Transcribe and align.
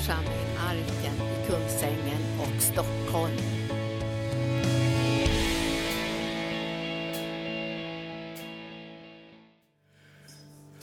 församling 0.00 0.56
Arken 0.58 1.14
i 1.14 1.46
Kungsängen 1.46 2.22
och 2.40 2.62
Stockholm. 2.62 3.36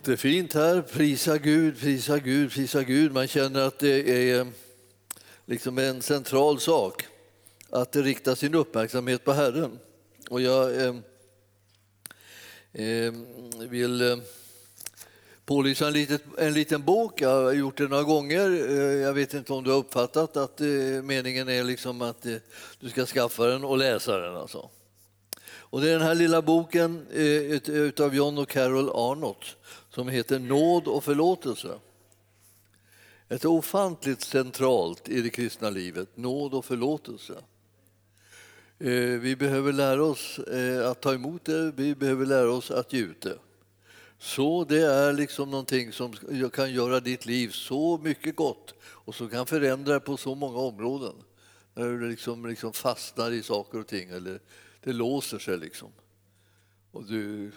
Det 0.04 0.12
är 0.12 0.16
fint 0.16 0.54
här. 0.54 0.82
Prisa 0.82 1.38
Gud, 1.38 1.80
prisa 1.80 2.20
Gud, 2.20 2.52
prisa 2.52 2.84
Gud. 2.84 3.14
Man 3.14 3.28
känner 3.28 3.60
att 3.60 3.80
det 3.80 4.10
är 4.10 4.40
eh, 4.40 4.48
liksom 5.46 5.78
en 5.78 6.02
central 6.02 6.60
sak 6.60 7.06
att 7.70 7.92
det 7.92 8.02
riktar 8.02 8.36
sin 8.36 8.56
uppmärksamhet 8.56 9.26
på 9.26 9.34
Herren. 9.34 9.80
Och 10.30 10.42
jag 10.42 10.82
eh, 10.82 10.96
eh, 12.74 13.14
vill 13.70 14.02
eh, 14.02 14.18
pålysa 15.48 15.88
en, 15.88 15.94
litet, 15.94 16.22
en 16.38 16.54
liten 16.54 16.84
bok. 16.84 17.22
Jag 17.22 17.44
har 17.44 17.54
gjort 17.54 17.78
det 17.78 17.88
några 17.88 18.04
gånger. 18.04 18.50
Eh, 18.50 18.96
jag 18.96 19.14
vet 19.14 19.34
inte 19.34 19.54
om 19.54 19.64
du 19.64 19.72
har 19.72 19.78
uppfattat 19.78 20.38
att 20.38 20.62
eh, 20.62 20.68
meningen 21.04 21.50
är 21.50 21.64
liksom 21.64 22.02
att 22.02 22.26
eh, 22.26 22.36
du 22.80 22.90
ska 22.90 23.06
skaffa 23.06 23.46
den 23.46 23.64
och 23.64 23.78
läsa 23.78 24.18
den. 24.18 24.36
Alltså. 24.36 24.70
Och 25.46 25.82
det 25.82 25.90
är 25.90 25.94
den 25.94 26.08
här 26.08 26.16
lilla 26.16 26.42
boken 26.42 27.06
av 28.00 28.16
John 28.16 28.38
och 28.38 28.50
Carol 28.50 28.90
Arnott 28.90 29.56
som 29.90 30.10
heter 30.10 30.40
Nåd 30.40 30.88
och 30.88 31.04
förlåtelse. 31.04 31.80
Ett 33.30 33.46
ofantligt 33.46 34.22
centralt 34.22 35.10
i 35.10 35.22
det 35.22 35.30
kristna 35.30 35.70
livet, 35.70 36.18
nåd 36.18 36.54
och 36.54 36.66
förlåtelse. 36.66 37.34
Vi 39.22 39.36
behöver 39.40 39.74
lära 39.74 40.04
oss 40.04 40.40
att 40.86 41.02
ta 41.02 41.14
emot 41.14 41.46
det, 41.46 41.72
vi 41.76 41.96
behöver 41.96 42.26
lära 42.26 42.52
oss 42.52 42.72
att 42.72 42.94
ge 42.94 43.00
ut 43.00 43.22
det. 43.22 43.38
Så 44.20 44.64
det 44.64 44.82
är 44.82 45.14
liksom 45.14 45.52
någonting 45.52 45.92
som 45.92 46.14
kan 46.54 46.74
göra 46.74 47.00
ditt 47.00 47.26
liv 47.26 47.50
så 47.50 48.00
mycket 48.04 48.36
gott 48.36 48.74
och 48.84 49.16
som 49.16 49.30
kan 49.30 49.46
förändra 49.46 50.00
på 50.00 50.18
så 50.18 50.36
många 50.36 50.58
områden. 50.58 51.14
När 51.74 51.86
du 51.86 52.10
liksom, 52.10 52.46
liksom 52.46 52.74
fastnar 52.74 53.32
i 53.32 53.44
saker 53.44 53.80
och 53.80 53.88
ting 53.88 54.10
eller 54.10 54.40
det 54.84 54.94
låser 54.94 55.40
sig 55.40 55.58
liksom. 55.58 55.90
Och 56.92 57.06
du 57.06 57.52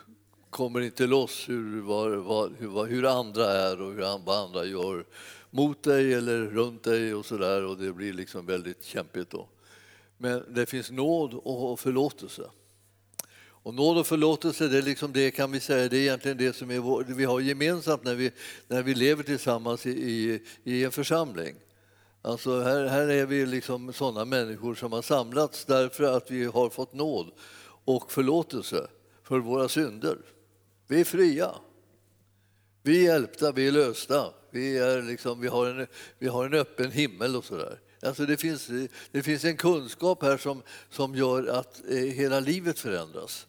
kommer 0.51 0.81
inte 0.81 1.07
loss 1.07 1.49
hur, 1.49 1.81
var, 1.81 2.11
var, 2.11 2.53
hur, 2.59 2.85
hur 2.87 3.07
andra 3.07 3.53
är 3.53 3.81
och 3.81 3.93
hur, 3.93 4.19
vad 4.25 4.45
andra 4.45 4.65
gör 4.65 5.05
mot 5.51 5.83
dig 5.83 6.15
eller 6.15 6.39
runt 6.39 6.83
dig 6.83 7.15
och 7.15 7.27
sådär 7.27 7.65
och 7.65 7.77
det 7.77 7.93
blir 7.93 8.13
liksom 8.13 8.47
väldigt 8.47 8.85
kämpigt 8.85 9.31
då. 9.31 9.49
Men 10.17 10.45
det 10.55 10.67
finns 10.67 10.91
nåd 10.91 11.35
och 11.35 11.81
förlåtelse. 11.81 12.51
Och 13.63 13.75
nåd 13.75 13.99
och 13.99 14.07
förlåtelse, 14.07 14.69
det 14.69 14.79
är 14.79 14.83
liksom 14.83 15.13
det 15.13 15.31
kan 15.31 15.53
vi 15.53 15.61
säga, 15.61 15.89
det 15.89 15.97
är 15.97 16.01
egentligen 16.01 16.37
det 16.37 16.57
som 16.57 16.71
är 16.71 16.79
vår, 16.79 17.05
vi 17.09 17.25
har 17.25 17.41
gemensamt 17.41 18.05
när 18.05 18.15
vi, 18.15 18.33
när 18.69 18.83
vi 18.83 18.95
lever 18.95 19.23
tillsammans 19.23 19.87
i, 19.87 19.91
i, 19.91 20.43
i 20.65 20.85
en 20.85 20.93
församling. 20.93 21.55
Alltså 22.23 22.61
här, 22.61 22.87
här 22.87 23.09
är 23.09 23.27
vi 23.27 23.47
liksom 23.47 23.93
sådana 23.93 24.25
människor 24.25 24.75
som 24.75 24.93
har 24.93 25.03
samlats 25.03 25.65
därför 25.65 26.05
att 26.05 26.31
vi 26.31 26.45
har 26.45 26.71
fått 26.71 26.93
nåd 26.93 27.31
och 27.85 28.13
förlåtelse 28.13 28.87
för 29.23 29.39
våra 29.39 29.69
synder. 29.69 30.19
Vi 30.87 31.01
är 31.01 31.05
fria. 31.05 31.55
Vi 32.83 33.07
är 33.07 33.13
hjälpta, 33.13 33.53
vi 33.53 33.69
är 33.69 33.73
lösta. 33.73 34.33
Vi, 34.51 34.79
är 34.79 35.03
liksom, 35.03 35.41
vi, 35.41 35.49
har, 35.49 35.67
en, 35.67 35.87
vi 36.19 36.29
har 36.29 36.47
en 36.47 36.55
öppen 36.55 36.91
himmel 36.91 37.37
och 37.37 37.45
sådär. 37.45 37.81
Alltså 38.03 38.27
det, 38.27 38.37
finns, 38.37 38.71
det 39.11 39.23
finns 39.23 39.45
en 39.45 39.57
kunskap 39.57 40.23
här 40.23 40.37
som, 40.37 40.63
som 40.91 41.15
gör 41.15 41.47
att 41.47 41.81
eh, 41.91 41.97
hela 41.97 42.41
livet 42.41 42.79
förändras. 42.79 43.47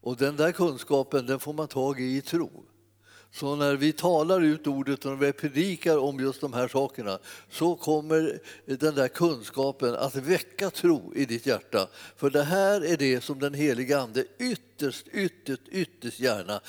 Och 0.00 0.16
den 0.16 0.36
där 0.36 0.52
kunskapen 0.52 1.26
den 1.26 1.40
får 1.40 1.52
man 1.52 1.68
tag 1.68 2.00
i 2.00 2.16
i 2.16 2.20
tro. 2.20 2.64
Så 3.32 3.56
när 3.56 3.76
vi 3.76 3.92
talar 3.92 4.40
ut 4.40 4.66
ordet 4.66 5.04
och 5.04 5.10
när 5.10 5.26
vi 5.26 5.32
predikar 5.32 5.98
om 5.98 6.20
just 6.20 6.40
de 6.40 6.52
här 6.52 6.68
sakerna 6.68 7.18
så 7.50 7.76
kommer 7.76 8.40
den 8.66 8.94
där 8.94 9.08
kunskapen 9.08 9.94
att 9.94 10.16
väcka 10.16 10.70
tro 10.70 11.12
i 11.14 11.24
ditt 11.24 11.46
hjärta. 11.46 11.88
För 12.16 12.30
det 12.30 12.42
här 12.42 12.84
är 12.84 12.96
det 12.96 13.20
som 13.20 13.38
den 13.38 13.54
heliga 13.54 14.00
Ande 14.00 14.24
ytterst, 14.38 15.08
ytterst, 15.12 15.62
ytterst 15.68 16.20
gärna 16.20 16.60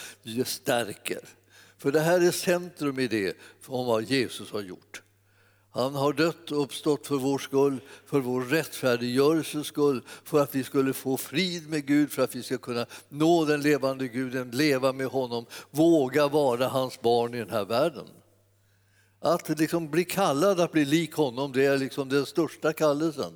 stärker. 0.45 1.21
För 1.77 1.91
det 1.91 1.99
här 1.99 2.21
är 2.21 2.31
centrum 2.31 2.99
i 2.99 3.07
det, 3.07 3.37
om 3.65 3.85
vad 3.85 4.03
Jesus 4.03 4.51
har 4.51 4.61
gjort. 4.61 5.01
Han 5.73 5.95
har 5.95 6.13
dött 6.13 6.51
och 6.51 6.63
uppstått 6.63 7.07
för 7.07 7.15
vår 7.15 7.37
skull, 7.37 7.79
för 8.05 8.19
vår 8.19 8.41
rättfärdiggörelses 8.41 9.67
skull, 9.67 10.01
för 10.23 10.39
att 10.39 10.55
vi 10.55 10.63
skulle 10.63 10.93
få 10.93 11.17
frid 11.17 11.69
med 11.69 11.85
Gud, 11.85 12.11
för 12.11 12.23
att 12.23 12.35
vi 12.35 12.43
ska 12.43 12.57
kunna 12.57 12.85
nå 13.09 13.45
den 13.45 13.61
levande 13.61 14.07
Guden, 14.07 14.51
leva 14.51 14.93
med 14.93 15.07
honom, 15.07 15.45
våga 15.69 16.27
vara 16.27 16.67
hans 16.67 17.01
barn 17.01 17.33
i 17.33 17.37
den 17.37 17.49
här 17.49 17.65
världen. 17.65 18.05
Att 19.19 19.59
liksom 19.59 19.89
bli 19.89 20.05
kallad 20.05 20.59
att 20.59 20.71
bli 20.71 20.85
lik 20.85 21.13
honom, 21.13 21.51
det 21.51 21.65
är 21.65 21.77
liksom 21.77 22.09
den 22.09 22.25
största 22.25 22.73
kallelsen. 22.73 23.33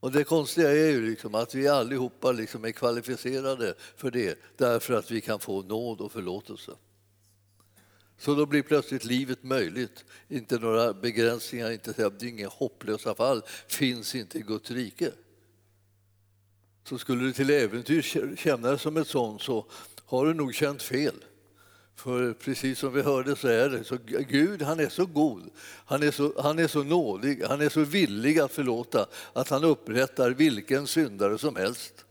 Och 0.00 0.12
det 0.12 0.24
konstiga 0.24 0.70
är 0.70 0.90
ju 0.90 1.10
liksom 1.10 1.34
att 1.34 1.54
vi 1.54 1.68
allihopa 1.68 2.32
liksom 2.32 2.64
är 2.64 2.70
kvalificerade 2.70 3.74
för 3.96 4.10
det, 4.10 4.38
därför 4.56 4.94
att 4.94 5.10
vi 5.10 5.20
kan 5.20 5.40
få 5.40 5.62
nåd 5.62 6.00
och 6.00 6.12
förlåtelse. 6.12 6.72
Så 8.18 8.34
då 8.34 8.46
blir 8.46 8.62
plötsligt 8.62 9.04
livet 9.04 9.42
möjligt. 9.42 10.04
Inte 10.28 10.58
några 10.58 10.92
begränsningar, 10.92 11.70
inte 11.70 12.10
det 12.18 12.26
inga 12.26 12.48
hopplösa 12.48 13.14
fall 13.14 13.42
finns 13.66 14.14
inte 14.14 14.38
i 14.38 14.42
Guds 14.42 14.70
rike. 14.70 15.12
Så 16.84 16.98
skulle 16.98 17.24
du 17.24 17.32
till 17.32 17.50
äventyr 17.50 18.36
känna 18.36 18.68
dig 18.68 18.78
som 18.78 18.96
ett 18.96 19.08
sånt 19.08 19.42
så 19.42 19.66
har 20.04 20.26
du 20.26 20.34
nog 20.34 20.54
känt 20.54 20.82
fel. 20.82 21.24
För 21.96 22.32
precis 22.32 22.78
som 22.78 22.92
vi 22.92 23.02
hörde 23.02 23.36
så 23.36 23.48
är 23.48 23.68
det 23.68 23.84
så 23.84 23.98
Gud 24.28 24.62
han 24.62 24.80
är 24.80 24.88
så 24.88 25.06
god, 25.06 25.50
han 25.86 26.02
är 26.02 26.10
så, 26.10 26.42
han 26.42 26.58
är 26.58 26.66
så 26.66 26.82
nådig, 26.82 27.42
han 27.42 27.60
är 27.60 27.68
så 27.68 27.80
villig 27.80 28.38
att 28.38 28.52
förlåta 28.52 29.06
att 29.32 29.48
han 29.48 29.64
upprättar 29.64 30.30
vilken 30.30 30.86
syndare 30.86 31.38
som 31.38 31.56
helst. 31.56 32.04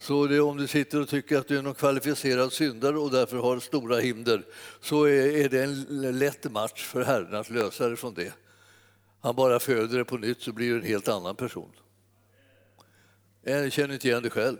Så 0.00 0.26
det, 0.26 0.40
om 0.40 0.56
du 0.56 0.66
sitter 0.66 1.00
och 1.00 1.08
tycker 1.08 1.38
att 1.38 1.48
du 1.48 1.58
är 1.58 1.62
någon 1.62 1.74
kvalificerad 1.74 2.52
syndare 2.52 2.98
och 2.98 3.10
därför 3.10 3.36
har 3.36 3.60
stora 3.60 3.98
hinder 3.98 4.42
så 4.80 5.04
är, 5.04 5.36
är 5.36 5.48
det 5.48 5.62
en 5.62 6.18
lätt 6.18 6.52
match 6.52 6.84
för 6.84 7.02
Herren 7.02 7.34
att 7.34 7.50
lösa 7.50 7.88
det 7.88 7.96
från 7.96 8.14
det. 8.14 8.32
Han 9.20 9.36
bara 9.36 9.60
föder 9.60 9.98
det 9.98 10.04
på 10.04 10.16
nytt 10.16 10.40
så 10.40 10.52
blir 10.52 10.70
du 10.70 10.76
en 10.76 10.86
helt 10.86 11.08
annan 11.08 11.36
person. 11.36 11.72
Jag 13.42 13.72
känner 13.72 13.94
inte 13.94 14.08
igen 14.08 14.22
dig 14.22 14.30
själv 14.30 14.56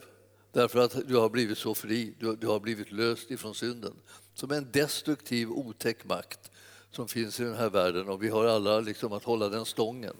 därför 0.52 0.78
att 0.78 1.08
du 1.08 1.16
har 1.16 1.28
blivit 1.28 1.58
så 1.58 1.74
fri, 1.74 2.14
du, 2.18 2.36
du 2.36 2.46
har 2.46 2.60
blivit 2.60 2.92
löst 2.92 3.30
ifrån 3.30 3.54
synden. 3.54 3.94
Som 4.34 4.50
en 4.50 4.70
destruktiv, 4.72 5.50
otäck 5.50 6.04
makt 6.04 6.50
som 6.90 7.08
finns 7.08 7.40
i 7.40 7.44
den 7.44 7.54
här 7.54 7.70
världen 7.70 8.08
och 8.08 8.22
vi 8.22 8.28
har 8.28 8.46
alla 8.46 8.80
liksom 8.80 9.12
att 9.12 9.24
hålla 9.24 9.48
den 9.48 9.64
stången. 9.64 10.16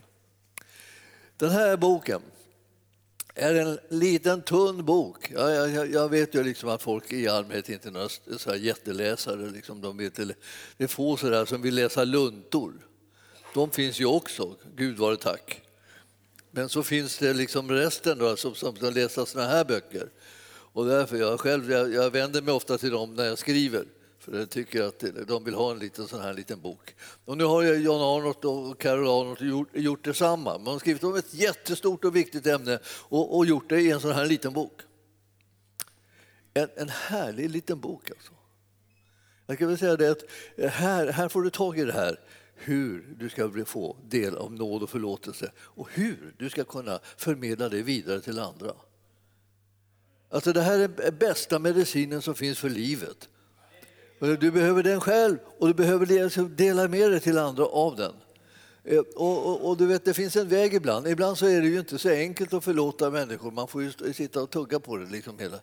Den 1.37 1.50
här 1.50 1.77
boken 1.77 2.23
är 3.38 3.54
en 3.54 3.78
liten 3.88 4.43
tunn 4.43 4.84
bok. 4.84 5.31
Jag, 5.31 5.71
jag, 5.71 5.93
jag 5.93 6.09
vet 6.09 6.34
ju 6.34 6.43
liksom 6.44 6.69
att 6.69 6.82
folk 6.82 7.12
i 7.12 7.28
allmänhet 7.28 7.69
inte 7.69 7.88
är 7.88 7.93
några 7.93 8.09
så 8.38 8.54
jätteläsare. 8.54 9.50
Liksom 9.50 9.81
de 9.81 9.97
vet, 9.97 10.15
det 10.15 10.84
är 10.84 10.87
få 10.87 11.16
sådär 11.16 11.44
som 11.44 11.62
vill 11.62 11.75
läsa 11.75 12.04
luntor. 12.04 12.72
De 13.54 13.71
finns 13.71 14.00
ju 14.00 14.06
också, 14.06 14.56
Gud 14.76 14.99
vare 14.99 15.16
tack. 15.16 15.62
Men 16.50 16.69
så 16.69 16.82
finns 16.82 17.19
det 17.19 17.32
liksom 17.32 17.71
resten 17.71 18.19
då, 18.19 18.37
som, 18.37 18.54
som, 18.54 18.75
läser 18.81 19.25
sådana 19.25 19.50
här 19.50 19.65
böcker. 19.65 20.10
Och 20.72 20.87
därför 20.87 21.16
jag 21.16 21.41
själv, 21.41 21.72
jag, 21.72 21.94
jag 21.94 22.10
vänder 22.10 22.43
mig 22.43 22.55
ofta 22.55 22.78
till 22.78 22.91
dem 22.91 23.15
när 23.15 23.25
jag 23.25 23.38
skriver. 23.38 23.84
För 24.28 24.39
jag 24.39 24.50
tycker 24.50 24.83
att 24.83 25.05
de 25.27 25.44
vill 25.44 25.55
ha 25.55 25.71
en 25.71 25.78
liten 25.78 26.09
sån 26.09 26.21
här 26.21 26.34
liten 26.34 26.61
bok. 26.61 26.94
Och 27.25 27.39
nu 27.39 27.44
har 27.44 27.62
John 27.62 28.00
Arnott 28.00 28.44
och 28.44 28.81
Carol 28.81 29.06
Arnott 29.09 29.41
gjort, 29.41 29.69
gjort 29.77 30.05
detsamma. 30.05 30.59
Man 30.59 30.66
har 30.66 30.78
skrivit 30.78 31.05
om 31.05 31.16
ett 31.16 31.34
jättestort 31.34 32.05
och 32.05 32.16
viktigt 32.16 32.47
ämne 32.47 32.78
och, 32.87 33.37
och 33.37 33.47
gjort 33.47 33.69
det 33.69 33.81
i 33.81 33.91
en 33.91 34.00
sån 34.00 34.12
här 34.12 34.27
liten 34.27 34.53
bok. 34.53 34.81
En, 36.55 36.69
en 36.77 36.88
härlig 36.88 37.50
liten 37.50 37.81
bok 37.81 38.11
alltså. 38.11 38.33
Jag 39.47 39.58
kan 39.58 39.69
väl 39.69 39.79
säga 39.79 39.97
det 39.97 40.11
att 40.11 40.23
eh, 40.56 40.70
här, 40.70 41.06
här 41.06 41.29
får 41.29 41.43
du 41.43 41.50
tag 41.50 41.79
i 41.79 41.85
det 41.85 41.93
här 41.93 42.20
hur 42.55 43.14
du 43.19 43.29
ska 43.29 43.64
få 43.67 43.97
del 44.08 44.37
av 44.37 44.53
nåd 44.53 44.82
och 44.82 44.91
förlåtelse 44.91 45.53
och 45.58 45.88
hur 45.93 46.35
du 46.38 46.50
ska 46.50 46.64
kunna 46.64 47.00
förmedla 47.17 47.69
det 47.69 47.82
vidare 47.82 48.20
till 48.20 48.38
andra. 48.38 48.73
Alltså 50.31 50.53
det 50.53 50.62
här 50.62 50.79
är 50.79 51.11
bästa 51.11 51.58
medicinen 51.58 52.23
som 52.23 52.35
finns 52.35 52.58
för 52.58 52.70
livet. 52.70 53.29
Du 54.19 54.50
behöver 54.50 54.82
den 54.82 55.00
själv 55.00 55.38
och 55.59 55.67
du 55.67 55.75
behöver 55.75 56.56
dela 56.56 56.88
med 56.88 57.11
dig 57.11 57.20
till 57.20 57.38
andra 57.38 57.65
av 57.65 57.97
den. 57.97 58.12
Eh, 58.85 58.99
och, 58.99 59.47
och, 59.47 59.69
och, 59.69 59.76
du 59.76 59.87
vet, 59.87 60.05
det 60.05 60.15
finns 60.15 60.37
en 60.37 60.49
väg 60.49 60.75
ibland. 60.75 61.09
Ibland 61.09 61.38
så 61.38 61.47
är 61.47 61.61
det 61.61 61.69
ju 61.69 61.79
inte 61.79 61.99
så 61.99 62.09
enkelt 62.09 62.55
att 62.55 62.65
förlåta 62.65 63.11
människor. 63.11 63.50
Man 63.50 63.69
får 63.69 63.82
ju 63.82 64.12
sitta 64.12 64.43
och 64.43 64.50
tugga 64.50 64.81
på 64.81 64.97
det. 64.97 65.06
Liksom 65.06 65.38
hela. 65.38 65.56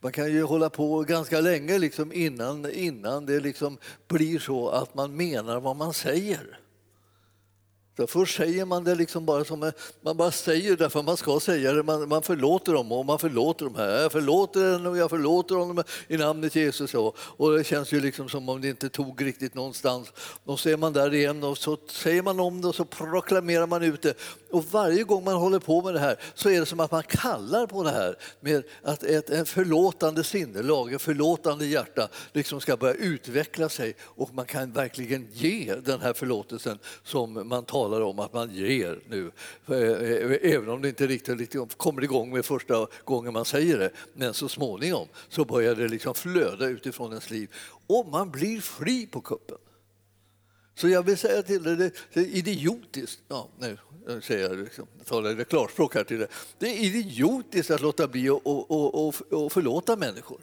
Man 0.00 0.12
kan 0.12 0.32
ju 0.32 0.42
hålla 0.42 0.70
på 0.70 1.00
ganska 1.00 1.40
länge 1.40 1.78
liksom 1.78 2.12
innan, 2.12 2.70
innan 2.70 3.26
det 3.26 3.40
liksom 3.40 3.78
blir 4.08 4.38
så 4.38 4.68
att 4.68 4.94
man 4.94 5.16
menar 5.16 5.60
vad 5.60 5.76
man 5.76 5.92
säger. 5.92 6.59
Så 8.00 8.06
först 8.06 8.36
säger 8.36 8.64
man 8.64 8.84
det 8.84 8.94
liksom 8.94 9.26
bara 9.26 9.44
som 9.44 9.72
man 10.02 10.16
bara 10.16 10.30
säger 10.30 10.76
därför 10.76 11.02
man 11.02 11.16
ska 11.16 11.40
säga 11.40 11.72
det. 11.72 11.82
Man, 11.82 12.08
man 12.08 12.22
förlåter 12.22 12.72
dem 12.72 12.92
och 12.92 13.06
man 13.06 13.18
förlåter 13.18 13.64
dem 13.64 13.74
här. 13.74 14.02
Jag 14.02 14.12
förlåter 14.12 14.60
den 14.60 14.86
och 14.86 14.96
jag 14.96 15.10
förlåter 15.10 15.54
honom 15.54 15.82
i 16.08 16.16
namnet 16.16 16.56
Jesus. 16.56 16.94
Och, 16.94 17.16
och 17.18 17.56
det 17.56 17.64
känns 17.64 17.92
ju 17.92 18.00
liksom 18.00 18.28
som 18.28 18.48
om 18.48 18.60
det 18.60 18.68
inte 18.68 18.88
tog 18.88 19.26
riktigt 19.26 19.54
någonstans. 19.54 20.12
Och 20.44 20.60
så 20.60 20.68
är 20.68 20.76
man 20.76 20.92
där 20.92 21.14
igen 21.14 21.44
och 21.44 21.58
så 21.58 21.76
säger 21.90 22.22
man 22.22 22.40
om 22.40 22.60
det 22.60 22.68
och 22.68 22.74
så 22.74 22.84
proklamerar 22.84 23.66
man 23.66 23.82
ut 23.82 24.02
det. 24.02 24.14
Och 24.50 24.64
varje 24.64 25.04
gång 25.04 25.24
man 25.24 25.34
håller 25.34 25.58
på 25.58 25.82
med 25.82 25.94
det 25.94 26.00
här 26.00 26.16
så 26.34 26.50
är 26.50 26.60
det 26.60 26.66
som 26.66 26.80
att 26.80 26.90
man 26.90 27.02
kallar 27.02 27.66
på 27.66 27.82
det 27.82 27.90
här 27.90 28.16
med 28.40 28.62
att 28.82 29.02
ett, 29.02 29.30
ett 29.30 29.48
förlåtande 29.48 30.24
sinnelag, 30.24 30.92
ett 30.92 31.02
förlåtande 31.02 31.66
hjärta 31.66 32.08
liksom 32.32 32.60
ska 32.60 32.76
börja 32.76 32.94
utveckla 32.94 33.68
sig 33.68 33.94
och 34.00 34.34
man 34.34 34.46
kan 34.46 34.72
verkligen 34.72 35.28
ge 35.32 35.74
den 35.74 36.00
här 36.00 36.12
förlåtelsen 36.12 36.78
som 37.04 37.48
man 37.48 37.64
talar 37.64 37.89
om 38.00 38.18
att 38.18 38.32
man 38.32 38.54
ger 38.54 39.00
nu. 39.08 39.30
Eh, 39.66 39.76
eh, 39.76 40.52
även 40.54 40.68
om 40.68 40.82
det 40.82 40.88
inte 40.88 41.06
riktigt 41.06 41.78
kommer 41.78 42.04
igång 42.04 42.32
med 42.32 42.44
första 42.44 42.86
gången 43.04 43.32
man 43.32 43.44
säger 43.44 43.78
det. 43.78 43.90
Men 44.14 44.34
så 44.34 44.48
småningom 44.48 45.08
så 45.28 45.44
börjar 45.44 45.74
det 45.74 45.88
liksom 45.88 46.14
flöda 46.14 46.66
utifrån 46.66 47.10
ens 47.10 47.30
liv 47.30 47.50
och 47.86 48.06
man 48.06 48.30
blir 48.30 48.60
fri 48.60 49.06
på 49.06 49.20
kuppen. 49.20 49.58
Så 50.74 50.88
jag 50.88 51.02
vill 51.02 51.18
säga 51.18 51.42
till 51.42 51.62
dig, 51.62 51.76
det 52.12 52.20
är 52.20 52.36
idiotiskt. 52.36 53.20
Ja, 53.28 53.48
nu 53.58 53.78
säger 54.22 54.48
jag, 54.48 54.58
liksom, 54.58 54.86
jag 54.98 55.06
talar 55.06 55.44
klarspråk 55.44 55.94
här 55.94 56.04
till 56.04 56.18
dig. 56.18 56.28
Det 56.58 56.66
är 56.66 56.84
idiotiskt 56.84 57.70
att 57.70 57.80
låta 57.80 58.08
bli 58.08 58.28
att 58.28 59.52
förlåta 59.52 59.96
människor. 59.96 60.40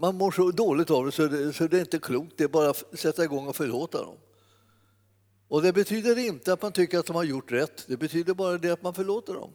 Man 0.00 0.14
mår 0.14 0.30
så 0.30 0.50
dåligt 0.50 0.90
av 0.90 1.06
det 1.06 1.12
så, 1.12 1.26
det 1.26 1.52
så 1.52 1.66
det 1.66 1.76
är 1.76 1.80
inte 1.80 1.98
klokt. 1.98 2.32
Det 2.36 2.44
är 2.44 2.48
bara 2.48 2.70
att 2.70 2.84
sätta 2.98 3.24
igång 3.24 3.46
och 3.46 3.56
förlåta 3.56 4.02
dem. 4.02 4.16
Och 5.50 5.62
det 5.62 5.72
betyder 5.72 6.18
inte 6.18 6.52
att 6.52 6.62
man 6.62 6.72
tycker 6.72 6.98
att 6.98 7.06
de 7.06 7.16
har 7.16 7.24
gjort 7.24 7.52
rätt. 7.52 7.84
Det 7.86 7.96
betyder 7.96 8.34
bara 8.34 8.58
det 8.58 8.70
att 8.70 8.82
man 8.82 8.94
förlåter 8.94 9.34
dem. 9.34 9.52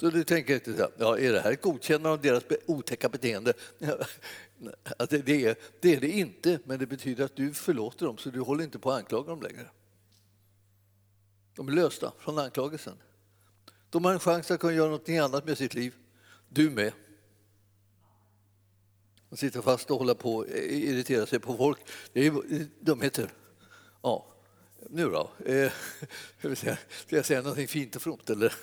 Så 0.00 0.10
du 0.10 0.24
tänker 0.24 0.54
inte 0.54 0.72
så 0.72 0.78
här, 0.78 0.90
ja, 0.98 1.18
är 1.18 1.32
det 1.32 1.40
här 1.40 1.52
ett 1.52 1.62
godkännande 1.62 2.10
av 2.10 2.20
deras 2.20 2.44
otäcka 2.66 3.08
beteende? 3.08 3.52
Att 4.98 5.10
det, 5.10 5.28
är, 5.28 5.56
det 5.80 5.94
är 5.94 6.00
det 6.00 6.10
inte, 6.10 6.58
men 6.64 6.78
det 6.78 6.86
betyder 6.86 7.24
att 7.24 7.36
du 7.36 7.54
förlåter 7.54 8.06
dem 8.06 8.18
så 8.18 8.30
du 8.30 8.40
håller 8.40 8.64
inte 8.64 8.78
på 8.78 8.90
att 8.90 8.98
anklaga 8.98 9.30
dem 9.30 9.42
längre. 9.42 9.70
De 11.54 11.68
är 11.68 11.72
lösta 11.72 12.12
från 12.18 12.38
anklagelsen. 12.38 12.96
De 13.90 14.04
har 14.04 14.12
en 14.12 14.20
chans 14.20 14.50
att 14.50 14.60
kunna 14.60 14.72
göra 14.72 14.90
något 14.90 15.08
annat 15.08 15.46
med 15.46 15.58
sitt 15.58 15.74
liv. 15.74 15.94
Du 16.48 16.70
med. 16.70 16.92
Att 19.30 19.38
sitter 19.38 19.62
fast 19.62 19.90
och 19.90 19.98
håller 19.98 20.14
på 20.14 20.36
och 20.36 20.48
irriterar 20.48 21.26
sig 21.26 21.38
på 21.38 21.56
folk, 21.56 21.78
det 22.12 22.26
är 22.26 22.32
dumheter. 22.80 23.32
Ja, 24.02 24.26
nu 24.90 25.08
då? 25.08 25.30
Eh, 25.44 25.72
ska 26.56 26.76
jag 27.08 27.26
säga 27.26 27.42
någonting 27.42 27.68
fint 27.68 27.96
och 27.96 28.02
fromt 28.02 28.30
eller? 28.30 28.54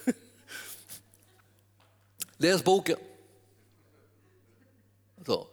Läs 2.38 2.64
boken. 2.64 2.98
Så. 5.26 5.48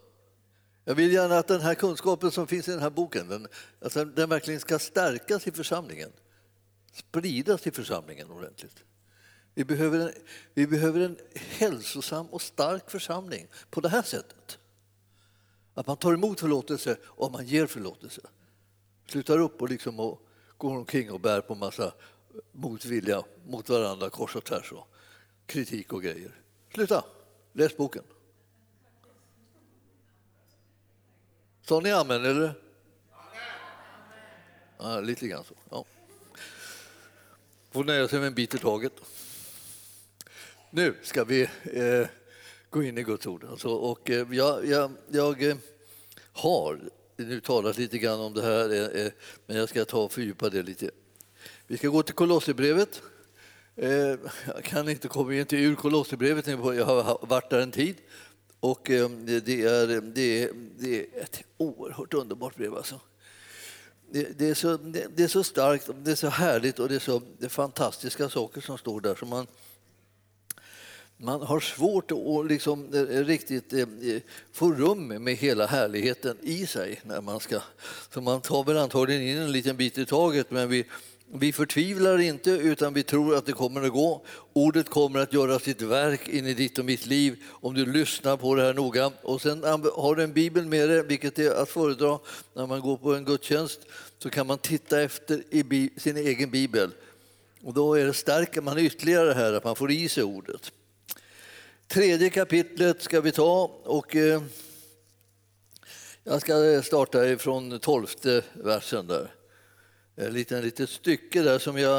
Jag 0.84 0.94
vill 0.94 1.12
gärna 1.12 1.38
att 1.38 1.48
den 1.48 1.60
här 1.60 1.74
kunskapen 1.74 2.30
som 2.30 2.46
finns 2.46 2.68
i 2.68 2.70
den 2.70 2.80
här 2.80 2.90
boken 2.90 3.28
den, 3.28 3.48
alltså 3.82 4.04
den 4.04 4.28
verkligen 4.28 4.60
ska 4.60 4.78
stärkas 4.78 5.46
i 5.46 5.52
församlingen. 5.52 6.12
Spridas 6.92 7.66
i 7.66 7.70
församlingen 7.70 8.30
ordentligt. 8.30 8.84
Vi 9.54 9.64
behöver, 9.64 9.98
en, 9.98 10.12
vi 10.54 10.66
behöver 10.66 11.00
en 11.00 11.18
hälsosam 11.34 12.26
och 12.26 12.42
stark 12.42 12.90
församling 12.90 13.46
på 13.70 13.80
det 13.80 13.88
här 13.88 14.02
sättet. 14.02 14.58
Att 15.74 15.86
man 15.86 15.96
tar 15.96 16.14
emot 16.14 16.40
förlåtelse 16.40 16.96
och 17.04 17.32
man 17.32 17.46
ger 17.46 17.66
förlåtelse. 17.66 18.20
Slutar 19.06 19.38
upp 19.38 19.62
och, 19.62 19.68
liksom 19.68 20.00
och 20.00 20.22
går 20.56 20.76
omkring 20.76 21.10
och 21.10 21.20
bär 21.20 21.40
på 21.40 21.54
massa 21.54 21.92
motvilja 22.52 23.22
mot 23.46 23.68
varandra 23.68 24.10
kors 24.10 24.36
och 24.36 24.44
tvärs 24.44 24.72
och 24.72 24.88
kritik 25.46 25.92
och 25.92 26.02
grejer. 26.02 26.40
Sluta! 26.74 27.04
Läs 27.52 27.76
boken. 27.76 28.04
Sa 31.62 31.80
ni 31.80 31.92
amen 31.92 32.24
eller? 32.24 32.54
Ja, 34.78 35.00
lite 35.00 35.28
grann 35.28 35.44
så. 35.44 35.54
Ja. 35.70 35.84
Får 37.70 37.84
nöja 37.84 38.08
sig 38.08 38.18
med 38.18 38.26
en 38.26 38.34
bit 38.34 38.54
i 38.54 38.58
taget. 38.58 38.92
Nu 40.70 40.94
ska 41.02 41.24
vi 41.24 41.42
eh, 41.62 42.06
gå 42.72 42.82
in 42.82 42.98
i 42.98 43.02
Guds 43.02 43.26
ord. 43.26 43.44
Alltså, 43.50 43.68
och, 43.68 44.10
eh, 44.10 44.26
jag, 44.30 44.66
jag, 44.66 44.90
jag 45.10 45.42
eh, 45.42 45.56
har 46.32 46.80
nu 47.16 47.40
talat 47.40 47.78
lite 47.78 47.98
grann 47.98 48.20
om 48.20 48.34
det 48.34 48.42
här, 48.42 48.96
eh, 48.96 49.12
men 49.46 49.56
jag 49.56 49.68
ska 49.68 49.84
ta 49.84 49.98
och 49.98 50.12
fördjupa 50.12 50.50
det 50.50 50.62
lite. 50.62 50.90
Vi 51.66 51.78
ska 51.78 51.88
gå 51.88 52.02
till 52.02 52.14
Kolosserbrevet. 52.14 53.02
Jag 54.46 54.64
kan 54.64 54.88
inte 54.88 55.08
komma 55.08 55.34
inte 55.34 55.56
ur 55.56 55.74
Kolosserbrevet, 55.74 56.46
jag 56.46 56.84
har 56.84 57.26
varit 57.26 57.50
där 57.50 57.60
en 57.60 57.70
tid. 57.70 57.96
Och 58.60 58.80
det 58.84 58.94
är, 58.94 60.00
det, 60.00 60.42
är, 60.42 60.50
det 60.78 61.00
är 61.00 61.22
ett 61.22 61.42
oerhört 61.56 62.14
underbart 62.14 62.56
brev. 62.56 62.74
Alltså. 62.74 63.00
Det, 64.10 64.38
det, 64.38 64.48
är 64.48 64.54
så, 64.54 64.76
det, 64.76 65.22
är 65.22 65.28
så 65.28 65.44
starkt, 65.44 65.90
det 66.04 66.10
är 66.10 66.14
så 66.14 66.28
härligt 66.28 66.78
och 66.78 66.88
det 66.88 66.94
är 66.94 66.98
så 66.98 67.22
det 67.38 67.44
är 67.44 67.50
fantastiska 67.50 68.28
saker 68.28 68.60
som 68.60 68.78
står 68.78 69.00
där. 69.00 69.14
Så 69.14 69.26
man 69.26 69.46
man 71.22 71.42
har 71.42 71.60
svårt 71.60 72.10
att 72.10 72.46
liksom, 72.48 72.94
eh, 72.94 73.24
riktigt 73.24 73.72
eh, 73.72 73.86
få 74.52 74.72
rum 74.72 75.08
med 75.08 75.36
hela 75.36 75.66
härligheten 75.66 76.36
i 76.42 76.66
sig. 76.66 77.00
När 77.04 77.20
man 77.20 77.40
ska, 77.40 77.60
så 78.14 78.20
man 78.20 78.40
tar 78.40 78.64
väl 78.64 78.76
antagligen 78.76 79.22
in 79.22 79.36
en 79.36 79.52
liten 79.52 79.76
bit 79.76 79.98
i 79.98 80.06
taget 80.06 80.50
men 80.50 80.68
vi, 80.68 80.84
vi 81.34 81.52
förtvivlar 81.52 82.18
inte 82.18 82.50
utan 82.50 82.94
vi 82.94 83.02
tror 83.02 83.36
att 83.36 83.46
det 83.46 83.52
kommer 83.52 83.82
att 83.82 83.92
gå. 83.92 84.24
Ordet 84.52 84.90
kommer 84.90 85.20
att 85.20 85.32
göra 85.32 85.58
sitt 85.58 85.82
verk 85.82 86.28
in 86.28 86.46
i 86.46 86.54
ditt 86.54 86.78
och 86.78 86.84
mitt 86.84 87.06
liv 87.06 87.36
om 87.48 87.74
du 87.74 87.86
lyssnar 87.86 88.36
på 88.36 88.54
det 88.54 88.62
här 88.62 88.74
noga. 88.74 89.12
Och 89.22 89.42
sen 89.42 89.64
har 89.94 90.14
du 90.14 90.22
en 90.22 90.32
bibel 90.32 90.66
med 90.66 90.88
dig, 90.88 91.02
vilket 91.06 91.38
är 91.38 91.62
att 91.62 91.68
föredra 91.68 92.18
när 92.54 92.66
man 92.66 92.80
går 92.80 92.96
på 92.96 93.14
en 93.14 93.24
gudstjänst, 93.24 93.80
så 94.18 94.30
kan 94.30 94.46
man 94.46 94.58
titta 94.58 95.02
efter 95.02 95.42
i 95.50 95.90
sin 95.96 96.16
egen 96.16 96.50
bibel. 96.50 96.90
Och 97.64 97.74
då 97.74 97.94
är 97.94 98.04
det 98.04 98.14
stärker 98.14 98.60
man 98.60 98.78
ytterligare 98.78 99.32
här 99.32 99.52
att 99.52 99.64
man 99.64 99.76
får 99.76 99.90
i 99.90 100.08
sig 100.08 100.22
ordet. 100.22 100.72
Tredje 101.92 102.30
kapitlet 102.30 103.02
ska 103.02 103.20
vi 103.20 103.32
ta 103.32 103.70
och 103.84 104.16
eh, 104.16 104.42
jag 106.24 106.40
ska 106.40 106.82
starta 106.82 107.28
ifrån 107.28 107.78
tolfte 107.78 108.42
versen 108.52 109.06
där. 109.06 109.34
Ett 110.16 110.32
litet, 110.32 110.64
litet 110.64 110.90
stycke 110.90 111.42
där 111.42 111.58
som 111.58 111.78
jag, 111.78 111.98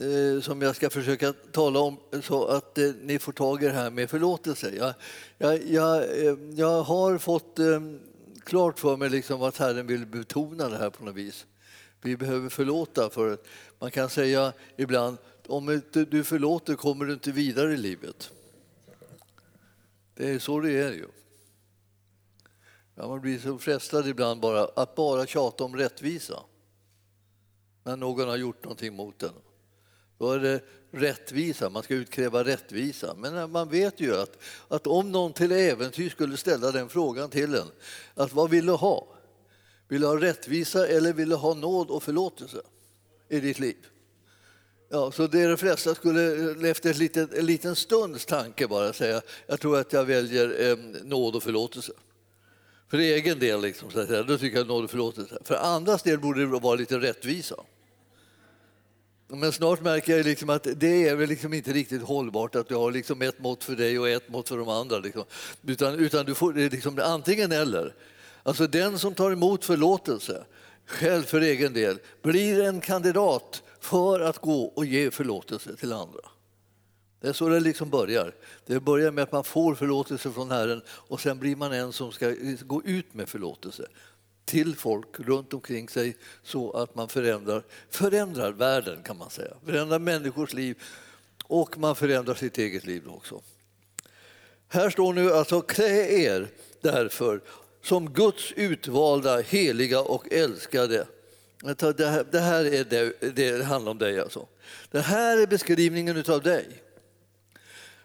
eh, 0.00 0.40
som 0.42 0.62
jag 0.62 0.76
ska 0.76 0.90
försöka 0.90 1.32
tala 1.32 1.80
om 1.80 1.96
så 2.22 2.44
att 2.46 2.78
eh, 2.78 2.90
ni 3.02 3.18
får 3.18 3.32
tag 3.32 3.62
i 3.62 3.66
det 3.66 3.72
här 3.72 3.90
med 3.90 4.10
förlåtelse. 4.10 4.74
Jag, 4.76 4.94
jag, 5.38 5.70
jag, 5.70 6.04
jag 6.54 6.82
har 6.82 7.18
fått 7.18 7.58
klart 8.44 8.78
för 8.78 8.96
mig 8.96 9.10
liksom 9.10 9.42
att 9.42 9.58
Herren 9.58 9.86
vill 9.86 10.06
betona 10.06 10.68
det 10.68 10.78
här 10.78 10.90
på 10.90 11.04
något 11.04 11.14
vis. 11.14 11.46
Vi 12.02 12.16
behöver 12.16 12.48
förlåta 12.48 13.10
för 13.10 13.38
man 13.78 13.90
kan 13.90 14.10
säga 14.10 14.52
ibland 14.76 15.16
om 15.46 15.82
du 15.92 16.24
förlåter 16.24 16.74
kommer 16.74 17.04
du 17.04 17.12
inte 17.12 17.32
vidare 17.32 17.74
i 17.74 17.76
livet. 17.76 18.30
Det 20.14 20.30
är 20.30 20.38
så 20.38 20.60
det 20.60 20.72
är 20.72 20.92
ju. 20.92 21.06
Ja, 22.94 23.08
man 23.08 23.20
blir 23.20 23.38
så 23.38 23.58
frestad 23.58 24.08
ibland 24.08 24.40
bara 24.40 24.64
att 24.64 24.94
bara 24.94 25.26
tjata 25.26 25.64
om 25.64 25.76
rättvisa 25.76 26.42
när 27.84 27.96
någon 27.96 28.28
har 28.28 28.36
gjort 28.36 28.64
någonting 28.64 28.96
mot 28.96 29.18
den. 29.18 29.34
Då 30.18 30.32
är 30.32 30.38
det 30.38 30.60
rättvisa, 30.90 31.70
man 31.70 31.82
ska 31.82 31.94
utkräva 31.94 32.44
rättvisa. 32.44 33.14
Men 33.14 33.36
eh, 33.36 33.46
man 33.46 33.68
vet 33.68 34.00
ju 34.00 34.16
att, 34.16 34.38
att 34.68 34.86
om 34.86 35.12
någon 35.12 35.32
till 35.32 35.52
äventyr 35.52 36.10
skulle 36.10 36.36
ställa 36.36 36.72
den 36.72 36.88
frågan 36.88 37.30
till 37.30 37.54
en, 37.54 37.66
att 38.14 38.32
vad 38.32 38.50
vill 38.50 38.66
du 38.66 38.72
ha? 38.72 39.06
Vill 39.88 40.00
du 40.00 40.06
ha 40.06 40.20
rättvisa 40.20 40.88
eller 40.88 41.12
vill 41.12 41.28
du 41.28 41.36
ha 41.36 41.54
nåd 41.54 41.90
och 41.90 42.02
förlåtelse 42.02 42.62
i 43.28 43.40
ditt 43.40 43.58
liv? 43.58 43.86
Ja, 44.94 45.12
så 45.12 45.26
det 45.26 45.46
de 45.46 45.56
flesta 45.56 45.94
skulle 45.94 46.50
eh, 46.50 46.70
efter 46.70 46.90
en 46.90 46.96
liten, 46.96 47.28
en 47.36 47.46
liten 47.46 47.76
stunds 47.76 48.26
tanke 48.26 48.66
bara 48.66 48.92
säga, 48.92 49.22
jag 49.46 49.60
tror 49.60 49.78
att 49.78 49.92
jag 49.92 50.04
väljer 50.04 50.70
eh, 50.70 50.76
nåd 51.04 51.36
och 51.36 51.42
förlåtelse. 51.42 51.92
För 52.90 52.98
egen 52.98 53.38
del, 53.38 53.60
liksom, 53.60 53.90
så 53.90 54.00
att 54.00 54.08
säga, 54.08 54.22
då 54.22 54.38
tycker 54.38 54.58
jag 54.58 54.66
nåd 54.66 54.84
och 54.84 54.90
förlåtelse. 54.90 55.38
För 55.44 55.54
andras 55.54 56.02
del 56.02 56.18
borde 56.18 56.40
det 56.40 56.46
vara 56.46 56.74
lite 56.74 56.98
rättvisa. 56.98 57.54
Men 59.28 59.52
snart 59.52 59.82
märker 59.82 60.16
jag 60.16 60.26
liksom 60.26 60.50
att 60.50 60.66
det 60.76 61.08
är 61.08 61.16
väl 61.16 61.28
liksom 61.28 61.54
inte 61.54 61.72
riktigt 61.72 62.02
hållbart 62.02 62.54
att 62.54 62.68
du 62.68 62.74
har 62.74 62.90
liksom 62.90 63.22
ett 63.22 63.38
mått 63.38 63.64
för 63.64 63.76
dig 63.76 63.98
och 63.98 64.08
ett 64.08 64.28
mått 64.28 64.48
för 64.48 64.56
de 64.56 64.68
andra. 64.68 64.98
Liksom. 64.98 65.24
Utan, 65.66 65.94
utan 65.94 66.26
du 66.26 66.34
får 66.34 66.52
det 66.52 66.72
liksom 66.72 67.00
antingen 67.04 67.52
eller. 67.52 67.94
Alltså 68.42 68.66
den 68.66 68.98
som 68.98 69.14
tar 69.14 69.30
emot 69.30 69.64
förlåtelse 69.64 70.44
själv 70.86 71.22
för 71.22 71.40
egen 71.40 71.72
del 71.72 71.98
blir 72.22 72.62
en 72.62 72.80
kandidat 72.80 73.62
för 73.82 74.20
att 74.20 74.38
gå 74.38 74.64
och 74.64 74.84
ge 74.84 75.10
förlåtelse 75.10 75.76
till 75.76 75.92
andra. 75.92 76.20
Det 77.20 77.28
är 77.28 77.32
så 77.32 77.48
det 77.48 77.60
liksom 77.60 77.90
börjar. 77.90 78.34
Det 78.66 78.80
börjar 78.80 79.10
med 79.10 79.22
att 79.22 79.32
man 79.32 79.44
får 79.44 79.74
förlåtelse 79.74 80.30
från 80.30 80.50
Herren 80.50 80.82
och 80.88 81.20
sen 81.20 81.38
blir 81.38 81.56
man 81.56 81.72
en 81.72 81.92
som 81.92 82.12
ska 82.12 82.34
gå 82.60 82.82
ut 82.84 83.14
med 83.14 83.28
förlåtelse 83.28 83.86
till 84.44 84.76
folk 84.76 85.20
runt 85.20 85.54
omkring 85.54 85.88
sig 85.88 86.16
så 86.42 86.70
att 86.70 86.94
man 86.94 87.08
förändrar, 87.08 87.62
förändrar 87.90 88.52
världen 88.52 89.02
kan 89.02 89.18
man 89.18 89.30
säga. 89.30 89.54
Förändrar 89.64 89.98
människors 89.98 90.54
liv 90.54 90.82
och 91.44 91.78
man 91.78 91.96
förändrar 91.96 92.34
sitt 92.34 92.58
eget 92.58 92.86
liv 92.86 93.08
också. 93.08 93.42
Här 94.68 94.90
står 94.90 95.12
nu 95.12 95.32
alltså 95.32 95.60
klä 95.60 96.10
er 96.10 96.48
därför 96.80 97.40
som 97.82 98.12
Guds 98.12 98.52
utvalda, 98.52 99.40
heliga 99.40 100.00
och 100.00 100.32
älskade. 100.32 101.06
Det 101.62 102.40
här 102.40 102.64
är 102.64 102.84
det, 102.84 103.36
det 103.36 103.64
handlar 103.64 103.90
om 103.90 103.98
dig 103.98 104.20
alltså. 104.20 104.46
Det 104.90 105.00
här 105.00 105.38
är 105.38 105.46
beskrivningen 105.46 106.24
av 106.28 106.42
dig. 106.42 106.82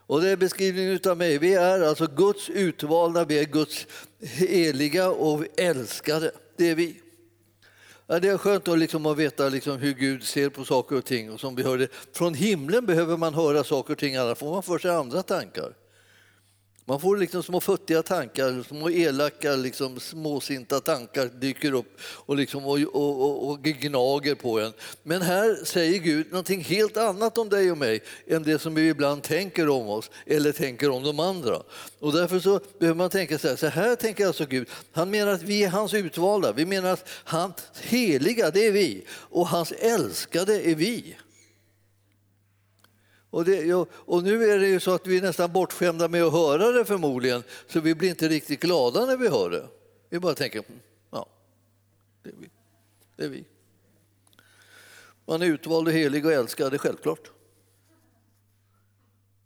Och 0.07 0.21
det 0.21 0.29
är 0.29 0.37
beskrivningen 0.37 0.99
av 1.07 1.17
mig. 1.17 1.37
Vi 1.37 1.53
är 1.53 1.81
alltså 1.81 2.07
Guds 2.07 2.49
utvalda, 2.49 3.25
vi 3.25 3.39
är 3.39 3.45
Guds 3.45 3.87
heliga 4.19 5.09
och 5.09 5.45
älskade. 5.57 6.31
Det 6.57 6.69
är 6.69 6.75
vi. 6.75 7.01
Ja, 8.07 8.19
det 8.19 8.29
är 8.29 8.37
skönt 8.37 8.67
att, 8.67 8.79
liksom, 8.79 9.05
att 9.05 9.17
veta 9.17 9.49
liksom, 9.49 9.77
hur 9.77 9.93
Gud 9.93 10.23
ser 10.23 10.49
på 10.49 10.65
saker 10.65 10.95
och 10.95 11.05
ting. 11.05 11.31
Och 11.31 11.39
som 11.39 11.55
vi 11.55 11.63
hörde, 11.63 11.87
från 12.13 12.33
himlen 12.33 12.85
behöver 12.85 13.17
man 13.17 13.33
höra 13.33 13.63
saker 13.63 13.93
och 13.93 13.99
ting, 13.99 14.15
annars 14.15 14.37
får 14.37 14.51
man 14.51 14.63
för 14.63 14.77
sig 14.77 14.91
andra 14.91 15.23
tankar. 15.23 15.73
Man 16.89 16.99
får 16.99 17.17
liksom 17.17 17.43
små 17.43 17.61
futtiga 17.61 18.03
tankar, 18.03 18.63
små 18.67 18.89
elaka, 18.89 19.55
liksom 19.55 19.99
småsinta 19.99 20.79
tankar 20.79 21.25
dyker 21.25 21.73
upp 21.73 21.99
och, 22.01 22.35
liksom, 22.35 22.65
och, 22.65 22.79
och, 22.79 23.21
och, 23.21 23.49
och 23.49 23.61
gnager 23.61 24.35
på 24.35 24.59
en. 24.59 24.73
Men 25.03 25.21
här 25.21 25.65
säger 25.65 25.99
Gud 25.99 26.31
någonting 26.31 26.63
helt 26.63 26.97
annat 26.97 27.37
om 27.37 27.49
dig 27.49 27.71
och 27.71 27.77
mig 27.77 28.03
än 28.27 28.43
det 28.43 28.59
som 28.59 28.75
vi 28.75 28.89
ibland 28.89 29.23
tänker 29.23 29.69
om 29.69 29.89
oss 29.89 30.11
eller 30.25 30.51
tänker 30.51 30.89
om 30.89 31.03
de 31.03 31.19
andra. 31.19 31.61
Och 31.99 32.13
därför 32.13 32.39
så 32.39 32.59
behöver 32.79 32.97
man 32.97 33.09
tänka 33.09 33.37
så 33.37 33.47
här, 33.47 33.55
så 33.55 33.67
här 33.67 33.95
tänker 33.95 34.27
alltså 34.27 34.45
Gud. 34.45 34.67
Han 34.91 35.09
menar 35.09 35.31
att 35.31 35.43
vi 35.43 35.63
är 35.63 35.69
hans 35.69 35.93
utvalda, 35.93 36.51
vi 36.53 36.65
menar 36.65 36.93
att 36.93 37.09
hans 37.23 37.53
heliga, 37.81 38.51
det 38.51 38.67
är 38.67 38.71
vi 38.71 39.05
och 39.11 39.47
hans 39.47 39.71
älskade 39.71 40.61
är 40.61 40.75
vi. 40.75 41.15
Och, 43.37 43.45
det, 43.45 43.73
och, 43.89 44.23
nu 44.23 44.43
är 44.49 44.59
det 44.59 44.67
ju 44.67 44.79
så 44.79 44.93
att 44.93 45.07
vi 45.07 45.17
är 45.17 45.21
nästan 45.21 45.51
bortskämda 45.51 46.07
med 46.07 46.23
att 46.23 46.31
höra 46.31 46.71
det 46.71 46.85
förmodligen, 46.85 47.43
så 47.67 47.79
vi 47.79 47.95
blir 47.95 48.09
inte 48.09 48.27
riktigt 48.27 48.59
glada 48.59 49.05
när 49.05 49.17
vi 49.17 49.27
hör 49.27 49.49
det. 49.49 49.67
Vi 50.09 50.19
bara 50.19 50.35
tänker, 50.35 50.59
mm, 50.59 50.79
ja, 51.11 51.29
det 52.23 52.29
är 52.29 52.35
vi. 52.39 52.49
Det 53.15 53.23
är 53.23 53.29
vi. 53.29 53.45
Man 55.25 55.41
är 55.41 55.45
utvald 55.45 55.87
och 55.87 55.93
helig 55.93 56.25
och 56.25 56.31
älskad, 56.31 56.71
det 56.71 56.75
är 56.75 56.79
självklart. 56.79 57.31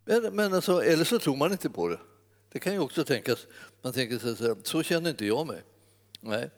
Men, 0.05 0.36
men 0.36 0.53
alltså, 0.53 0.83
eller 0.83 1.03
så 1.03 1.19
tror 1.19 1.36
man 1.36 1.51
inte 1.51 1.69
på 1.69 1.88
det. 1.88 2.00
Det 2.51 2.60
kan 2.60 2.74
ju 2.74 2.79
också 2.79 3.03
tänkas, 3.03 3.48
man 3.81 3.93
tänker 3.93 4.17
sig 4.17 4.55
så 4.63 4.83
känner 4.83 5.10
inte 5.10 5.25
jag 5.25 5.48
mig. 5.48 5.63
Nej, 6.19 6.50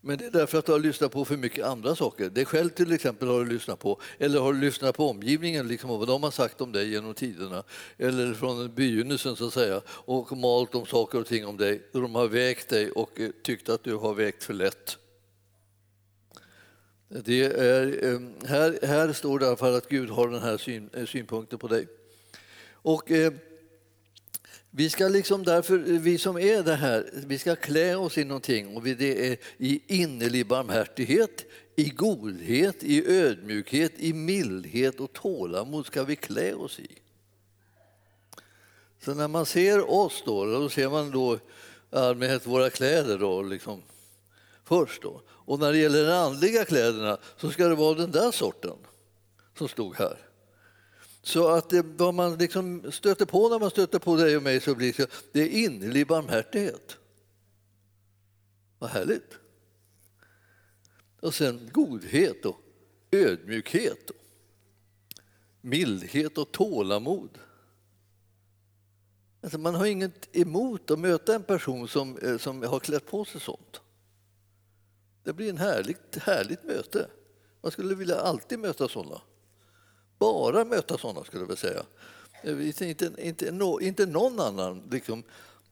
men 0.00 0.18
det 0.18 0.26
är 0.26 0.30
därför 0.30 0.58
att 0.58 0.66
du 0.66 0.72
har 0.72 0.78
lyssnat 0.78 1.12
på 1.12 1.24
för 1.24 1.36
mycket 1.36 1.64
andra 1.64 1.96
saker. 1.96 2.30
Det 2.30 2.44
själv 2.44 2.68
till 2.68 2.92
exempel 2.92 3.28
har 3.28 3.44
du 3.44 3.50
lyssnat 3.50 3.78
på. 3.78 4.00
Eller 4.18 4.40
har 4.40 4.52
du 4.52 4.60
lyssnat 4.60 4.96
på 4.96 5.10
omgivningen, 5.10 5.68
liksom, 5.68 5.90
vad 5.90 6.08
de 6.08 6.22
har 6.22 6.30
sagt 6.30 6.60
om 6.60 6.72
dig 6.72 6.90
genom 6.90 7.14
tiderna. 7.14 7.62
Eller 7.98 8.34
från 8.34 8.74
begynnelsen 8.74 9.36
så 9.36 9.46
att 9.46 9.52
säga. 9.52 9.80
Och 9.86 10.36
malt 10.36 10.74
om 10.74 10.86
saker 10.86 11.20
och 11.20 11.26
ting 11.26 11.46
om 11.46 11.56
dig. 11.56 11.82
De 11.92 12.14
har 12.14 12.28
vägt 12.28 12.68
dig 12.68 12.90
och 12.90 13.20
eh, 13.20 13.30
tyckt 13.42 13.68
att 13.68 13.84
du 13.84 13.94
har 13.94 14.14
vägt 14.14 14.44
för 14.44 14.54
lätt. 14.54 14.98
Det 17.08 17.44
är, 17.44 18.04
ehm, 18.04 18.34
här, 18.46 18.78
här 18.82 19.12
står 19.12 19.38
det 19.38 19.44
i 19.44 19.48
alla 19.48 19.56
fall 19.56 19.74
att 19.74 19.88
Gud 19.88 20.10
har 20.10 20.28
den 20.28 20.42
här 20.42 20.58
syn, 20.58 20.90
eh, 20.92 21.06
synpunkten 21.06 21.58
på 21.58 21.68
dig. 21.68 21.86
Och 22.72 23.10
eh, 23.10 23.32
vi 24.70 24.90
ska 24.90 25.08
liksom 25.08 25.44
därför, 25.44 25.74
eh, 25.74 26.00
vi 26.00 26.18
som 26.18 26.38
är 26.38 26.62
det 26.62 26.74
här, 26.74 27.10
vi 27.26 27.38
ska 27.38 27.56
klä 27.56 27.96
oss 27.96 28.18
i 28.18 28.24
någonting 28.24 28.76
och 28.76 28.82
det 28.82 29.32
är 29.32 29.36
i 29.58 29.80
innerlig 29.86 30.46
barmhärtighet, 30.46 31.44
i 31.76 31.88
godhet, 31.88 32.84
i 32.84 33.06
ödmjukhet, 33.06 33.92
i 33.96 34.12
mildhet 34.12 35.00
och 35.00 35.12
tålamod 35.12 35.86
ska 35.86 36.04
vi 36.04 36.16
klä 36.16 36.54
oss 36.54 36.78
i. 36.78 36.88
Så 39.04 39.14
när 39.14 39.28
man 39.28 39.46
ser 39.46 39.90
oss 39.90 40.22
då, 40.26 40.44
då 40.44 40.68
ser 40.68 40.88
man 40.88 41.10
då 41.10 41.38
allmänhet 41.90 42.46
våra 42.46 42.70
kläder 42.70 43.18
då, 43.18 43.42
liksom, 43.42 43.82
först. 44.64 45.02
Då. 45.02 45.22
Och 45.28 45.58
när 45.58 45.72
det 45.72 45.78
gäller 45.78 46.06
de 46.06 46.12
andliga 46.12 46.64
kläderna 46.64 47.18
så 47.36 47.50
ska 47.50 47.68
det 47.68 47.74
vara 47.74 47.94
den 47.94 48.10
där 48.10 48.30
sorten 48.30 48.76
som 49.58 49.68
stod 49.68 49.96
här. 49.96 50.29
Så 51.22 51.48
att 51.48 51.70
det, 51.70 51.82
vad 51.82 52.14
man 52.14 52.38
liksom 52.38 52.92
stöter 52.92 53.26
på 53.26 53.48
när 53.48 53.58
man 53.58 53.70
stöter 53.70 53.98
på 53.98 54.16
dig 54.16 54.36
och 54.36 54.42
mig 54.42 54.60
så 54.60 54.74
blir 54.74 54.94
det, 54.96 55.10
det 55.32 55.40
är 55.40 55.64
innerlig 55.64 56.06
barmhärtighet. 56.06 56.96
Vad 58.78 58.90
härligt. 58.90 59.38
Och 61.20 61.34
sen 61.34 61.70
godhet 61.72 62.44
och 62.44 62.60
ödmjukhet. 63.10 64.10
Och 64.10 64.16
mildhet 65.60 66.38
och 66.38 66.52
tålamod. 66.52 67.38
Alltså 69.42 69.58
man 69.58 69.74
har 69.74 69.86
inget 69.86 70.36
emot 70.36 70.90
att 70.90 70.98
möta 70.98 71.34
en 71.34 71.42
person 71.42 71.88
som, 71.88 72.18
eh, 72.18 72.38
som 72.38 72.62
har 72.62 72.80
klätt 72.80 73.06
på 73.06 73.24
sig 73.24 73.40
sånt. 73.40 73.80
Det 75.22 75.32
blir 75.32 75.52
ett 75.52 75.58
härligt, 75.58 76.16
härligt 76.16 76.64
möte. 76.64 77.10
Man 77.60 77.72
skulle 77.72 77.94
vilja 77.94 78.16
alltid 78.16 78.58
möta 78.58 78.88
sådana 78.88 79.20
bara 80.20 80.64
möta 80.64 80.98
sådana, 80.98 81.24
skulle 81.24 81.42
jag 81.42 81.48
vilja 81.48 81.56
säga. 81.56 81.82
Eh, 82.42 82.88
inte, 82.90 83.10
inte, 83.18 83.52
no, 83.52 83.80
inte 83.80 84.06
någon 84.06 84.40
annan 84.40 84.82
liksom, 84.90 85.22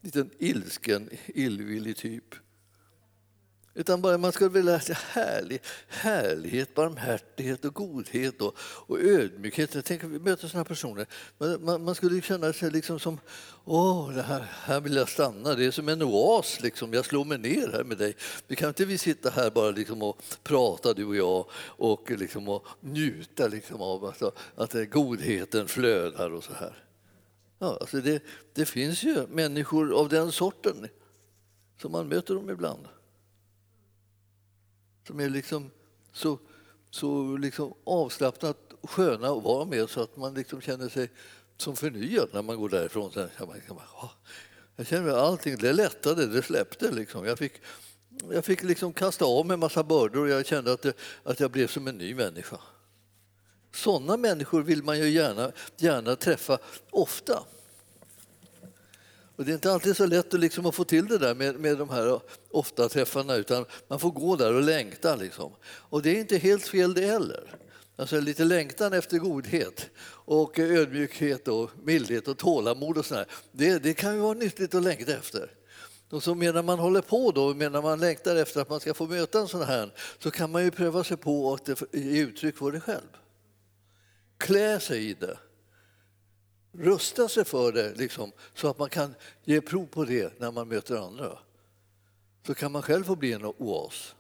liten 0.00 0.30
ilsken, 0.38 1.10
illvillig 1.26 1.96
typ. 1.96 2.34
Utan 3.78 4.02
bara 4.02 4.18
man 4.18 4.32
skulle 4.32 4.50
vilja 4.50 4.80
se 4.80 4.92
härlig, 4.92 5.60
härlighet, 5.88 6.74
barmhärtighet 6.74 7.64
och 7.64 7.74
godhet 7.74 8.42
och, 8.42 8.56
och 8.60 9.00
ödmjukhet. 9.00 9.74
Jag 9.74 9.84
tänker, 9.84 10.06
vi 10.06 10.18
möter 10.18 10.48
sådana 10.48 10.64
personer. 10.64 11.06
Man, 11.38 11.64
man, 11.64 11.84
man, 11.84 11.94
skulle 11.94 12.20
känna 12.22 12.52
sig 12.52 12.70
liksom 12.70 13.00
som, 13.00 13.20
åh, 13.64 14.12
det 14.12 14.22
här, 14.22 14.40
här 14.40 14.80
vill 14.80 14.96
jag 14.96 15.08
stanna. 15.08 15.54
Det 15.54 15.64
är 15.64 15.70
som 15.70 15.88
en 15.88 16.02
oas, 16.02 16.60
liksom. 16.60 16.92
jag 16.92 17.04
slår 17.04 17.24
mig 17.24 17.38
ner 17.38 17.68
här 17.72 17.84
med 17.84 17.98
dig. 17.98 18.16
Vi 18.46 18.56
kan 18.56 18.68
inte 18.68 18.84
vi 18.84 18.98
sitta 18.98 19.30
här 19.30 19.50
bara 19.50 19.70
liksom 19.70 20.02
och 20.02 20.22
prata, 20.42 20.94
du 20.94 21.04
och 21.04 21.16
jag, 21.16 21.46
och, 21.66 22.10
liksom 22.10 22.48
och 22.48 22.66
njuta 22.80 23.48
liksom 23.48 23.82
av 23.82 24.04
alltså, 24.04 24.32
att 24.54 24.74
godheten 24.90 25.68
flödar 25.68 26.30
och 26.30 26.44
så 26.44 26.52
här. 26.52 26.84
Ja, 27.58 27.78
alltså 27.80 28.00
det, 28.00 28.22
det 28.52 28.64
finns 28.64 29.02
ju 29.02 29.26
människor 29.26 30.00
av 30.00 30.08
den 30.08 30.32
sorten 30.32 30.88
som 31.80 31.92
man 31.92 32.08
möter 32.08 32.34
dem 32.34 32.50
ibland 32.50 32.88
som 35.08 35.20
är 35.20 35.28
liksom 35.28 35.70
så, 36.12 36.38
så 36.90 37.36
liksom 37.36 37.74
avslappnat 37.84 38.56
sköna 38.82 39.28
att 39.28 39.42
vara 39.42 39.64
med 39.64 39.90
så 39.90 40.00
att 40.00 40.16
man 40.16 40.34
liksom 40.34 40.60
känner 40.60 40.88
sig 40.88 41.10
som 41.56 41.76
förnyad 41.76 42.28
när 42.32 42.42
man 42.42 42.56
går 42.56 42.68
därifrån. 42.68 43.12
Sen, 43.12 43.28
liksom 43.54 43.78
jag 44.76 44.86
känner 44.86 45.08
att 45.08 45.16
allting 45.16 45.56
det 45.56 45.72
lättade, 45.72 46.26
det 46.26 46.42
släppte. 46.42 46.90
Liksom. 46.90 47.24
Jag 47.24 47.38
fick, 47.38 47.52
jag 48.30 48.44
fick 48.44 48.62
liksom 48.62 48.92
kasta 48.92 49.24
av 49.24 49.46
mig 49.46 49.54
en 49.54 49.60
massa 49.60 49.82
bördor 49.82 50.22
och 50.22 50.28
jag 50.28 50.46
kände 50.46 50.72
att, 50.72 50.82
det, 50.82 50.96
att 51.22 51.40
jag 51.40 51.50
blev 51.50 51.66
som 51.66 51.88
en 51.88 51.98
ny 51.98 52.14
människa. 52.14 52.60
Sådana 53.74 54.16
människor 54.16 54.62
vill 54.62 54.82
man 54.82 54.98
ju 54.98 55.08
gärna, 55.08 55.52
gärna 55.76 56.16
träffa 56.16 56.58
ofta. 56.90 57.44
Och 59.38 59.44
det 59.44 59.52
är 59.52 59.54
inte 59.54 59.72
alltid 59.72 59.96
så 59.96 60.06
lätt 60.06 60.34
att, 60.34 60.40
liksom 60.40 60.66
att 60.66 60.74
få 60.74 60.84
till 60.84 61.06
det 61.06 61.18
där 61.18 61.34
med, 61.34 61.60
med 61.60 61.78
de 61.78 61.90
här 61.90 62.20
ofta 62.50 62.88
träffarna 62.88 63.34
utan 63.34 63.64
man 63.88 64.00
får 64.00 64.10
gå 64.10 64.36
där 64.36 64.54
och 64.54 64.62
längta. 64.62 65.16
Liksom. 65.16 65.52
Och 65.64 66.02
det 66.02 66.10
är 66.10 66.20
inte 66.20 66.36
helt 66.36 66.68
fel 66.68 66.94
det 66.94 67.06
heller. 67.06 67.54
Alltså 67.96 68.20
lite 68.20 68.44
längtan 68.44 68.92
efter 68.92 69.18
godhet 69.18 69.90
och 70.10 70.58
ödmjukhet 70.58 71.48
och 71.48 71.70
mildhet 71.82 72.28
och 72.28 72.38
tålamod 72.38 72.98
och 72.98 73.06
sådär. 73.06 73.26
Det, 73.52 73.78
det 73.78 73.94
kan 73.94 74.14
ju 74.14 74.20
vara 74.20 74.34
nyttigt 74.34 74.74
att 74.74 74.82
längta 74.82 75.12
efter. 75.12 75.50
Och 76.10 76.22
så 76.22 76.34
medan 76.34 76.64
man 76.64 76.78
håller 76.78 77.00
på 77.00 77.30
då, 77.30 77.54
medan 77.54 77.82
man 77.82 78.00
längtar 78.00 78.36
efter 78.36 78.60
att 78.60 78.70
man 78.70 78.80
ska 78.80 78.94
få 78.94 79.06
möta 79.06 79.40
en 79.40 79.48
sån 79.48 79.62
här 79.62 79.92
så 80.18 80.30
kan 80.30 80.50
man 80.50 80.64
ju 80.64 80.70
pröva 80.70 81.04
sig 81.04 81.16
på 81.16 81.52
att 81.54 81.68
ge 81.92 82.20
uttryck 82.20 82.56
för 82.56 82.72
det 82.72 82.80
själv. 82.80 83.08
Klä 84.38 84.80
sig 84.80 85.10
i 85.10 85.14
det 85.14 85.38
rusta 86.78 87.28
sig 87.28 87.44
för 87.44 87.72
det 87.72 87.94
liksom, 87.94 88.32
så 88.54 88.68
att 88.68 88.78
man 88.78 88.90
kan 88.90 89.14
ge 89.44 89.60
prov 89.60 89.86
på 89.86 90.04
det 90.04 90.40
när 90.40 90.50
man 90.50 90.68
möter 90.68 90.96
andra. 90.96 91.38
Så 92.46 92.54
kan 92.54 92.72
man 92.72 92.82
själv 92.82 93.04
få 93.04 93.16
bli 93.16 93.32
en 93.32 93.44
oas. 93.44 94.14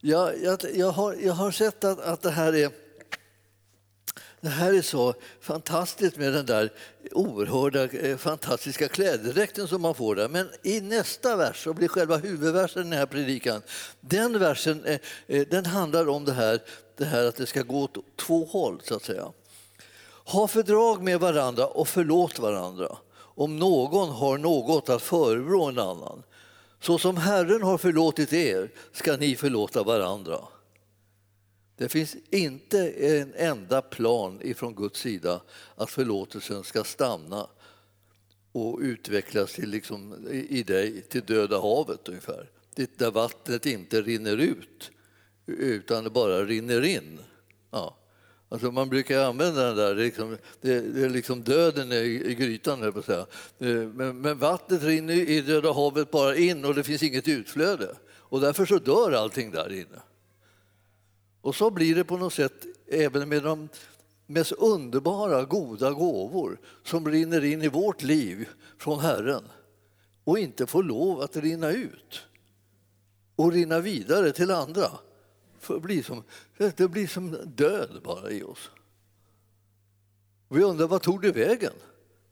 Jag, 0.00 0.42
jag, 0.42 0.58
jag, 0.74 0.90
har, 0.90 1.14
jag 1.14 1.32
har 1.32 1.50
sett 1.50 1.84
att, 1.84 2.00
att 2.00 2.22
det 2.22 2.30
här 2.30 2.54
är 2.54 2.70
det 4.40 4.48
här 4.48 4.74
är 4.74 4.82
så 4.82 5.14
fantastiskt 5.40 6.16
med 6.16 6.32
den 6.32 6.46
där 6.46 6.72
oerhörda 7.12 7.84
eh, 7.84 8.16
fantastiska 8.16 8.88
klädedräkten 8.88 9.68
som 9.68 9.82
man 9.82 9.94
får 9.94 10.16
där. 10.16 10.28
Men 10.28 10.48
i 10.62 10.80
nästa 10.80 11.36
vers, 11.36 11.64
som 11.64 11.74
blir 11.74 11.88
själva 11.88 12.16
huvudversen 12.16 12.82
i 12.82 12.90
den 12.90 12.98
här 12.98 13.06
predikan, 13.06 13.62
den 14.00 14.38
versen 14.38 14.84
eh, 14.84 15.00
eh, 15.26 15.46
den 15.50 15.66
handlar 15.66 16.08
om 16.08 16.24
det 16.24 16.32
här, 16.32 16.60
det 16.96 17.04
här 17.04 17.24
att 17.24 17.36
det 17.36 17.46
ska 17.46 17.62
gå 17.62 17.82
åt 17.82 18.16
två 18.16 18.44
håll 18.44 18.80
så 18.84 18.94
att 18.94 19.04
säga. 19.04 19.32
Ha 20.24 20.48
fördrag 20.48 21.02
med 21.02 21.20
varandra 21.20 21.66
och 21.66 21.88
förlåt 21.88 22.38
varandra 22.38 22.96
om 23.18 23.58
någon 23.58 24.08
har 24.08 24.38
något 24.38 24.88
att 24.88 25.02
förebrå 25.02 25.64
en 25.64 25.78
annan. 25.78 26.22
Så 26.80 26.98
som 26.98 27.16
Herren 27.16 27.62
har 27.62 27.78
förlåtit 27.78 28.32
er 28.32 28.70
ska 28.92 29.16
ni 29.16 29.36
förlåta 29.36 29.82
varandra. 29.82 30.38
Det 31.76 31.88
finns 31.88 32.16
inte 32.30 32.90
en 32.90 33.34
enda 33.34 33.82
plan 33.82 34.40
ifrån 34.42 34.74
Guds 34.74 35.00
sida 35.00 35.40
att 35.74 35.90
förlåtelsen 35.90 36.64
ska 36.64 36.84
stanna 36.84 37.46
och 38.52 38.78
utvecklas 38.80 39.52
till 39.52 39.70
liksom, 39.70 40.28
i 40.30 40.62
dig 40.62 41.02
till 41.02 41.24
döda 41.24 41.60
havet 41.60 42.08
ungefär. 42.08 42.50
Där 42.96 43.10
vattnet 43.10 43.66
inte 43.66 44.02
rinner 44.02 44.36
ut 44.36 44.90
utan 45.46 46.04
det 46.04 46.10
bara 46.10 46.44
rinner 46.44 46.84
in. 46.84 47.18
Ja. 47.70 47.96
Alltså 48.48 48.70
man 48.70 48.88
brukar 48.88 49.24
använda 49.24 49.66
den 49.66 49.76
där, 49.76 49.94
liksom, 49.94 50.38
det, 50.60 50.80
det, 50.80 51.04
är 51.04 51.08
liksom 51.08 51.42
döden 51.42 51.92
i, 51.92 52.22
i 52.26 52.34
grytan, 52.34 52.92
på 52.92 53.02
säga. 53.02 53.26
Eh, 53.58 53.68
men, 53.68 54.20
men 54.20 54.38
vattnet 54.38 54.82
rinner 54.82 55.14
i 55.14 55.40
Döda 55.40 55.72
havet 55.72 56.10
bara 56.10 56.36
in 56.36 56.64
och 56.64 56.74
det 56.74 56.84
finns 56.84 57.02
inget 57.02 57.28
utflöde. 57.28 57.96
Och 58.28 58.40
därför 58.40 58.66
så 58.66 58.78
dör 58.78 59.12
allting 59.12 59.50
där 59.50 59.72
inne. 59.72 60.02
Och 61.40 61.54
så 61.54 61.70
blir 61.70 61.94
det 61.94 62.04
på 62.04 62.16
något 62.16 62.32
sätt 62.32 62.66
även 62.88 63.28
med 63.28 63.42
de 63.42 63.68
mest 64.26 64.52
underbara, 64.52 65.44
goda 65.44 65.90
gåvor 65.90 66.60
som 66.84 67.08
rinner 67.08 67.44
in 67.44 67.62
i 67.62 67.68
vårt 67.68 68.02
liv 68.02 68.48
från 68.78 69.00
Herren 69.00 69.44
och 70.24 70.38
inte 70.38 70.66
får 70.66 70.82
lov 70.82 71.20
att 71.20 71.36
rinna 71.36 71.70
ut 71.70 72.22
och 73.36 73.52
rinna 73.52 73.80
vidare 73.80 74.32
till 74.32 74.50
andra. 74.50 74.90
Det 75.68 75.80
blir 75.80 76.02
som, 76.02 76.22
det 76.56 76.88
blir 76.88 77.06
som 77.06 77.36
död 77.44 78.00
bara 78.04 78.30
i 78.30 78.42
oss. 78.42 78.70
Vi 80.48 80.62
undrar, 80.62 80.86
vad 80.86 81.02
tog 81.02 81.22
det 81.22 81.32
vägen? 81.32 81.72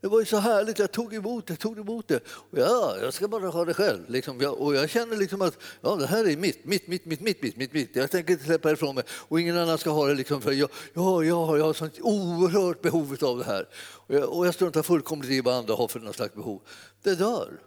Det 0.04 0.08
var 0.08 0.20
ju 0.20 0.26
så 0.26 0.36
härligt, 0.36 0.78
jag 0.78 0.92
tog 0.92 1.14
emot 1.14 1.46
det, 1.46 1.56
tog 1.56 1.78
emot 1.78 2.08
det. 2.08 2.20
Och 2.26 2.58
ja, 2.58 2.96
jag 3.02 3.14
ska 3.14 3.28
bara 3.28 3.48
ha 3.48 3.64
det 3.64 3.74
själv. 3.74 4.10
Liksom. 4.10 4.36
Och 4.58 4.74
jag 4.74 4.90
känner 4.90 5.16
liksom 5.16 5.42
att 5.42 5.58
ja, 5.80 5.96
det 5.96 6.06
här 6.06 6.28
är 6.28 6.36
mitt, 6.36 6.64
mitt, 6.64 6.86
mitt, 6.86 7.06
mitt, 7.06 7.20
mitt, 7.20 7.42
mitt, 7.42 7.56
mitt, 7.56 7.72
mitt. 7.72 7.96
Jag 7.96 8.10
tänker 8.10 8.32
inte 8.32 8.44
släppa 8.44 8.72
ifrån 8.72 8.94
mig 8.94 9.04
och 9.08 9.40
ingen 9.40 9.58
annan 9.58 9.78
ska 9.78 9.90
ha 9.90 10.06
det. 10.06 10.14
Liksom, 10.14 10.42
för 10.42 10.52
jag, 10.52 10.70
ja, 10.94 11.24
ja, 11.24 11.56
jag 11.56 11.64
har 11.64 11.72
sånt 11.72 11.98
oerhört 12.00 12.82
behov 12.82 13.16
av 13.22 13.38
det 13.38 13.44
här. 13.44 13.68
Och 13.74 14.14
jag, 14.14 14.28
och 14.36 14.46
jag 14.46 14.54
struntar 14.54 14.82
fullkomligt 14.82 15.30
i 15.30 15.40
vad 15.40 15.54
andra 15.54 15.74
har 15.74 15.88
för 15.88 16.00
något 16.00 16.16
slags 16.16 16.34
behov. 16.34 16.60
Det 17.02 17.14
dör. 17.14 17.60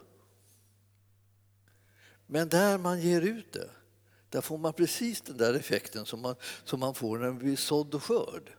Men 2.26 2.48
där 2.48 2.78
man 2.78 3.00
ger 3.00 3.20
ut 3.20 3.52
det, 3.52 3.70
där 4.30 4.40
får 4.40 4.58
man 4.58 4.72
precis 4.72 5.20
den 5.20 5.36
där 5.36 5.54
effekten 5.54 6.06
som 6.06 6.20
man, 6.20 6.34
som 6.64 6.80
man 6.80 6.94
får 6.94 7.18
när 7.18 7.26
man 7.26 7.38
blir 7.38 7.56
sådd 7.56 7.94
och 7.94 8.04
skörd. 8.04 8.52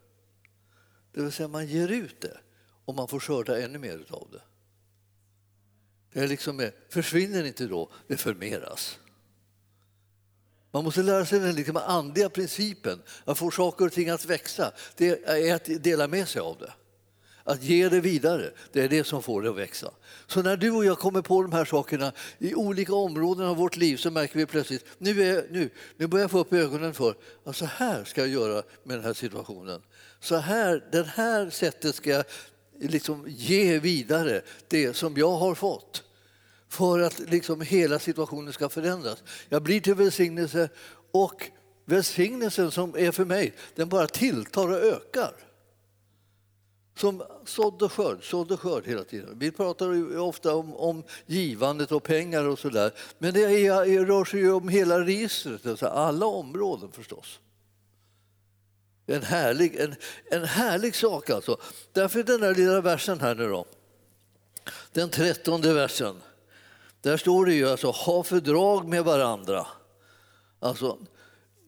Det 1.12 1.22
vill 1.22 1.32
säga 1.32 1.48
man 1.48 1.68
ger 1.68 1.88
ut 1.88 2.22
det 2.22 2.38
och 2.86 2.96
man 2.96 3.08
får 3.08 3.20
skörda 3.20 3.62
ännu 3.62 3.80
mer 3.80 4.06
av 4.10 4.28
det. 4.32 4.42
Det 6.14 6.20
är 6.20 6.28
liksom, 6.28 6.60
eh, 6.60 6.70
försvinner 6.90 7.44
inte 7.44 7.66
då, 7.66 7.92
det 8.08 8.18
förmeras. 8.18 9.00
Man 10.72 10.84
måste 10.84 11.04
lära 11.04 11.26
sig 11.26 11.40
den 11.40 11.56
liksom 11.56 11.78
andliga 11.78 12.30
principen, 12.30 13.02
att 13.26 13.38
få 13.38 13.52
saker 13.52 13.86
och 13.86 13.92
ting 13.92 14.10
att 14.10 14.26
växa. 14.26 14.72
Det 14.96 15.24
är 15.24 15.56
att 15.56 15.84
dela 15.84 16.08
med 16.08 16.28
sig 16.28 16.42
av 16.42 16.58
det. 16.58 16.74
Att 17.50 17.64
ge 17.64 17.90
det 17.90 18.02
vidare, 18.02 18.52
det 18.72 18.82
är 18.82 18.90
det 18.90 19.04
som 19.04 19.24
får 19.24 19.42
det 19.42 19.50
att 19.50 19.56
växa. 19.56 19.92
Så 20.28 20.42
när 20.42 20.58
du 20.58 20.72
och 20.72 20.86
jag 20.86 21.00
kommer 21.00 21.22
på 21.22 21.42
de 21.42 21.54
här 21.54 21.66
sakerna 21.66 22.12
i 22.38 22.56
olika 22.56 22.96
områden 22.96 23.46
av 23.46 23.58
vårt 23.58 23.78
liv 23.78 23.98
så 23.98 24.12
märker 24.12 24.38
vi 24.38 24.46
plötsligt 24.46 24.86
nu, 24.98 25.24
är, 25.24 25.46
nu, 25.50 25.70
nu 25.98 26.08
börjar 26.08 26.24
jag 26.24 26.32
få 26.32 26.40
upp 26.40 26.54
ögonen 26.54 26.94
för 26.94 27.16
att 27.44 27.56
så 27.56 27.66
här 27.66 28.04
ska 28.04 28.22
jag 28.22 28.30
göra 28.30 28.64
med 28.84 28.98
den 28.98 29.06
här 29.06 29.14
situationen. 29.14 29.82
Så 30.20 30.36
här, 30.36 30.84
det 30.92 31.08
här 31.08 31.50
sättet 31.50 31.96
ska 31.96 32.10
jag 32.10 32.26
liksom 32.80 33.26
ge 33.28 33.80
vidare 33.80 34.42
det 34.68 34.96
som 34.96 35.18
jag 35.18 35.32
har 35.32 35.56
fått 35.56 36.04
för 36.68 37.00
att 37.00 37.20
liksom 37.20 37.62
hela 37.62 38.00
situationen 38.00 38.54
ska 38.54 38.70
förändras. 38.70 39.24
Jag 39.50 39.64
blir 39.64 39.82
till 39.82 39.96
välsignelse 39.96 40.70
och 41.12 41.50
välsignelsen 41.86 42.72
som 42.72 42.96
är 42.98 43.12
för 43.12 43.26
mig, 43.26 43.54
den 43.76 43.90
bara 43.90 44.08
tilltar 44.08 44.72
och 44.72 44.84
ökar. 44.84 45.49
Som 47.00 47.24
sådde 47.46 47.90
skörd, 47.90 48.30
sådde 48.30 48.58
skörd 48.58 48.86
hela 48.86 49.04
tiden. 49.04 49.40
Vi 49.40 49.52
pratar 49.52 50.18
ofta 50.18 50.56
om, 50.56 50.76
om 50.76 51.04
givandet 51.26 51.92
och 51.92 52.04
pengar 52.04 52.44
och 52.44 52.60
sådär. 52.60 52.92
Men 53.18 53.34
det, 53.34 53.42
är, 53.42 53.86
det 53.86 54.06
rör 54.06 54.26
sig 54.26 54.40
ju 54.40 54.52
om 54.52 54.70
hela 54.70 55.00
registret, 55.00 55.66
alltså 55.66 55.88
alla 55.88 56.26
områden 56.26 56.92
förstås. 56.92 57.40
En 59.06 59.24
härlig, 59.24 59.76
en, 59.76 59.96
en 60.32 60.44
härlig 60.46 60.96
sak 60.96 61.30
alltså. 61.30 61.58
Därför 61.92 62.24
den 62.24 62.42
där 62.42 62.56
lilla 62.56 62.82
versen 62.82 63.20
här 63.20 63.36
nu 63.36 63.50
då. 63.50 63.66
Den 64.94 65.10
trettonde 65.10 65.74
versen. 65.74 66.22
Där 67.02 67.18
står 67.18 67.46
det 67.46 67.54
ju 67.54 67.70
alltså 67.70 67.92
ha 67.92 68.24
fördrag 68.24 68.88
med 68.88 69.04
varandra. 69.04 69.68
Alltså, 70.60 70.98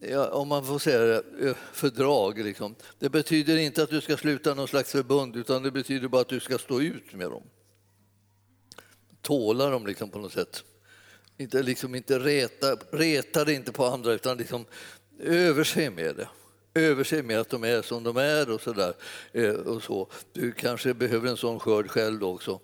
ja, 0.01 0.29
om 0.29 0.47
man 0.47 0.65
får 0.65 0.79
säga 0.79 0.99
det, 0.99 1.23
eh, 1.47 1.55
fördrag. 1.73 2.39
Liksom. 2.39 2.75
Det 2.99 3.09
betyder 3.09 3.57
inte 3.57 3.83
att 3.83 3.89
du 3.89 4.01
ska 4.01 4.17
sluta 4.17 4.53
någon 4.53 4.67
slags 4.67 4.91
förbund 4.91 5.35
utan 5.35 5.63
det 5.63 5.71
betyder 5.71 6.07
bara 6.07 6.21
att 6.21 6.29
du 6.29 6.39
ska 6.39 6.57
stå 6.57 6.81
ut 6.81 7.13
med 7.13 7.31
dem. 7.31 7.43
Tåla 9.21 9.69
dem 9.69 9.87
liksom 9.87 10.09
på 10.09 10.19
något 10.19 10.33
sätt. 10.33 10.63
Inte, 11.37 11.63
liksom, 11.63 11.95
inte 11.95 12.19
reta, 12.19 12.75
reta 12.91 13.45
det 13.45 13.53
inte 13.53 13.71
på 13.71 13.85
andra 13.85 14.13
utan 14.13 14.37
liksom 14.37 14.65
överse 15.19 15.89
med 15.89 16.15
det 16.15 16.27
överse 16.73 17.23
med 17.23 17.39
att 17.39 17.49
de 17.49 17.63
är 17.63 17.81
som 17.81 18.03
de 18.03 18.17
är 18.17 18.51
och 18.51 18.61
så 18.61 18.73
där. 18.73 18.93
Eh, 19.31 19.53
och 19.53 19.83
så. 19.83 20.07
Du 20.33 20.51
kanske 20.51 20.93
behöver 20.93 21.29
en 21.29 21.37
sån 21.37 21.59
skörd 21.59 21.89
själv 21.89 22.23
också 22.23 22.59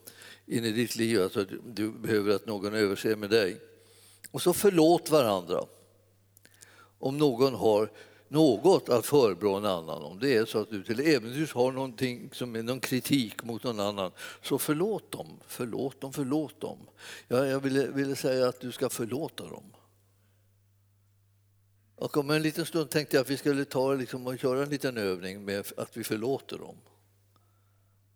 in 0.46 0.66
i 0.66 0.72
ditt 0.72 0.96
liv. 0.96 1.22
Alltså, 1.22 1.46
du 1.66 1.92
behöver 1.92 2.36
att 2.36 2.46
någon 2.46 2.74
överser 2.74 3.16
med 3.16 3.30
dig. 3.30 3.58
Och 4.32 4.42
så 4.42 4.54
förlåt 4.54 5.10
varandra 5.10 5.64
om 7.00 7.18
någon 7.18 7.56
har 7.56 7.92
något 8.28 8.90
att 8.90 9.06
förebrå 9.06 9.56
en 9.56 9.66
annan. 9.66 10.04
Om 10.04 10.20
det 10.20 10.36
är 10.36 10.46
så 10.46 10.60
att 10.60 10.70
du 10.70 10.84
till 10.84 11.00
äventyrs 11.00 11.54
har 11.54 11.72
någonting 11.72 12.30
som 12.34 12.56
är 12.56 12.64
någon 12.64 12.80
kritik 12.80 13.44
mot 13.44 13.64
någon 13.64 13.80
annan, 13.80 14.12
så 14.42 14.58
förlåt 14.58 15.12
dem, 15.12 15.40
förlåt 15.48 16.02
dem, 16.02 16.14
förlåt 16.14 16.62
dem. 16.62 16.78
Jag, 17.28 17.48
jag 17.48 17.60
ville, 17.60 17.88
ville 17.88 18.16
säga 18.16 18.48
att 18.48 18.60
du 18.60 18.72
ska 18.72 18.90
förlåta 18.90 19.44
dem. 19.44 19.74
Och 21.96 22.18
om 22.18 22.30
en 22.30 22.42
liten 22.42 22.66
stund 22.66 22.90
tänkte 22.90 23.16
jag 23.16 23.22
att 23.22 23.30
vi 23.30 23.38
skulle 23.38 23.66
ta 23.66 23.94
liksom 23.94 24.28
och 24.28 24.44
göra 24.44 24.64
en 24.64 24.70
liten 24.70 24.98
övning 24.98 25.46
med 25.46 25.66
att 25.78 25.98
vi 25.98 26.04
förlåter 26.04 26.58
dem. 26.58 26.76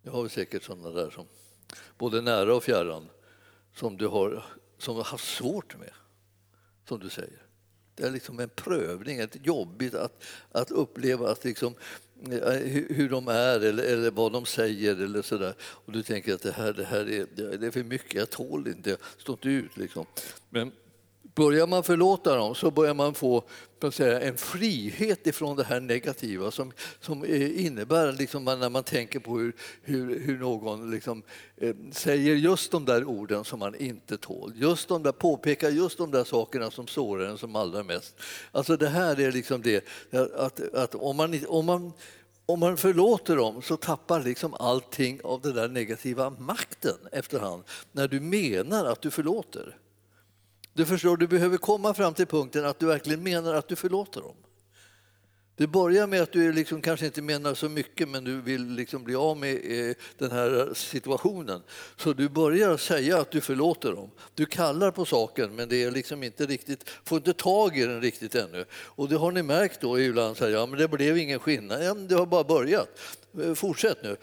Nu 0.03 0.11
har 0.11 0.23
vi 0.23 0.29
säkert 0.29 0.63
sådana 0.63 0.89
där 0.89 1.09
som 1.09 1.25
både 1.97 2.21
nära 2.21 2.55
och 2.55 2.63
fjärran 2.63 3.09
som 3.75 3.97
du 3.97 4.07
har, 4.07 4.45
som 4.77 4.95
har 4.95 5.03
haft 5.03 5.27
svårt 5.27 5.77
med, 5.79 5.93
som 6.87 6.99
du 6.99 7.09
säger. 7.09 7.50
Det 7.95 8.03
är 8.03 8.11
liksom 8.11 8.39
en 8.39 8.49
prövning, 8.49 9.19
ett 9.19 9.37
jobbigt 9.45 9.93
att, 9.93 10.23
att 10.51 10.71
uppleva 10.71 11.31
att 11.31 11.43
liksom, 11.43 11.75
eh, 12.31 12.53
hur 12.89 13.09
de 13.09 13.27
är 13.27 13.59
eller, 13.59 13.83
eller 13.83 14.11
vad 14.11 14.31
de 14.31 14.45
säger 14.45 15.03
eller 15.03 15.21
sådär. 15.21 15.53
Och 15.61 15.91
du 15.91 16.03
tänker 16.03 16.33
att 16.33 16.41
det 16.41 16.51
här, 16.51 16.73
det 16.73 16.85
här 16.85 17.09
är, 17.09 17.27
det 17.57 17.67
är 17.67 17.71
för 17.71 17.83
mycket, 17.83 18.13
jag 18.13 18.29
tål 18.29 18.67
inte, 18.67 18.89
jag 18.89 18.99
står 19.17 19.33
inte 19.33 19.49
ut. 19.49 19.77
Liksom. 19.77 20.05
Men 20.49 20.71
Börjar 21.35 21.67
man 21.67 21.83
förlåta 21.83 22.35
dem 22.35 22.55
så 22.55 22.71
börjar 22.71 22.93
man 22.93 23.13
få 23.13 23.43
säga, 23.91 24.19
en 24.19 24.37
frihet 24.37 25.27
ifrån 25.27 25.55
det 25.55 25.63
här 25.63 25.79
negativa 25.79 26.51
som, 26.51 26.71
som 26.99 27.23
eh, 27.23 27.65
innebär 27.65 28.11
liksom 28.11 28.45
när 28.45 28.69
man 28.69 28.83
tänker 28.83 29.19
på 29.19 29.37
hur, 29.37 29.55
hur, 29.81 30.19
hur 30.19 30.39
någon 30.39 30.91
liksom, 30.91 31.23
eh, 31.57 31.75
säger 31.91 32.35
just 32.35 32.71
de 32.71 32.85
där 32.85 33.05
orden 33.05 33.43
som 33.43 33.59
man 33.59 33.75
inte 33.75 34.17
tål. 34.17 34.53
Just 34.55 34.87
de 34.87 35.03
där, 35.03 35.11
påpekar 35.11 35.69
just 35.69 35.97
de 35.97 36.11
där 36.11 36.23
sakerna 36.23 36.71
som 36.71 36.87
sårar 36.87 37.25
en 37.25 37.37
som 37.37 37.55
allra 37.55 37.83
mest. 37.83 38.15
Alltså 38.51 38.77
det 38.77 38.89
här 38.89 39.19
är 39.19 39.31
liksom 39.31 39.61
det 39.61 39.85
att, 40.37 40.73
att 40.73 40.95
om, 40.95 41.17
man, 41.17 41.39
om, 41.47 41.65
man, 41.65 41.93
om 42.45 42.59
man 42.59 42.77
förlåter 42.77 43.35
dem 43.35 43.61
så 43.61 43.77
tappar 43.77 44.23
liksom 44.23 44.53
allting 44.53 45.19
av 45.23 45.41
den 45.41 45.55
där 45.55 45.67
negativa 45.67 46.29
makten 46.29 46.97
efterhand 47.11 47.63
när 47.91 48.07
du 48.07 48.19
menar 48.19 48.85
att 48.85 49.01
du 49.01 49.11
förlåter. 49.11 49.77
Du 50.73 50.85
förstår, 50.85 51.17
du 51.17 51.27
behöver 51.27 51.57
komma 51.57 51.93
fram 51.93 52.13
till 52.13 52.27
punkten 52.27 52.65
att 52.65 52.79
du 52.79 52.85
verkligen 52.85 53.23
menar 53.23 53.53
att 53.53 53.67
du 53.67 53.75
förlåter 53.75 54.21
dem. 54.21 54.35
Det 55.55 55.67
börjar 55.67 56.07
med 56.07 56.21
att 56.21 56.31
du 56.31 56.53
liksom 56.53 56.81
kanske 56.81 57.05
inte 57.05 57.21
menar 57.21 57.53
så 57.53 57.69
mycket 57.69 58.09
men 58.09 58.23
du 58.23 58.41
vill 58.41 58.67
liksom 58.67 59.03
bli 59.03 59.15
av 59.15 59.37
med 59.37 59.55
eh, 59.55 59.95
den 60.17 60.31
här 60.31 60.71
situationen. 60.73 61.61
Så 61.95 62.13
du 62.13 62.29
börjar 62.29 62.77
säga 62.77 63.17
att 63.17 63.31
du 63.31 63.41
förlåter 63.41 63.91
dem. 63.91 64.11
Du 64.35 64.45
kallar 64.45 64.91
på 64.91 65.05
saken 65.05 65.55
men 65.55 65.69
det 65.69 65.83
är 65.83 65.91
liksom 65.91 66.23
inte 66.23 66.45
riktigt, 66.45 66.89
får 67.03 67.17
inte 67.17 67.33
tag 67.33 67.77
i 67.77 67.85
den 67.85 68.01
riktigt 68.01 68.35
ännu. 68.35 68.65
Och 68.73 69.09
det 69.09 69.15
har 69.15 69.31
ni 69.31 69.43
märkt 69.43 69.81
då 69.81 69.99
ibland, 69.99 70.37
så 70.37 70.45
här, 70.45 70.51
ja 70.51 70.65
men 70.65 70.79
det 70.79 70.87
blev 70.87 71.17
ingen 71.17 71.39
skillnad. 71.39 71.83
Ja, 71.83 71.93
det 71.93 72.15
har 72.15 72.25
bara 72.25 72.43
börjat. 72.43 72.99
Eh, 73.39 73.53
fortsätt 73.53 74.03
nu. 74.03 74.17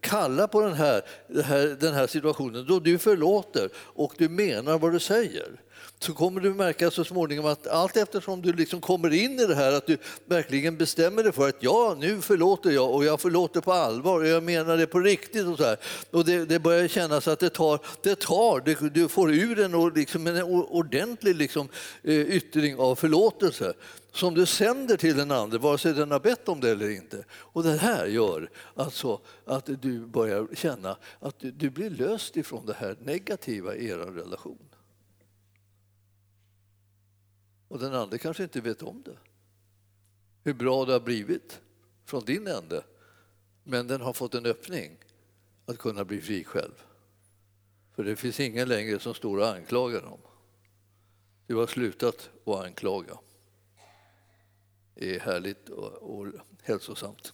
Kalla 0.00 0.48
på 0.48 0.60
den 0.60 0.74
här, 0.74 1.02
den 1.28 1.44
här, 1.44 1.76
den 1.80 1.94
här 1.94 2.06
situationen 2.06 2.66
då 2.68 2.80
du 2.80 2.98
förlåter 2.98 3.68
och 3.76 4.14
du 4.18 4.28
menar 4.28 4.78
vad 4.78 4.92
du 4.92 5.00
säger. 5.00 5.60
så 5.98 6.12
kommer 6.12 6.40
du 6.40 6.54
märka 6.54 6.90
så 6.90 7.04
småningom 7.04 7.46
att 7.46 7.66
allt 7.66 7.96
eftersom 7.96 8.42
du 8.42 8.52
liksom 8.52 8.80
kommer 8.80 9.12
in 9.12 9.40
i 9.40 9.46
det 9.46 9.54
här 9.54 9.72
att 9.72 9.86
du 9.86 9.98
verkligen 10.26 10.76
bestämmer 10.76 11.22
dig 11.22 11.32
för 11.32 11.48
att 11.48 11.56
ja, 11.60 11.96
nu 11.98 12.20
förlåter 12.20 12.70
jag 12.70 12.94
och 12.94 13.04
jag 13.04 13.20
förlåter 13.20 13.60
på 13.60 13.72
allvar 13.72 14.20
och 14.20 14.26
jag 14.26 14.42
menar 14.42 14.76
det 14.76 14.86
på 14.86 15.00
riktigt 15.00 15.46
och 15.46 15.56
så 15.56 15.64
här. 15.64 15.76
Och 16.10 16.24
det, 16.24 16.44
det 16.44 16.58
börjar 16.58 16.88
kännas 16.88 17.28
att 17.28 17.38
det 17.38 17.50
tar, 17.50 17.78
det 18.02 18.20
tar 18.20 18.60
det, 18.64 18.94
du 18.94 19.08
får 19.08 19.32
ur 19.32 19.60
en, 19.60 19.92
liksom 19.94 20.26
en 20.26 20.42
ordentlig 20.42 21.36
liksom, 21.36 21.68
eh, 22.02 22.14
yttring 22.14 22.78
av 22.78 22.94
förlåtelse 22.94 23.72
som 24.12 24.34
du 24.34 24.46
sänder 24.46 24.96
till 24.96 25.16
den 25.16 25.30
andra, 25.30 25.58
vare 25.58 25.78
sig 25.78 25.94
den 25.94 26.10
har 26.10 26.20
bett 26.20 26.48
om 26.48 26.60
det 26.60 26.70
eller 26.70 26.90
inte. 26.90 27.24
Och 27.30 27.62
det 27.62 27.76
här 27.76 28.06
gör 28.06 28.50
alltså 28.74 29.20
att 29.44 29.82
du 29.82 30.06
börjar 30.06 30.48
känna 30.54 30.96
att 31.20 31.36
du 31.38 31.70
blir 31.70 31.90
löst 31.90 32.36
ifrån 32.36 32.66
det 32.66 32.72
här 32.74 32.96
negativa 33.00 33.74
i 33.74 33.88
er 33.88 33.96
relation. 33.96 34.68
Och 37.68 37.78
den 37.78 37.94
andra 37.94 38.18
kanske 38.18 38.42
inte 38.42 38.60
vet 38.60 38.82
om 38.82 39.02
det. 39.02 39.16
Hur 40.44 40.54
bra 40.54 40.84
det 40.84 40.92
har 40.92 41.00
blivit 41.00 41.60
från 42.04 42.24
din 42.24 42.46
ände. 42.46 42.84
Men 43.64 43.86
den 43.86 44.00
har 44.00 44.12
fått 44.12 44.34
en 44.34 44.46
öppning 44.46 44.96
att 45.66 45.78
kunna 45.78 46.04
bli 46.04 46.20
fri 46.20 46.44
själv. 46.44 46.82
För 47.94 48.04
det 48.04 48.16
finns 48.16 48.40
ingen 48.40 48.68
längre 48.68 48.98
som 48.98 49.14
står 49.14 49.38
och 49.38 49.48
anklagar 49.48 50.02
dem. 50.02 50.20
Du 51.46 51.56
har 51.56 51.66
slutat 51.66 52.30
att 52.46 52.64
anklaga. 52.64 53.18
Det 54.94 55.16
är 55.16 55.20
härligt 55.20 55.68
och, 55.68 55.92
och 55.92 56.26
hälsosamt. 56.62 57.32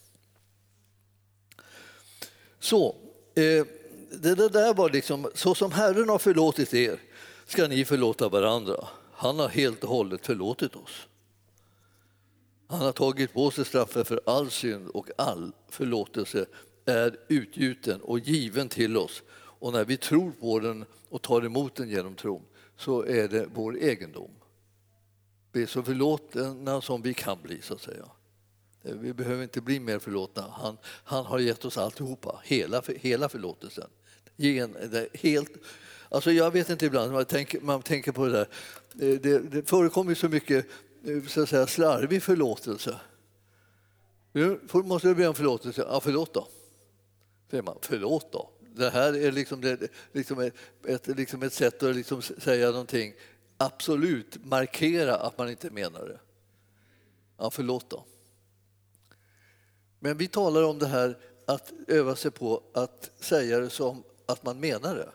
Så, 2.58 2.96
eh, 3.34 3.66
det 4.10 4.34
där 4.34 4.74
var 4.74 4.90
liksom, 4.90 5.30
så 5.34 5.54
som 5.54 5.72
Herren 5.72 6.08
har 6.08 6.18
förlåtit 6.18 6.74
er 6.74 7.00
ska 7.46 7.68
ni 7.68 7.84
förlåta 7.84 8.28
varandra. 8.28 8.88
Han 9.12 9.38
har 9.38 9.48
helt 9.48 9.84
och 9.84 9.90
hållet 9.90 10.26
förlåtit 10.26 10.76
oss. 10.76 11.06
Han 12.66 12.80
har 12.80 12.92
tagit 12.92 13.32
på 13.32 13.50
sig 13.50 13.64
straffet 13.64 14.08
för 14.08 14.20
all 14.26 14.50
synd 14.50 14.88
och 14.88 15.10
all 15.18 15.52
förlåtelse 15.68 16.46
är 16.84 17.16
utgjuten 17.28 18.00
och 18.00 18.18
given 18.18 18.68
till 18.68 18.96
oss. 18.96 19.22
Och 19.30 19.72
när 19.72 19.84
vi 19.84 19.96
tror 19.96 20.30
på 20.30 20.60
den 20.60 20.84
och 21.08 21.22
tar 21.22 21.44
emot 21.44 21.74
den 21.74 21.88
genom 21.88 22.14
tron 22.14 22.42
så 22.76 23.02
är 23.02 23.28
det 23.28 23.48
vår 23.54 23.78
egendom 23.78 24.30
bli 25.58 25.66
så 25.66 25.82
förlåtna 25.82 26.80
som 26.80 27.02
vi 27.02 27.14
kan 27.14 27.38
bli, 27.42 27.62
så 27.62 27.74
att 27.74 27.82
säga. 27.82 28.04
Eh, 28.84 28.94
vi 28.94 29.12
behöver 29.12 29.42
inte 29.42 29.60
bli 29.60 29.80
mer 29.80 29.98
förlåtna. 29.98 30.42
Han, 30.52 30.76
han 31.04 31.26
har 31.26 31.38
gett 31.38 31.64
oss 31.64 31.78
alltihopa, 31.78 32.40
hela, 32.44 32.82
hela 32.96 33.28
förlåtelsen. 33.28 33.90
Gen, 34.36 34.76
eh, 34.76 35.02
helt, 35.14 35.50
alltså 36.08 36.32
jag 36.32 36.50
vet 36.50 36.70
inte 36.70 36.86
ibland, 36.86 37.12
man 37.12 37.24
tänker, 37.24 37.60
man 37.60 37.82
tänker 37.82 38.12
på 38.12 38.26
det 38.26 38.32
där, 38.32 38.48
eh, 39.08 39.20
det, 39.20 39.38
det 39.38 39.68
förekommer 39.68 40.14
så 40.14 40.28
mycket 40.28 40.66
så 41.28 41.42
att 41.42 41.48
säga, 41.48 41.66
slarvig 41.66 42.22
förlåtelse. 42.22 43.00
Nu 44.32 44.60
måste 44.72 45.08
du 45.08 45.14
be 45.14 45.28
om 45.28 45.34
förlåtelse. 45.34 45.86
Ja, 45.88 46.00
förlåt 46.00 46.34
då. 46.34 46.48
Säger 47.50 47.62
man. 47.62 47.78
Förlåt 47.80 48.32
då. 48.32 48.50
Det 48.76 48.90
här 48.90 49.16
är 49.16 49.32
liksom, 49.32 49.60
det, 49.60 49.90
liksom 50.12 50.40
ett, 50.40 50.54
ett, 50.86 51.06
liksom 51.06 51.42
ett 51.42 51.52
sätt 51.52 51.82
att 51.82 51.96
liksom 51.96 52.22
säga 52.22 52.70
någonting 52.70 53.14
absolut 53.58 54.44
markera 54.44 55.16
att 55.16 55.38
man 55.38 55.50
inte 55.50 55.70
menar 55.70 56.00
det. 56.00 56.20
Ja, 57.38 57.50
förlåt 57.50 57.90
då. 57.90 58.04
Men 59.98 60.16
vi 60.16 60.28
talar 60.28 60.62
om 60.62 60.78
det 60.78 60.86
här 60.86 61.18
att 61.46 61.72
öva 61.86 62.16
sig 62.16 62.30
på 62.30 62.62
att 62.74 63.10
säga 63.20 63.60
det 63.60 63.70
som 63.70 64.02
att 64.26 64.44
man 64.44 64.60
menar 64.60 64.94
det. 64.94 65.08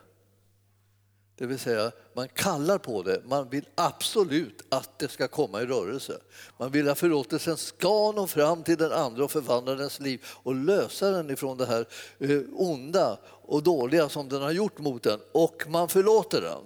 Det 1.36 1.46
vill 1.46 1.58
säga, 1.58 1.92
man 2.12 2.28
kallar 2.28 2.78
på 2.78 3.02
det. 3.02 3.22
Man 3.24 3.48
vill 3.48 3.68
absolut 3.74 4.62
att 4.68 4.98
det 4.98 5.08
ska 5.08 5.28
komma 5.28 5.62
i 5.62 5.66
rörelse. 5.66 6.20
Man 6.58 6.70
vill 6.70 6.88
att 6.88 6.98
förlåtelsen 6.98 7.56
ska 7.56 8.12
nå 8.12 8.26
fram 8.26 8.62
till 8.62 8.76
den 8.76 8.92
andra 8.92 9.24
och 9.24 9.30
förvandla 9.30 9.74
dens 9.74 10.00
liv 10.00 10.24
och 10.26 10.54
lösa 10.54 11.10
den 11.10 11.30
ifrån 11.30 11.58
det 11.58 11.66
här 11.66 11.86
eh, 12.18 12.40
onda 12.52 13.18
och 13.26 13.62
dåliga 13.62 14.08
som 14.08 14.28
den 14.28 14.42
har 14.42 14.50
gjort 14.50 14.78
mot 14.78 15.02
den. 15.02 15.20
Och 15.32 15.64
man 15.68 15.88
förlåter 15.88 16.40
den. 16.40 16.62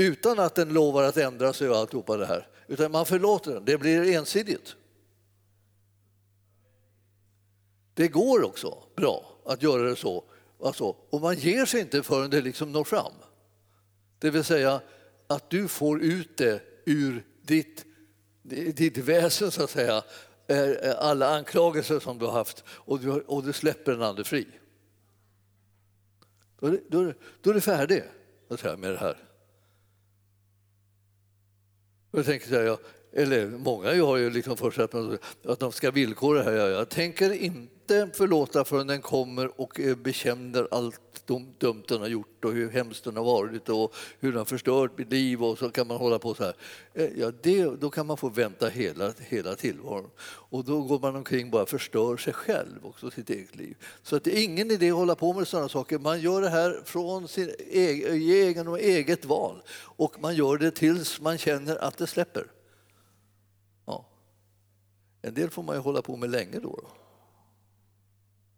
Utan 0.00 0.38
att 0.38 0.54
den 0.54 0.72
lovar 0.72 1.02
att 1.02 1.16
ändra 1.16 1.52
sig 1.52 1.68
och 1.68 1.76
alltihopa 1.76 2.16
det 2.16 2.26
här. 2.26 2.48
Utan 2.66 2.92
man 2.92 3.06
förlåter 3.06 3.54
den. 3.54 3.64
Det 3.64 3.78
blir 3.78 4.16
ensidigt. 4.16 4.76
Det 7.94 8.08
går 8.08 8.44
också 8.44 8.82
bra 8.96 9.40
att 9.44 9.62
göra 9.62 9.82
det 9.82 9.96
så. 9.96 10.24
Alltså, 10.62 10.84
och 10.84 11.20
man 11.20 11.34
ger 11.34 11.66
sig 11.66 11.80
inte 11.80 12.02
förrän 12.02 12.30
det 12.30 12.40
liksom 12.40 12.72
når 12.72 12.84
fram. 12.84 13.12
Det 14.18 14.30
vill 14.30 14.44
säga 14.44 14.80
att 15.26 15.50
du 15.50 15.68
får 15.68 16.02
ut 16.02 16.36
det 16.36 16.62
ur 16.86 17.26
ditt, 17.42 17.84
ditt 18.74 18.98
väsen, 18.98 19.50
så 19.50 19.64
att 19.64 19.70
säga. 19.70 20.02
Alla 20.98 21.36
anklagelser 21.36 22.00
som 22.00 22.18
du 22.18 22.26
har 22.26 22.32
haft 22.32 22.64
och 22.68 23.00
du, 23.00 23.10
och 23.10 23.44
du 23.44 23.52
släpper 23.52 23.92
den 23.92 24.02
andra 24.02 24.24
fri. 24.24 24.48
Då 26.60 26.66
är 26.66 26.70
det, 26.70 26.80
då 26.88 27.00
är 27.00 27.06
det, 27.06 27.14
då 27.40 27.50
är 27.50 27.54
det 27.54 27.60
färdigt 27.60 28.04
med 28.78 28.90
det 28.90 28.98
här. 28.98 29.29
Jag 32.10 32.26
tänker 32.26 32.48
så 32.48 32.54
här, 32.54 32.78
eller 33.12 33.46
många 33.46 34.04
har 34.04 34.16
ju 34.16 34.30
liksom 34.30 34.56
sig 34.70 34.88
att 35.44 35.60
de 35.60 35.72
ska 35.72 35.90
villkora 35.90 36.42
det 36.42 36.50
här. 36.50 36.68
Jag 36.68 36.88
tänker 36.88 37.32
inte 37.32 38.10
förlåta 38.14 38.64
förrän 38.64 38.86
den 38.86 39.00
kommer 39.00 39.60
och 39.60 39.80
eh, 39.80 39.96
bekänner 39.96 40.68
allt 40.70 41.26
dumt 41.58 41.84
den 41.88 42.00
har 42.00 42.08
gjort 42.08 42.44
och 42.44 42.52
hur 42.52 42.70
hemskt 42.70 43.04
den 43.04 43.16
har 43.16 43.24
varit 43.24 43.68
och 43.68 43.94
hur 44.20 44.28
den 44.28 44.38
har 44.38 44.44
förstört 44.44 44.98
mitt 44.98 45.12
liv 45.12 45.44
och 45.44 45.58
så 45.58 45.70
kan 45.70 45.86
man 45.86 45.96
hålla 45.96 46.18
på 46.18 46.34
så 46.34 46.44
här. 46.44 46.54
Eh, 46.94 47.08
ja, 47.16 47.32
det, 47.42 47.64
då 47.64 47.90
kan 47.90 48.06
man 48.06 48.16
få 48.16 48.28
vänta 48.28 48.68
hela, 48.68 49.12
hela 49.18 49.54
tillvaron 49.54 50.10
och 50.22 50.64
då 50.64 50.82
går 50.82 50.98
man 50.98 51.16
omkring 51.16 51.46
och 51.46 51.52
bara 51.52 51.66
förstör 51.66 52.16
sig 52.16 52.32
själv 52.32 52.86
också, 52.86 53.10
sitt 53.10 53.30
eget 53.30 53.56
liv. 53.56 53.76
Så 54.02 54.16
att 54.16 54.24
det 54.24 54.38
är 54.38 54.44
ingen 54.44 54.70
idé 54.70 54.90
att 54.90 54.96
hålla 54.96 55.14
på 55.14 55.32
med 55.32 55.48
sådana 55.48 55.68
saker. 55.68 55.98
Man 55.98 56.20
gör 56.20 56.40
det 56.40 56.50
här 56.50 56.82
från 56.84 57.28
sin 57.28 57.50
e-, 57.70 58.12
egen 58.12 58.68
och 58.68 58.80
eget 58.80 59.24
val 59.24 59.62
och 59.80 60.20
man 60.20 60.36
gör 60.36 60.58
det 60.58 60.70
tills 60.70 61.20
man 61.20 61.38
känner 61.38 61.76
att 61.76 61.98
det 61.98 62.06
släpper. 62.06 62.46
En 65.22 65.34
del 65.34 65.50
får 65.50 65.62
man 65.62 65.76
ju 65.76 65.80
hålla 65.80 66.02
på 66.02 66.16
med 66.16 66.30
länge 66.30 66.58
då. 66.58 66.80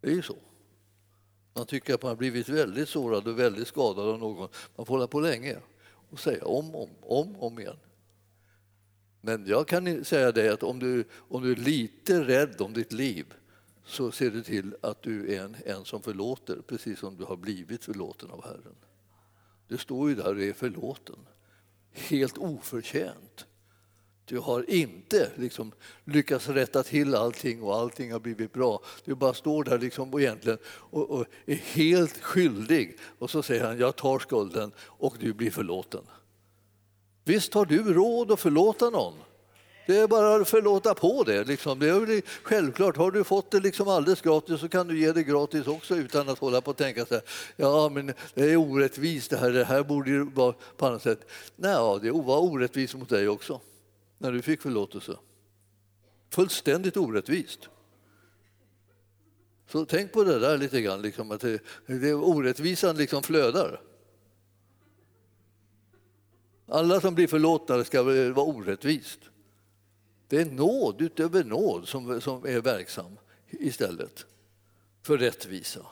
Det 0.01 0.11
är 0.11 0.15
ju 0.15 0.23
så. 0.23 0.37
Man 1.55 1.67
tycker 1.67 1.95
att 1.95 2.03
man 2.03 2.09
har 2.09 2.17
blivit 2.17 2.49
väldigt 2.49 2.89
sårad 2.89 3.29
och 3.29 3.39
väldigt 3.39 3.69
skadad 3.69 4.09
av 4.09 4.19
någon. 4.19 4.49
Man 4.77 4.87
får 4.87 4.95
hålla 4.95 5.07
på 5.07 5.21
länge 5.21 5.57
och 6.11 6.21
säga 6.21 6.45
om, 6.45 6.75
om, 6.75 6.91
om, 7.01 7.37
om 7.37 7.59
igen. 7.59 7.77
Men 9.21 9.47
jag 9.47 9.69
kan 9.69 10.05
säga 10.05 10.33
dig 10.33 10.49
att 10.49 10.63
om 10.63 10.79
du, 10.79 11.05
om 11.13 11.43
du 11.43 11.53
är 11.53 11.57
lite 11.57 12.25
rädd 12.25 12.61
om 12.61 12.73
ditt 12.73 12.93
liv 12.93 13.35
så 13.85 14.13
ser 14.13 14.31
du 14.31 14.43
till 14.43 14.77
att 14.81 15.03
du 15.03 15.35
är 15.35 15.45
en, 15.45 15.57
en 15.65 15.85
som 15.85 16.03
förlåter, 16.03 16.61
precis 16.67 16.99
som 16.99 17.17
du 17.17 17.25
har 17.25 17.37
blivit 17.37 17.85
förlåten 17.85 18.31
av 18.31 18.45
Herren. 18.45 18.77
Det 19.69 19.79
står 19.79 20.09
ju 20.09 20.15
där, 20.15 20.35
och 20.35 20.43
är 20.43 20.53
förlåten. 20.53 21.17
Helt 21.91 22.39
oförtjänt. 22.39 23.47
Du 24.33 24.39
har 24.39 24.71
inte 24.71 25.31
liksom 25.37 25.73
lyckats 26.05 26.49
rätta 26.49 26.83
till 26.83 27.15
allting 27.15 27.63
och 27.63 27.77
allting 27.77 28.13
har 28.13 28.21
blivit 28.21 28.53
bra. 28.53 28.83
Du 29.05 29.15
bara 29.15 29.35
står 29.35 29.65
där 29.65 29.79
liksom 29.79 30.15
och 30.15 30.21
egentligen 30.21 30.59
och, 30.67 31.11
och 31.11 31.27
är 31.47 31.55
helt 31.55 32.19
skyldig 32.23 32.99
och 33.19 33.31
så 33.31 33.43
säger 33.43 33.65
han 33.65 33.79
jag 33.79 33.97
tar 33.97 34.19
skulden 34.19 34.73
och 34.81 35.17
du 35.21 35.33
blir 35.33 35.51
förlåten. 35.51 36.01
Visst 37.25 37.55
har 37.55 37.67
du 37.67 37.95
råd 37.95 38.33
att 38.33 38.41
förlåta 38.41 38.91
någon? 38.91 39.15
Det 39.87 39.97
är 39.97 40.09
bara 40.09 40.35
att 40.35 40.49
förlåta 40.49 40.95
på 40.95 41.25
det. 41.25 41.45
Liksom. 41.45 41.79
det 41.79 41.89
är 41.89 42.23
självklart, 42.43 42.97
har 42.97 43.11
du 43.11 43.25
fått 43.25 43.51
det 43.51 43.61
liksom 43.61 43.89
alldeles 43.89 44.21
gratis 44.21 44.61
så 44.61 44.69
kan 44.69 44.89
du 44.89 45.01
ge 45.01 45.13
det 45.13 45.23
gratis 45.23 45.67
också 45.67 45.97
utan 45.97 46.29
att 46.29 46.39
hålla 46.39 46.61
på 46.61 46.71
och 46.71 46.77
tänka 46.77 47.07
så 47.07 47.15
här, 47.15 47.23
ja 47.57 47.89
men 47.89 48.13
det 48.35 48.53
är 48.53 48.57
orättvist 48.57 49.31
det 49.31 49.37
här, 49.37 49.51
det 49.51 49.65
här 49.65 49.83
borde 49.83 50.11
ju 50.11 50.25
vara 50.25 50.55
på 50.77 50.87
annat 50.87 51.03
sätt. 51.03 51.21
Nej, 51.57 52.01
det 52.03 52.11
var 52.11 52.39
orättvist 52.39 52.95
mot 52.95 53.09
dig 53.09 53.29
också 53.29 53.61
när 54.23 54.33
du 54.33 54.43
fick 54.43 54.63
förlåtelse. 54.63 55.19
Fullständigt 56.31 56.97
orättvist. 56.97 57.69
Så 59.67 59.85
tänk 59.85 60.13
på 60.13 60.25
det 60.25 60.39
där 60.39 60.59
lite 60.59 60.81
grann, 60.81 61.03
liksom, 61.03 61.31
att 61.31 61.41
det, 61.41 61.63
det 61.87 62.15
orättvisan 62.15 62.97
liksom 62.97 63.23
flödar. 63.23 63.81
Alla 66.67 67.01
som 67.01 67.15
blir 67.15 67.27
förlåtna 67.27 67.85
ska 67.85 68.03
vara 68.03 68.47
orättvist. 68.47 69.21
Det 70.29 70.41
är 70.41 70.45
nåd 70.47 71.01
utöver 71.01 71.45
nåd 71.45 71.89
som, 71.89 72.21
som 72.21 72.47
är 72.47 72.61
verksam 72.61 73.19
istället 73.49 74.27
för 75.03 75.19
rättvisa. 75.19 75.87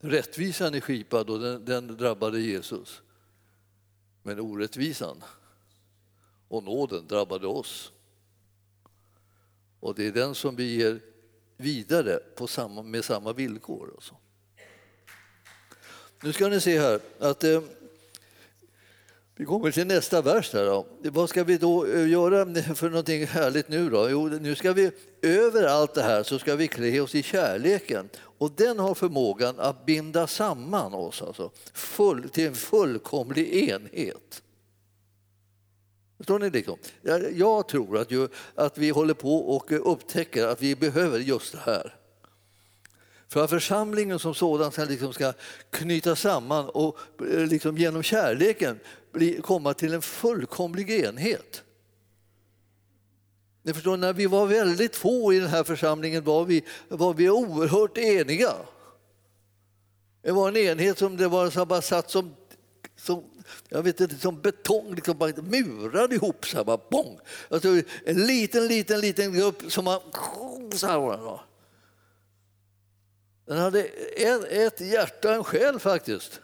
Rättvisan 0.00 0.74
är 0.74 0.80
skipad 0.80 1.30
och 1.30 1.40
den, 1.40 1.64
den 1.64 1.96
drabbade 1.96 2.40
Jesus. 2.40 3.02
Men 4.22 4.40
orättvisan 4.40 5.22
och 6.50 6.64
nåden 6.64 7.06
drabbade 7.06 7.46
oss. 7.46 7.92
Och 9.80 9.94
det 9.94 10.06
är 10.06 10.12
den 10.12 10.34
som 10.34 10.56
vi 10.56 10.76
ger 10.76 11.00
vidare 11.56 12.16
på 12.36 12.46
samma, 12.46 12.82
med 12.82 13.04
samma 13.04 13.32
villkor. 13.32 13.92
Alltså. 13.94 14.16
Nu 16.22 16.32
ska 16.32 16.48
ni 16.48 16.60
se 16.60 16.80
här 16.80 17.00
att 17.18 17.44
eh, 17.44 17.62
Vi 19.34 19.44
kommer 19.44 19.70
till 19.70 19.86
nästa 19.86 20.22
vers. 20.22 20.50
Där 20.50 20.66
då. 20.66 20.86
Vad 21.02 21.28
ska 21.28 21.44
vi 21.44 21.58
då 21.58 21.86
eh, 21.86 22.08
göra 22.08 22.74
för 22.74 22.90
någonting 22.90 23.26
härligt 23.26 23.68
nu? 23.68 23.90
Då? 23.90 24.10
Jo, 24.10 24.28
nu 24.28 24.54
ska 24.54 24.72
vi 24.72 24.90
över 25.22 25.64
allt 25.64 25.94
det 25.94 26.02
här 26.02 26.22
så 26.22 26.38
ska 26.38 26.56
vi 26.56 26.68
klä 26.68 27.00
oss 27.00 27.14
i 27.14 27.22
kärleken. 27.22 28.08
Och 28.16 28.50
den 28.50 28.78
har 28.78 28.94
förmågan 28.94 29.54
att 29.58 29.86
binda 29.86 30.26
samman 30.26 30.94
oss 30.94 31.22
alltså, 31.22 31.50
full, 31.72 32.28
till 32.28 32.46
en 32.46 32.54
fullkomlig 32.54 33.68
enhet. 33.70 34.42
Förstår 36.20 36.38
ni? 36.38 36.50
Liksom? 36.50 36.78
Jag 37.32 37.68
tror 37.68 37.98
att, 37.98 38.10
ju, 38.10 38.28
att 38.54 38.78
vi 38.78 38.90
håller 38.90 39.14
på 39.14 39.36
och 39.36 39.92
upptäcker 39.92 40.46
att 40.46 40.62
vi 40.62 40.76
behöver 40.76 41.18
just 41.18 41.52
det 41.52 41.58
här. 41.58 41.96
För 43.28 43.44
att 43.44 43.50
församlingen 43.50 44.18
som 44.18 44.34
sådan 44.34 44.72
ska, 44.72 44.84
liksom 44.84 45.12
ska 45.12 45.32
knyta 45.70 46.16
samman 46.16 46.68
och 46.68 46.98
eh, 47.20 47.46
liksom 47.46 47.78
genom 47.78 48.02
kärleken 48.02 48.80
bli, 49.12 49.40
komma 49.42 49.74
till 49.74 49.94
en 49.94 50.02
fullkomlig 50.02 50.90
enhet. 50.90 51.62
Ni 53.62 53.74
förstår, 53.74 53.96
när 53.96 54.12
vi 54.12 54.26
var 54.26 54.46
väldigt 54.46 54.96
få 54.96 55.32
i 55.32 55.38
den 55.38 55.48
här 55.48 55.64
församlingen 55.64 56.24
var 56.24 56.44
vi, 56.44 56.64
var 56.88 57.14
vi 57.14 57.30
oerhört 57.30 57.98
eniga. 57.98 58.52
Det 60.22 60.32
var 60.32 60.48
en 60.48 60.56
enhet 60.56 60.98
som 60.98 61.16
det 61.16 61.28
var 61.28 61.64
bara 61.64 61.82
satt 61.82 62.10
som, 62.10 62.34
som, 62.96 63.24
jag 63.68 63.82
vet 63.82 64.00
inte, 64.00 64.16
som 64.16 64.40
betong, 64.40 64.94
liksom 64.94 65.18
bara 65.18 65.42
murad 65.42 66.12
ihop. 66.12 66.46
Så 66.46 66.56
här, 66.56 66.64
bara, 66.64 66.80
bong. 66.90 67.20
Alltså, 67.48 67.68
en 68.04 68.26
liten, 68.26 68.66
liten, 68.66 69.00
liten 69.00 69.32
grupp 69.32 69.72
som 69.72 69.84
man... 69.84 70.00
Så 70.72 70.86
här, 70.86 71.40
den 73.50 73.58
hade 73.58 73.84
ett, 73.84 74.44
ett 74.44 74.80
hjärta, 74.80 75.34
en 75.34 75.44
själ 75.44 75.78
faktiskt. 75.78 76.40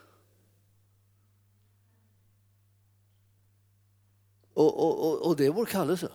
Och, 4.53 4.79
och, 4.79 5.27
och, 5.27 5.35
det 5.35 5.45
är 5.45 5.49
vår 5.49 5.65
kallelse, 5.65 6.11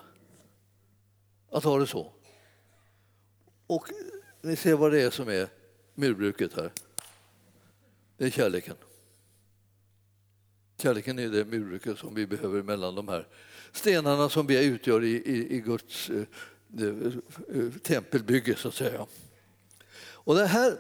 att 1.51 1.65
ha 1.65 1.79
det 1.79 1.87
så. 1.87 2.13
Och 3.67 3.89
ni 4.41 4.57
ser 4.57 4.75
vad 4.75 4.93
det 4.93 5.03
är 5.03 5.11
som 5.11 5.29
är 5.29 5.49
murbruket 5.95 6.55
här. 6.55 6.73
Det 8.17 8.25
är 8.25 8.31
kärleken. 8.31 8.77
Kärleken 10.83 11.19
är 11.19 11.29
det 11.29 11.45
murbruket 11.45 11.99
som 11.99 12.15
vi 12.15 12.27
behöver 12.27 12.63
mellan 12.63 12.95
de 12.95 13.09
här 13.09 13.27
stenarna 13.73 14.29
som 14.29 14.47
vi 14.47 14.65
utgör 14.65 15.05
i, 15.05 15.11
i, 15.11 15.57
i 15.57 15.61
Guds 15.61 16.11
eh, 16.11 16.23
eh, 16.79 16.89
eh 16.89 17.73
tempelbygge, 17.83 18.57
så 18.57 18.69
att 18.69 18.75
säga. 18.75 19.07
Och 19.99 20.35
det 20.35 20.47
här, 20.47 20.75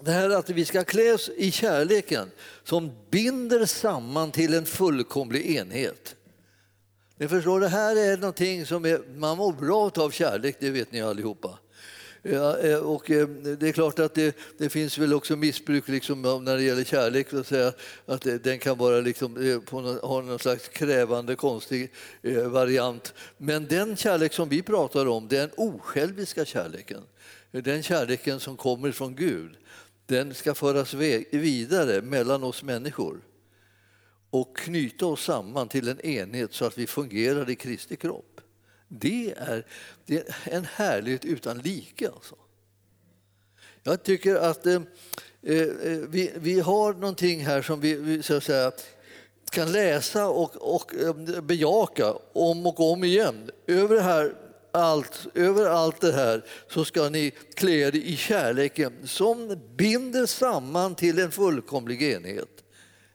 det 0.00 0.10
här 0.10 0.30
att 0.30 0.50
vi 0.50 0.64
ska 0.64 0.84
kläs 0.84 1.28
i 1.28 1.50
kärleken 1.50 2.30
som 2.64 2.92
binder 3.10 3.66
samman 3.66 4.30
till 4.30 4.54
en 4.54 4.66
fullkomlig 4.66 5.56
enhet. 5.56 6.16
Ni 7.16 7.28
förstår, 7.28 7.60
det 7.60 7.68
här 7.68 7.96
är 7.96 8.16
någonting 8.16 8.66
som 8.66 8.84
är, 8.84 9.00
man 9.16 9.36
mår 9.36 9.52
bra 9.52 9.90
av 10.04 10.10
kärlek, 10.10 10.56
det 10.60 10.70
vet 10.70 10.92
ni 10.92 11.02
allihopa. 11.02 11.58
Ja, 12.24 12.58
eh, 12.58 12.78
och 12.78 13.10
eh, 13.10 13.28
det 13.28 13.68
är 13.68 13.72
klart 13.72 13.98
att 13.98 14.14
det, 14.14 14.36
det, 14.58 14.68
finns 14.68 14.98
väl 14.98 15.14
också 15.14 15.36
missbruk 15.36 15.88
liksom 15.88 16.22
när 16.22 16.56
det 16.56 16.62
gäller 16.62 16.84
kärlek. 16.84 17.34
Att, 17.34 17.46
säga, 17.46 17.72
att 18.06 18.26
eh, 18.26 18.34
den 18.34 18.58
kan 18.58 18.78
vara 18.78 19.00
liksom, 19.00 19.62
på 19.66 19.80
någon, 19.80 19.98
ha 19.98 20.20
någon 20.20 20.38
slags 20.38 20.68
krävande, 20.68 21.36
konstig 21.36 21.92
variant. 22.46 23.14
Men 23.38 23.66
den 23.66 23.96
kärlek 23.96 24.32
som 24.32 24.48
vi 24.48 24.62
pratar 24.62 25.06
om, 25.06 25.28
den 25.28 25.50
osjälviska 25.56 26.44
kärleken, 26.44 27.02
den 27.50 27.82
kärleken 27.82 28.40
som 28.40 28.56
kommer 28.56 28.92
från 28.92 29.16
Gud, 29.16 29.56
den 30.06 30.34
ska 30.34 30.54
föras 30.54 30.94
vidare 30.94 32.02
mellan 32.02 32.44
oss 32.44 32.62
människor 32.62 33.20
och 34.30 34.56
knyta 34.56 35.06
oss 35.06 35.24
samman 35.24 35.68
till 35.68 35.88
en 35.88 36.00
enhet 36.00 36.52
så 36.52 36.64
att 36.64 36.78
vi 36.78 36.86
fungerar 36.86 37.50
i 37.50 37.54
Kristi 37.54 37.96
kropp. 37.96 38.40
Det 39.00 39.34
är, 39.36 39.66
det 40.06 40.16
är 40.16 40.34
en 40.44 40.64
härlighet 40.64 41.24
utan 41.24 41.58
like. 41.58 42.08
Alltså. 42.08 42.34
Jag 43.82 44.02
tycker 44.02 44.34
att 44.34 44.66
eh, 44.66 44.74
eh, 45.42 45.66
vi, 46.08 46.32
vi 46.36 46.60
har 46.60 46.92
någonting 46.92 47.40
här 47.40 47.62
som 47.62 47.80
vi, 47.80 47.94
vi 47.94 48.22
så 48.22 48.36
att 48.36 48.44
säga, 48.44 48.72
kan 49.50 49.72
läsa 49.72 50.28
och, 50.28 50.74
och 50.74 50.94
eh, 50.94 51.40
bejaka 51.42 52.14
om 52.32 52.66
och 52.66 52.92
om 52.92 53.04
igen. 53.04 53.50
Över 53.66 53.96
det 53.96 54.02
här 54.02 54.34
allt, 54.72 55.26
över 55.34 55.66
allt 55.66 56.00
det 56.00 56.12
här 56.12 56.44
så 56.68 56.84
ska 56.84 57.08
ni 57.08 57.30
klä 57.54 57.72
er 57.72 57.96
i 57.96 58.16
kärleken 58.16 58.92
som 59.04 59.60
binder 59.76 60.26
samman 60.26 60.94
till 60.94 61.18
en 61.18 61.30
fullkomlig 61.30 62.02
enhet. 62.02 62.61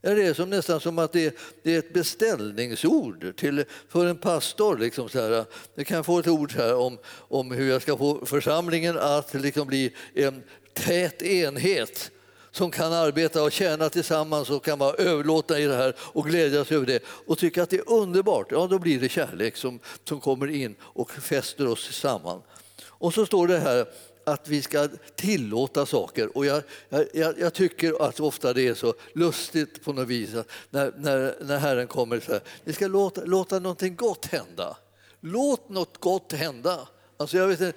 Det 0.01 0.09
är 0.09 0.33
som, 0.33 0.49
nästan 0.49 0.79
som 0.79 0.99
att 0.99 1.13
det, 1.13 1.37
det 1.63 1.75
är 1.75 1.79
ett 1.79 1.93
beställningsord 1.93 3.35
till, 3.37 3.65
för 3.89 4.05
en 4.05 4.17
pastor. 4.17 4.77
Liksom 4.77 5.09
så 5.09 5.21
här. 5.21 5.45
Jag 5.75 5.87
kan 5.87 6.03
få 6.03 6.19
ett 6.19 6.27
ord 6.27 6.51
här 6.51 6.75
om, 6.75 6.97
om 7.07 7.51
hur 7.51 7.69
jag 7.69 7.81
ska 7.81 7.97
få 7.97 8.25
församlingen 8.25 8.97
att 8.97 9.33
liksom 9.33 9.67
bli 9.67 9.93
en 10.13 10.43
tät 10.73 11.21
enhet 11.21 12.11
som 12.51 12.71
kan 12.71 12.93
arbeta 12.93 13.43
och 13.43 13.51
tjäna 13.51 13.89
tillsammans 13.89 14.49
och 14.49 14.65
kan 14.65 14.79
vara 14.79 14.93
överlåtna 14.93 15.59
i 15.59 15.65
det 15.65 15.75
här 15.75 15.95
och 15.99 16.25
glädjas 16.25 16.71
över 16.71 16.85
det 16.85 17.03
och 17.07 17.37
tycka 17.37 17.63
att 17.63 17.69
det 17.69 17.77
är 17.77 17.89
underbart. 17.89 18.47
Ja, 18.51 18.67
då 18.67 18.79
blir 18.79 18.99
det 18.99 19.09
kärlek 19.09 19.57
som, 19.57 19.79
som 20.03 20.19
kommer 20.19 20.47
in 20.47 20.75
och 20.81 21.11
fäster 21.11 21.67
oss 21.67 21.93
samman. 21.93 22.41
Och 22.85 23.13
så 23.13 23.25
står 23.25 23.47
det 23.47 23.59
här 23.59 23.87
att 24.27 24.47
vi 24.47 24.61
ska 24.61 24.87
tillåta 25.15 25.85
saker. 25.85 26.37
Och 26.37 26.45
jag, 26.45 26.63
jag, 26.89 27.39
jag, 27.39 27.53
tycker 27.53 28.07
att 28.07 28.19
ofta 28.19 28.53
det 28.53 28.67
är 28.67 28.73
så 28.73 28.93
lustigt 29.13 29.83
på 29.83 29.93
något 29.93 30.07
vis 30.07 30.29
när, 30.69 30.93
när, 30.97 31.35
när 31.41 31.57
Herren 31.57 31.87
kommer 31.87 32.19
så 32.19 32.31
här, 32.31 32.41
ni 32.63 32.73
ska 32.73 32.87
låta, 32.87 33.21
låta 33.25 33.59
någonting 33.59 33.95
gott 33.95 34.25
hända. 34.25 34.77
Låt 35.21 35.69
något 35.69 35.97
gott 35.97 36.33
hända. 36.33 36.87
Alltså 37.17 37.37
jag 37.37 37.47
vet, 37.47 37.75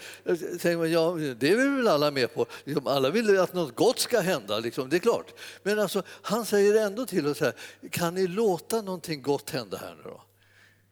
jag 0.62 0.88
ja, 0.88 1.16
det 1.38 1.50
är 1.50 1.56
vi 1.56 1.76
väl 1.76 1.88
alla 1.88 2.10
med 2.10 2.34
på. 2.34 2.46
Liksom, 2.64 2.86
alla 2.86 3.10
vill 3.10 3.38
att 3.38 3.54
något 3.54 3.74
gott 3.74 3.98
ska 3.98 4.20
hända, 4.20 4.58
liksom, 4.58 4.88
det 4.88 4.96
är 4.96 5.00
klart. 5.00 5.34
Men 5.62 5.78
alltså, 5.78 6.02
han 6.06 6.46
säger 6.46 6.86
ändå 6.86 7.06
till 7.06 7.26
oss 7.26 7.40
här, 7.40 7.52
kan 7.90 8.14
ni 8.14 8.26
låta 8.26 8.82
någonting 8.82 9.22
gott 9.22 9.50
hända 9.50 9.76
här 9.76 9.94
nu 9.94 10.02
då? 10.10 10.22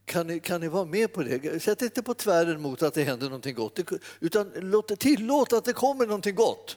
Kan 0.09 0.27
ni, 0.27 0.41
kan 0.41 0.61
ni 0.61 0.69
vara 0.69 0.85
med 0.85 1.13
på 1.13 1.23
det? 1.23 1.63
Sätt 1.63 1.83
inte 1.83 2.03
på 2.03 2.15
tvären 2.15 2.63
mot 2.63 2.83
att 2.83 2.95
det 2.95 3.03
händer 3.03 3.27
någonting 3.27 3.55
gott, 3.55 3.79
utan 4.21 4.53
låt, 4.55 4.99
tillåt 5.01 5.53
att 5.53 5.65
det 5.65 5.73
kommer 5.73 6.07
någonting 6.07 6.35
gott. 6.35 6.77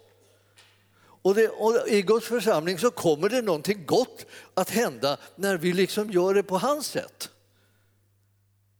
Och, 1.22 1.36
det, 1.36 1.50
och, 1.50 1.88
I 1.88 2.02
Guds 2.02 2.28
församling 2.28 2.78
så 2.78 2.91
kommer 2.91 3.30
det 3.30 3.41
någonting 3.41 3.86
gott 3.86 4.26
att 4.54 4.70
hända 4.70 5.17
när 5.36 5.58
vi 5.58 5.74
liksom 5.74 6.12
gör 6.12 6.34
det 6.34 6.44
på 6.44 6.58
hans 6.58 6.86
sätt. 6.86 7.30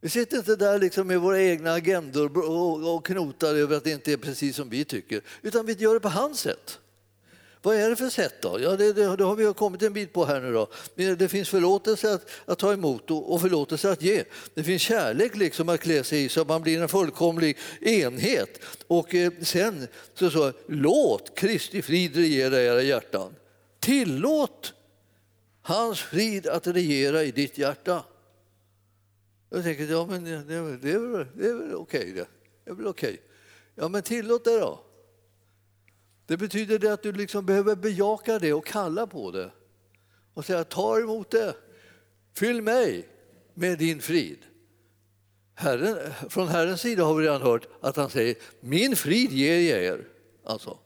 Vi 0.02 0.10
sitter 0.10 0.38
inte 0.38 0.56
där 0.56 0.80
liksom 0.80 1.08
med 1.08 1.22
våra 1.22 1.42
egna 1.42 1.74
agendor 1.74 2.38
och, 2.38 2.96
och 2.96 3.06
knotar 3.06 3.56
över 3.56 3.78
att 3.78 3.84
det 3.84 3.92
inte 3.92 4.12
är 4.12 4.18
precis 4.18 4.56
som 4.56 4.70
vi 4.70 4.86
tycker, 4.86 5.22
utan 5.42 5.66
vi 5.66 5.74
gör 5.74 5.94
det 5.94 6.00
på 6.00 6.10
hans 6.10 6.40
sätt. 6.40 6.80
Vad 7.62 7.76
är 7.76 7.90
det 7.90 7.96
för 7.96 8.10
sätt 8.10 8.42
då? 8.42 8.60
Ja, 8.60 8.76
det, 8.76 8.94
det, 8.94 9.16
det 9.16 9.24
har 9.24 9.36
vi 9.36 9.54
kommit 9.54 9.82
en 9.82 9.94
bit 9.94 10.14
på 10.14 10.26
här 10.26 10.42
nu 10.42 10.54
då. 10.54 10.68
Det 10.96 11.30
finns 11.30 11.50
förlåtelse 11.50 12.14
att, 12.14 12.26
att 12.46 12.60
ta 12.60 12.74
emot 12.74 13.12
och, 13.12 13.34
och 13.34 13.42
förlåtelse 13.42 13.92
att 13.92 14.02
ge. 14.02 14.24
Det 14.54 14.64
finns 14.64 14.82
kärlek 14.82 15.36
liksom 15.36 15.70
att 15.70 15.80
klä 15.80 16.04
sig 16.04 16.24
i 16.26 16.30
så 16.30 16.42
att 16.42 16.48
man 16.48 16.62
blir 16.62 16.82
en 16.82 16.90
fullkomlig 16.90 17.58
enhet. 17.82 18.60
Och 18.88 19.16
eh, 19.16 19.32
sen 19.42 19.88
så, 20.14 20.30
så 20.30 20.54
låt 20.68 21.38
Kristi 21.38 21.82
frid 21.82 22.16
regera 22.16 22.62
era 22.62 22.82
hjärtan. 22.82 23.36
Tillåt 23.80 24.74
hans 25.62 26.00
frid 26.00 26.48
att 26.48 26.68
regera 26.68 27.24
i 27.24 27.32
ditt 27.32 27.58
hjärta. 27.58 28.04
Jag 29.50 29.64
tänker, 29.64 29.84
ja 29.84 30.06
men 30.06 30.24
det, 30.24 30.44
det, 30.44 30.56
är, 30.56 30.62
väl, 30.62 31.28
det 31.36 31.46
är 31.46 31.54
väl 31.54 31.76
okej 31.76 32.12
det. 32.12 32.28
Det 32.66 32.72
är 32.72 32.76
väl 32.76 32.88
okej. 32.88 33.22
Ja 33.76 33.88
men 33.88 34.02
tillåt 34.02 34.44
det 34.44 34.60
då. 34.60 34.80
Det 36.26 36.38
betyder 36.38 36.80
det 36.80 36.94
att 36.94 37.04
du 37.04 37.12
liksom 37.12 37.46
behöver 37.46 37.76
bejaka 37.76 38.40
det 38.40 38.54
och 38.54 38.66
kalla 38.66 39.08
på 39.08 39.32
det 39.32 39.52
och 40.34 40.46
säga 40.46 40.64
ta 40.64 41.00
emot 41.00 41.32
det. 41.32 41.56
Fyll 42.36 42.62
mig 42.62 43.08
med 43.54 43.78
din 43.78 44.02
frid. 44.02 44.40
Herren, 45.56 45.98
från 46.30 46.48
Herrens 46.48 46.82
sida 46.82 47.04
har 47.04 47.16
vi 47.16 47.26
redan 47.26 47.42
hört 47.42 47.68
att 47.82 47.96
han 47.96 48.10
säger 48.10 48.36
min 48.60 48.96
frid 48.96 49.32
ger 49.32 49.76
jag 49.76 49.84
er. 49.84 50.08
Alltså, 50.44 50.78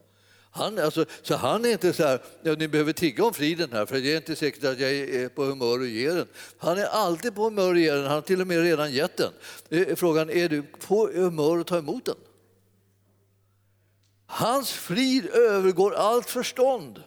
han, 0.52 0.80
alltså, 0.80 1.06
så 1.22 1.36
han 1.36 1.66
är 1.66 1.70
inte 1.70 1.94
så 1.94 2.04
här, 2.04 2.22
ja, 2.44 2.54
ni 2.54 2.68
behöver 2.68 2.94
tigga 2.94 3.24
om 3.24 3.34
friden 3.34 3.70
här 3.72 3.86
för 3.86 3.96
det 3.96 4.14
är 4.14 4.18
inte 4.18 4.36
säkert 4.36 4.64
att 4.64 4.80
jag 4.80 4.92
är 4.92 5.30
på 5.30 5.44
humör 5.44 5.80
att 5.80 5.88
ge 5.88 6.12
den. 6.12 6.28
Han 6.58 6.78
är 6.78 6.86
alltid 6.86 7.36
på 7.36 7.44
humör 7.44 7.74
att 7.74 7.80
ge 7.80 7.92
den, 7.92 8.04
han 8.04 8.12
har 8.12 8.22
till 8.22 8.42
och 8.42 8.48
med 8.48 8.62
redan 8.62 8.92
gett 8.92 9.18
den. 9.18 9.32
Eh, 9.70 9.96
frågan 9.96 10.30
är 10.30 10.50
du 10.50 10.64
på 10.88 11.08
humör 11.14 11.60
att 11.60 11.68
ta 11.68 11.78
emot 11.78 12.06
den? 12.06 12.16
Hans 14.28 14.72
frid 14.72 15.26
övergår 15.26 15.96
allt 15.96 16.30
förstånd. 16.30 17.04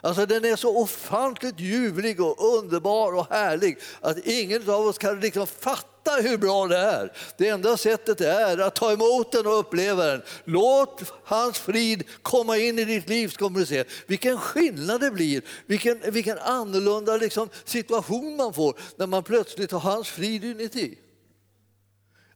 Alltså 0.00 0.26
den 0.26 0.44
är 0.44 0.56
så 0.56 0.78
ofantligt 0.78 1.60
ljuvlig 1.60 2.20
och 2.20 2.56
underbar 2.58 3.14
och 3.14 3.26
härlig 3.30 3.78
att 4.00 4.26
ingen 4.26 4.70
av 4.70 4.86
oss 4.86 4.98
kan 4.98 5.20
liksom 5.20 5.46
fatta 5.46 6.10
hur 6.22 6.38
bra 6.38 6.66
det 6.66 6.76
är. 6.76 7.12
Det 7.36 7.48
enda 7.48 7.76
sättet 7.76 8.20
är 8.20 8.58
att 8.58 8.74
ta 8.74 8.92
emot 8.92 9.32
den 9.32 9.46
och 9.46 9.58
uppleva 9.58 10.04
den. 10.04 10.22
Låt 10.44 11.12
hans 11.24 11.58
frid 11.58 12.04
komma 12.22 12.58
in 12.58 12.78
i 12.78 12.84
ditt 12.84 13.08
liv 13.08 13.28
så 13.28 13.38
kommer 13.38 13.60
du 13.60 13.66
se 13.66 13.84
vilken 14.06 14.38
skillnad 14.38 15.00
det 15.00 15.10
blir. 15.10 15.42
Vilken, 15.66 16.00
vilken 16.12 16.38
annorlunda 16.38 17.16
liksom, 17.16 17.48
situation 17.64 18.36
man 18.36 18.54
får 18.54 18.78
när 18.96 19.06
man 19.06 19.22
plötsligt 19.22 19.72
har 19.72 19.80
hans 19.80 20.08
frid 20.08 20.44
inuti. 20.44 20.98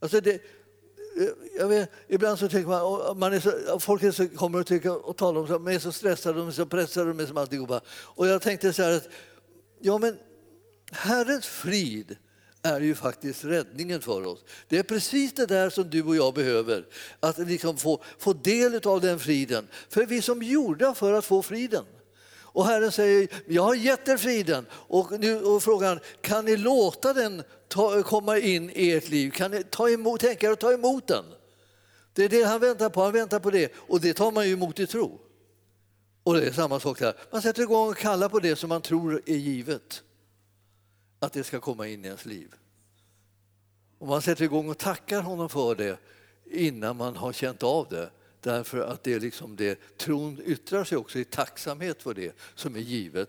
Alltså 0.01 0.21
det, 0.21 0.43
vet, 1.69 1.91
ibland 2.09 2.39
så 2.39 2.49
tänker 2.49 2.69
man, 2.69 3.19
man 3.19 3.33
är 3.33 3.41
så, 3.41 3.81
folk 3.81 4.03
är 4.03 4.11
så, 4.11 4.29
kommer 4.29 4.61
och, 4.61 4.67
tycker, 4.67 5.07
och 5.07 5.17
talar 5.17 5.39
om 5.41 5.45
att 5.45 5.51
de 5.51 5.69
är 5.69 5.79
så 5.79 5.93
stressade, 5.93 6.39
de 6.39 6.49
är 6.49 6.53
så 6.53 6.67
pressade, 6.67 7.09
de 7.09 7.21
är 7.21 7.27
som 7.27 7.37
alltihopa. 7.37 7.81
Och 7.89 8.27
jag 8.27 8.43
tänkte 8.43 8.73
så 8.73 8.83
här 8.83 8.97
att, 8.97 9.09
ja 9.81 9.99
men 9.99 10.19
Herrens 10.93 11.47
frid 11.47 12.17
är 12.63 12.81
ju 12.81 12.95
faktiskt 12.95 13.45
räddningen 13.45 14.01
för 14.01 14.27
oss. 14.27 14.45
Det 14.69 14.79
är 14.79 14.83
precis 14.83 15.33
det 15.33 15.47
där 15.47 15.71
som 15.71 15.91
du 15.91 16.03
och 16.03 16.17
jag 16.17 16.35
behöver, 16.35 16.87
att 17.21 17.39
liksom 17.39 17.77
få, 17.77 18.03
få 18.19 18.33
del 18.33 18.81
av 18.85 19.01
den 19.01 19.19
friden. 19.19 19.69
För 19.89 20.07
vi 20.07 20.19
är 20.19 20.23
som 20.23 20.43
gjorda 20.43 20.95
för 20.95 21.13
att 21.13 21.25
få 21.25 21.43
friden. 21.43 21.85
Och 22.59 22.67
Herren 22.67 22.93
säger, 22.93 23.29
jag 23.47 23.63
har 23.63 23.75
gett 23.75 24.09
er 24.09 24.17
friden. 24.17 24.67
Och 24.73 25.21
nu 25.21 25.41
och 25.41 25.63
frågan, 25.63 26.01
kan 26.21 26.45
ni 26.45 26.57
låta 26.57 27.13
den 27.13 27.43
ta, 27.69 28.03
komma 28.03 28.39
in 28.39 28.71
i 28.71 28.93
ert 28.93 29.09
liv? 29.09 29.31
Kan 29.31 29.51
ni 29.51 29.65
ta 29.65 29.91
emot, 29.91 30.21
tänka 30.21 30.47
er 30.47 30.51
att 30.51 30.61
ta 30.61 30.73
emot 30.73 31.07
den? 31.07 31.25
Det 32.13 32.25
är 32.25 32.29
det 32.29 32.43
han 32.43 32.61
väntar 32.61 32.89
på, 32.89 33.03
han 33.03 33.13
väntar 33.13 33.39
på 33.39 33.51
det. 33.51 33.73
Och 33.77 34.01
det 34.01 34.15
tar 34.15 34.33
man 34.33 34.47
ju 34.47 34.53
emot 34.53 34.81
i 34.81 34.87
tro. 34.87 35.21
Och 36.23 36.35
det 36.35 36.47
är 36.47 36.53
samma 36.53 36.81
sak 36.81 36.99
där. 36.99 37.15
Man 37.33 37.43
sätter 37.43 37.63
igång 37.63 37.89
och 37.89 37.97
kallar 37.97 38.29
på 38.29 38.39
det 38.39 38.57
som 38.57 38.69
man 38.69 38.83
tror 38.83 39.23
är 39.27 39.37
givet. 39.37 40.03
Att 41.19 41.33
det 41.33 41.45
ska 41.45 41.61
komma 41.61 41.89
in 41.89 42.05
i 42.05 42.07
ens 42.07 42.27
liv. 42.27 42.55
Och 43.99 44.07
man 44.07 44.23
sätter 44.23 44.45
igång 44.45 44.69
och 44.69 44.79
tackar 44.79 45.21
honom 45.21 45.49
för 45.49 45.75
det 45.75 45.99
innan 46.51 46.97
man 46.97 47.17
har 47.17 47.33
känt 47.33 47.63
av 47.63 47.87
det. 47.91 48.11
Därför 48.41 48.79
att 48.81 49.05
det 49.05 49.13
är 49.13 49.21
liksom 49.21 49.57
det, 49.57 49.79
tron 49.97 50.41
yttrar 50.47 50.85
sig 50.85 50.99
också 50.99 51.19
i 51.19 51.25
tacksamhet 51.25 52.03
för 52.03 52.15
det 52.15 52.37
som 52.55 52.77
är 52.77 52.81
givet. 52.81 53.29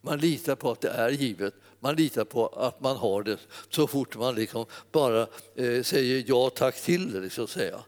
Man 0.00 0.18
litar 0.18 0.54
på 0.54 0.70
att 0.70 0.80
det 0.80 0.88
är 0.88 1.10
givet, 1.10 1.54
man 1.80 1.96
litar 1.96 2.24
på 2.24 2.46
att 2.46 2.80
man 2.80 2.96
har 2.96 3.22
det 3.22 3.38
så 3.70 3.86
fort 3.86 4.16
man 4.16 4.34
liksom 4.34 4.66
bara 4.92 5.26
eh, 5.54 5.82
säger 5.82 6.24
ja 6.26 6.50
tack 6.50 6.80
till 6.80 7.12
det. 7.12 7.20
Liksom 7.20 7.46
säga. 7.46 7.80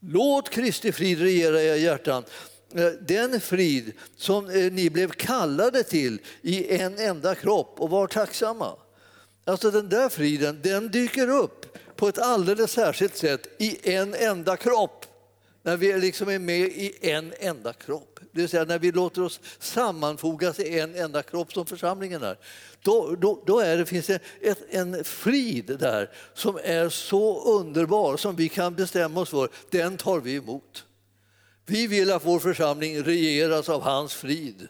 Låt 0.00 0.50
Kristi 0.50 0.92
frid 0.92 1.20
regera 1.20 1.62
i 1.62 1.66
era 1.66 1.76
hjärtan. 1.76 2.24
Eh, 2.74 2.86
den 2.86 3.40
frid 3.40 3.92
som 4.16 4.50
eh, 4.50 4.72
ni 4.72 4.90
blev 4.90 5.10
kallade 5.10 5.82
till 5.82 6.20
i 6.42 6.76
en 6.76 6.98
enda 6.98 7.34
kropp 7.34 7.74
och 7.78 7.90
var 7.90 8.06
tacksamma. 8.06 8.76
Alltså 9.44 9.70
den 9.70 9.88
där 9.88 10.08
friden, 10.08 10.60
den 10.62 10.90
dyker 10.90 11.28
upp 11.28 11.76
på 11.96 12.08
ett 12.08 12.18
alldeles 12.18 12.72
särskilt 12.72 13.16
sätt 13.16 13.46
i 13.58 13.94
en 13.94 14.14
enda 14.14 14.56
kropp. 14.56 14.99
När 15.62 15.76
vi 15.76 16.00
liksom 16.00 16.28
är 16.28 16.38
med 16.38 16.60
i 16.60 16.98
en 17.00 17.32
enda 17.38 17.72
kropp, 17.72 18.20
det 18.32 18.40
vill 18.40 18.48
säga 18.48 18.64
när 18.64 18.78
vi 18.78 18.92
låter 18.92 19.22
oss 19.22 19.40
sammanfogas 19.58 20.58
i 20.58 20.78
en 20.78 20.94
enda 20.94 21.22
kropp 21.22 21.52
som 21.52 21.66
församlingen 21.66 22.22
är. 22.22 22.38
Då, 22.82 23.16
då, 23.18 23.42
då 23.46 23.60
är 23.60 23.76
det, 23.76 23.86
finns 23.86 24.06
det 24.06 24.20
ett, 24.40 24.58
en 24.70 25.04
frid 25.04 25.76
där 25.78 26.10
som 26.34 26.58
är 26.64 26.88
så 26.88 27.58
underbar 27.58 28.16
som 28.16 28.36
vi 28.36 28.48
kan 28.48 28.74
bestämma 28.74 29.20
oss 29.20 29.30
för. 29.30 29.48
Den 29.70 29.96
tar 29.96 30.20
vi 30.20 30.34
emot. 30.34 30.84
Vi 31.66 31.86
vill 31.86 32.12
att 32.12 32.26
vår 32.26 32.38
församling 32.38 33.02
regeras 33.02 33.68
av 33.68 33.82
hans 33.82 34.14
frid. 34.14 34.68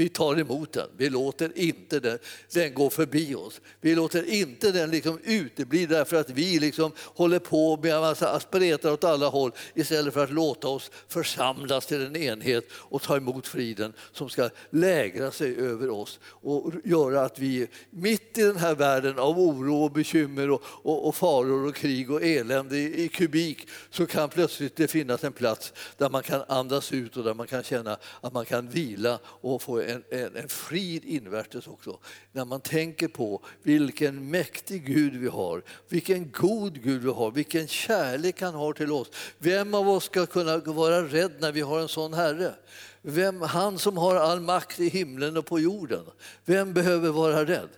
Vi 0.00 0.08
tar 0.08 0.40
emot 0.40 0.72
den, 0.72 0.88
vi 0.96 1.10
låter 1.10 1.58
inte 1.58 2.00
den, 2.00 2.18
den 2.52 2.74
gå 2.74 2.90
förbi 2.90 3.34
oss. 3.34 3.60
Vi 3.80 3.94
låter 3.94 4.24
inte 4.24 4.72
den 4.72 4.90
liksom 4.90 5.18
utebli 5.24 5.86
därför 5.86 6.16
att 6.16 6.30
vi 6.30 6.58
liksom 6.58 6.92
håller 6.96 7.38
på 7.38 7.76
med 7.76 7.94
en 7.94 8.00
massa 8.00 8.40
spretar 8.40 8.92
åt 8.92 9.04
alla 9.04 9.28
håll 9.28 9.52
istället 9.74 10.14
för 10.14 10.24
att 10.24 10.32
låta 10.32 10.68
oss 10.68 10.90
församlas 11.08 11.86
till 11.86 12.06
en 12.06 12.16
enhet 12.16 12.64
och 12.72 13.02
ta 13.02 13.16
emot 13.16 13.46
friden 13.46 13.92
som 14.12 14.28
ska 14.28 14.50
lägra 14.70 15.30
sig 15.30 15.56
över 15.56 15.90
oss 15.90 16.20
och 16.24 16.72
göra 16.84 17.22
att 17.22 17.38
vi 17.38 17.68
mitt 17.90 18.38
i 18.38 18.42
den 18.42 18.56
här 18.56 18.74
världen 18.74 19.18
av 19.18 19.38
oro 19.38 19.84
och 19.84 19.92
bekymmer 19.92 20.50
och, 20.50 20.62
och, 20.64 21.08
och 21.08 21.14
faror 21.14 21.68
och 21.68 21.74
krig 21.74 22.10
och 22.10 22.22
elände 22.22 22.78
i, 22.78 23.04
i 23.04 23.08
kubik 23.08 23.68
så 23.90 24.06
kan 24.06 24.28
plötsligt 24.28 24.76
det 24.76 24.88
finnas 24.88 25.24
en 25.24 25.32
plats 25.32 25.72
där 25.96 26.10
man 26.10 26.22
kan 26.22 26.42
andas 26.48 26.92
ut 26.92 27.16
och 27.16 27.24
där 27.24 27.34
man 27.34 27.46
kan 27.46 27.62
känna 27.62 27.98
att 28.20 28.32
man 28.32 28.46
kan 28.46 28.68
vila 28.68 29.18
och 29.24 29.62
få 29.62 29.89
en, 29.90 30.04
en, 30.10 30.36
en 30.36 30.48
frid 30.48 31.04
invärtes 31.04 31.66
också. 31.66 31.98
När 32.32 32.44
man 32.44 32.60
tänker 32.60 33.08
på 33.08 33.44
vilken 33.62 34.30
mäktig 34.30 34.86
Gud 34.86 35.16
vi 35.16 35.28
har, 35.28 35.62
vilken 35.88 36.30
god 36.30 36.82
Gud 36.82 37.02
vi 37.02 37.10
har, 37.10 37.30
vilken 37.30 37.68
kärlek 37.68 38.40
han 38.40 38.54
har 38.54 38.72
till 38.72 38.92
oss. 38.92 39.10
Vem 39.38 39.74
av 39.74 39.88
oss 39.88 40.04
ska 40.04 40.26
kunna 40.26 40.58
vara 40.58 41.02
rädd 41.02 41.32
när 41.38 41.52
vi 41.52 41.60
har 41.60 41.80
en 41.80 41.88
sån 41.88 42.14
Herre? 42.14 42.54
Vem, 43.02 43.40
han 43.42 43.78
som 43.78 43.96
har 43.96 44.16
all 44.16 44.40
makt 44.40 44.80
i 44.80 44.88
himlen 44.88 45.36
och 45.36 45.46
på 45.46 45.60
jorden. 45.60 46.04
Vem 46.44 46.72
behöver 46.72 47.10
vara 47.10 47.44
rädd? 47.44 47.68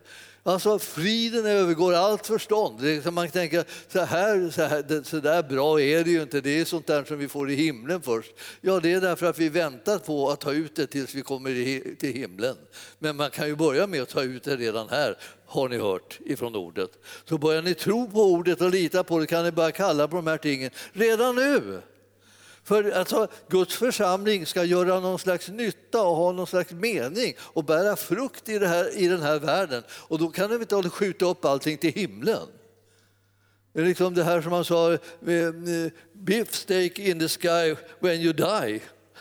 Alltså 0.44 0.78
friden 0.78 1.46
övergår 1.46 1.94
allt 1.94 2.26
förstånd. 2.26 2.81
Det 2.81 3.11
man 3.11 3.28
tänker 3.28 3.64
så 3.88 4.00
här, 4.00 4.50
så, 4.50 4.62
här, 4.62 5.02
så 5.05 5.20
där 5.20 5.42
bra 5.42 5.81
är 5.81 6.05
det 6.05 6.11
ju 6.11 6.22
inte, 6.22 6.40
det 6.40 6.61
är 6.61 6.64
sånt 6.64 6.87
där 6.87 7.05
som 7.05 7.18
vi 7.18 7.28
får 7.28 7.50
i 7.50 7.55
himlen 7.55 8.02
först. 8.02 8.33
Ja, 8.61 8.81
det 8.81 8.92
är 8.92 9.00
därför 9.00 9.26
att 9.26 9.38
vi 9.38 9.48
väntar 9.48 9.98
på 9.98 10.31
att 10.31 10.40
ta 10.40 10.52
ut 10.52 10.76
det 10.76 10.87
tills 10.87 11.14
vi 11.14 11.22
kommer 11.22 11.94
till 11.94 12.12
himlen. 12.12 12.57
Men 12.98 13.16
man 13.16 13.31
kan 13.31 13.48
ju 13.48 13.57
börja 13.57 13.87
med 13.87 14.02
att 14.02 14.09
ta 14.09 14.22
ut 14.22 14.44
det 14.44 14.57
redan 14.57 14.88
här, 14.88 15.16
har 15.46 15.68
ni 15.68 15.78
hört 15.78 16.18
ifrån 16.24 16.57
ordet. 16.57 16.90
Så 17.24 17.38
börjar 17.38 17.62
ni 17.62 17.74
tro 17.74 18.11
på 18.11 18.22
ordet 18.22 18.61
och 18.61 18.70
lita 18.70 19.05
på 19.05 19.18
det 19.18 19.26
kan 19.26 19.44
ni 19.44 19.52
börja 19.52 19.72
kalla 19.72 20.09
på 20.09 20.16
de 20.16 20.26
här 20.26 20.38
tingen 20.38 20.70
redan 20.92 21.35
nu. 21.35 21.83
För 22.64 22.90
alltså, 22.90 23.29
Guds 23.48 23.77
församling 23.77 24.46
ska 24.46 24.64
göra 24.64 25.01
någon 25.01 25.18
slags 25.18 25.48
nytta 25.48 26.03
och 26.03 26.16
ha 26.16 26.33
någon 26.33 26.46
slags 26.46 26.70
mening 26.70 27.35
och 27.38 27.64
bära 27.64 27.96
frukt 27.96 28.48
i, 28.48 28.59
det 28.59 28.68
här, 28.68 28.98
i 28.98 29.09
den 29.09 29.22
här 29.22 29.38
världen. 29.38 29.83
Och 29.90 30.18
då 30.18 30.29
kan 30.29 30.51
de 30.51 30.61
inte 30.61 30.90
skjuta 30.90 31.27
upp 31.27 31.44
allting 31.44 31.79
till 31.79 31.92
himlen. 31.92 32.48
Det 33.72 33.81
är 33.81 33.85
liksom 33.85 34.14
det 34.14 34.25
här 34.25 34.42
som 34.42 34.51
man 34.51 34.64
sa, 34.64 34.92
eh, 34.92 34.98
eh, 35.29 35.90
beef 36.12 36.55
steak 36.55 36.98
in 36.98 37.18
the 37.18 37.29
sky 37.29 37.77
when 38.01 38.20
you 38.20 38.33
die. 38.33 38.81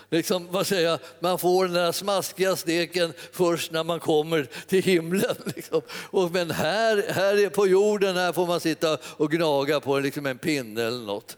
Liksom, 0.10 0.48
vad 0.52 0.68
säger 0.68 1.00
man 1.20 1.40
får 1.40 1.66
den 1.66 1.74
där 1.74 1.92
smaskiga 1.92 2.56
steken 2.56 3.14
först 3.32 3.72
när 3.72 3.84
man 3.84 4.00
kommer 4.00 4.48
till 4.68 4.84
himlen. 4.84 5.36
Liksom. 5.56 5.82
Och, 5.92 6.32
men 6.32 6.52
här, 6.52 7.06
här 7.10 7.50
på 7.50 7.68
jorden 7.68 8.16
här 8.16 8.34
får 8.34 8.48
man 8.48 8.60
sitta 8.60 8.98
och 9.04 9.32
gnaga 9.32 9.80
på 9.80 10.00
liksom 10.00 10.26
en 10.26 10.38
pinne 10.38 10.84
eller 10.84 11.06
något. 11.06 11.38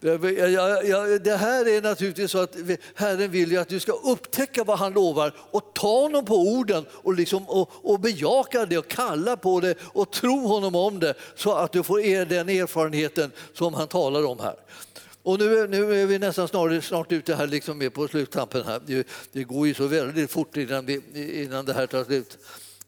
Det 0.00 1.36
här 1.36 1.68
är 1.68 1.82
naturligtvis 1.82 2.30
så 2.30 2.38
att 2.38 2.56
Herren 2.94 3.30
vill 3.30 3.50
ju 3.50 3.58
att 3.58 3.68
du 3.68 3.80
ska 3.80 3.92
upptäcka 3.92 4.64
vad 4.64 4.78
han 4.78 4.92
lovar 4.92 5.32
och 5.50 5.74
ta 5.74 6.00
honom 6.00 6.24
på 6.24 6.36
orden 6.36 6.86
och, 6.90 7.14
liksom, 7.14 7.48
och, 7.48 7.70
och 7.72 8.00
bejaka 8.00 8.66
det 8.66 8.78
och 8.78 8.88
kalla 8.88 9.36
på 9.36 9.60
det 9.60 9.74
och 9.80 10.12
tro 10.12 10.46
honom 10.46 10.74
om 10.74 11.00
det 11.00 11.14
så 11.34 11.52
att 11.52 11.72
du 11.72 11.82
får 11.82 12.24
den 12.24 12.48
erfarenheten 12.48 13.32
som 13.54 13.74
han 13.74 13.88
talar 13.88 14.26
om 14.26 14.38
här. 14.38 14.56
Och 15.26 15.38
nu, 15.38 15.68
nu 15.68 16.02
är 16.02 16.06
vi 16.06 16.18
nästan 16.18 16.48
snart, 16.48 16.84
snart 16.84 17.12
ute 17.12 17.34
här 17.34 17.46
liksom 17.46 17.78
med 17.78 17.94
på 17.94 18.08
sluttampen. 18.08 18.64
Här. 18.64 18.80
Det, 18.86 19.06
det, 19.32 19.44
går 19.44 19.66
ju 19.66 19.74
så 19.74 19.86
väldigt 19.86 20.30
fort 20.30 20.56
innan, 20.56 20.86
vi, 20.86 21.00
innan 21.42 21.64
det 21.64 21.72
här 21.72 21.86
tar 21.86 22.04
slut. 22.04 22.38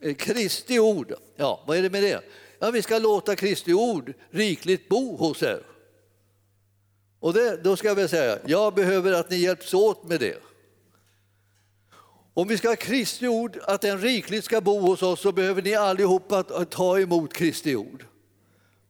Eh, 0.01 0.14
Kristi 0.14 0.79
ord, 0.79 1.12
ja, 1.37 1.64
vad 1.66 1.79
är 1.79 1.83
det 1.83 1.90
med 1.90 2.03
det? 2.03 2.21
Ja, 2.59 2.71
vi 2.71 2.83
ska 2.83 2.99
låta 2.99 3.37
Kristi 3.37 3.73
ord 3.73 4.12
rikligt 4.31 4.88
bo 4.88 5.16
hos 5.16 5.42
er. 5.42 5.62
Och 7.20 7.33
det, 7.33 7.57
då 7.57 7.76
ska 7.76 7.94
vi 7.94 8.09
säga, 8.09 8.38
jag 8.46 8.74
behöver 8.74 9.12
att 9.12 9.31
ni 9.31 9.37
hjälps 9.37 9.74
åt 9.74 10.04
med 10.09 10.20
det. 10.20 10.42
Om 12.35 12.48
vi 12.48 12.59
ska 12.59 12.68
ha 12.68 12.76
Kristi 12.76 13.28
ord, 13.28 13.59
att 13.62 13.81
den 13.81 14.00
rikligt 14.00 14.44
ska 14.44 14.61
bo 14.61 14.81
hos 14.81 15.02
oss, 15.02 15.20
så 15.20 15.33
behöver 15.33 15.62
ni 15.62 15.74
allihopa 15.74 16.42
ta 16.64 17.00
emot 17.00 17.33
Kristi 17.33 17.76
ord. 17.76 18.04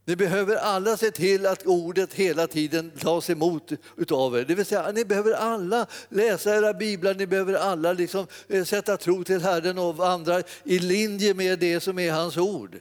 Ni 0.05 0.15
behöver 0.15 0.55
alla 0.55 0.97
se 0.97 1.11
till 1.11 1.45
att 1.45 1.65
ordet 1.65 2.13
hela 2.13 2.47
tiden 2.47 2.91
tas 2.91 3.29
emot 3.29 3.71
utav 3.97 4.37
er. 4.37 4.45
Det 4.45 4.55
vill 4.55 4.65
säga, 4.65 4.91
ni 4.91 5.05
behöver 5.05 5.33
alla 5.33 5.85
läsa 6.09 6.55
era 6.55 6.73
biblar, 6.73 7.13
ni 7.13 7.27
behöver 7.27 7.53
alla 7.53 7.93
liksom 7.93 8.27
eh, 8.47 8.63
sätta 8.63 8.97
tro 8.97 9.23
till 9.23 9.41
Herren 9.41 9.77
och 9.77 10.07
andra 10.07 10.41
i 10.63 10.79
linje 10.79 11.33
med 11.33 11.59
det 11.59 11.79
som 11.79 11.99
är 11.99 12.11
hans 12.11 12.37
ord 12.37 12.79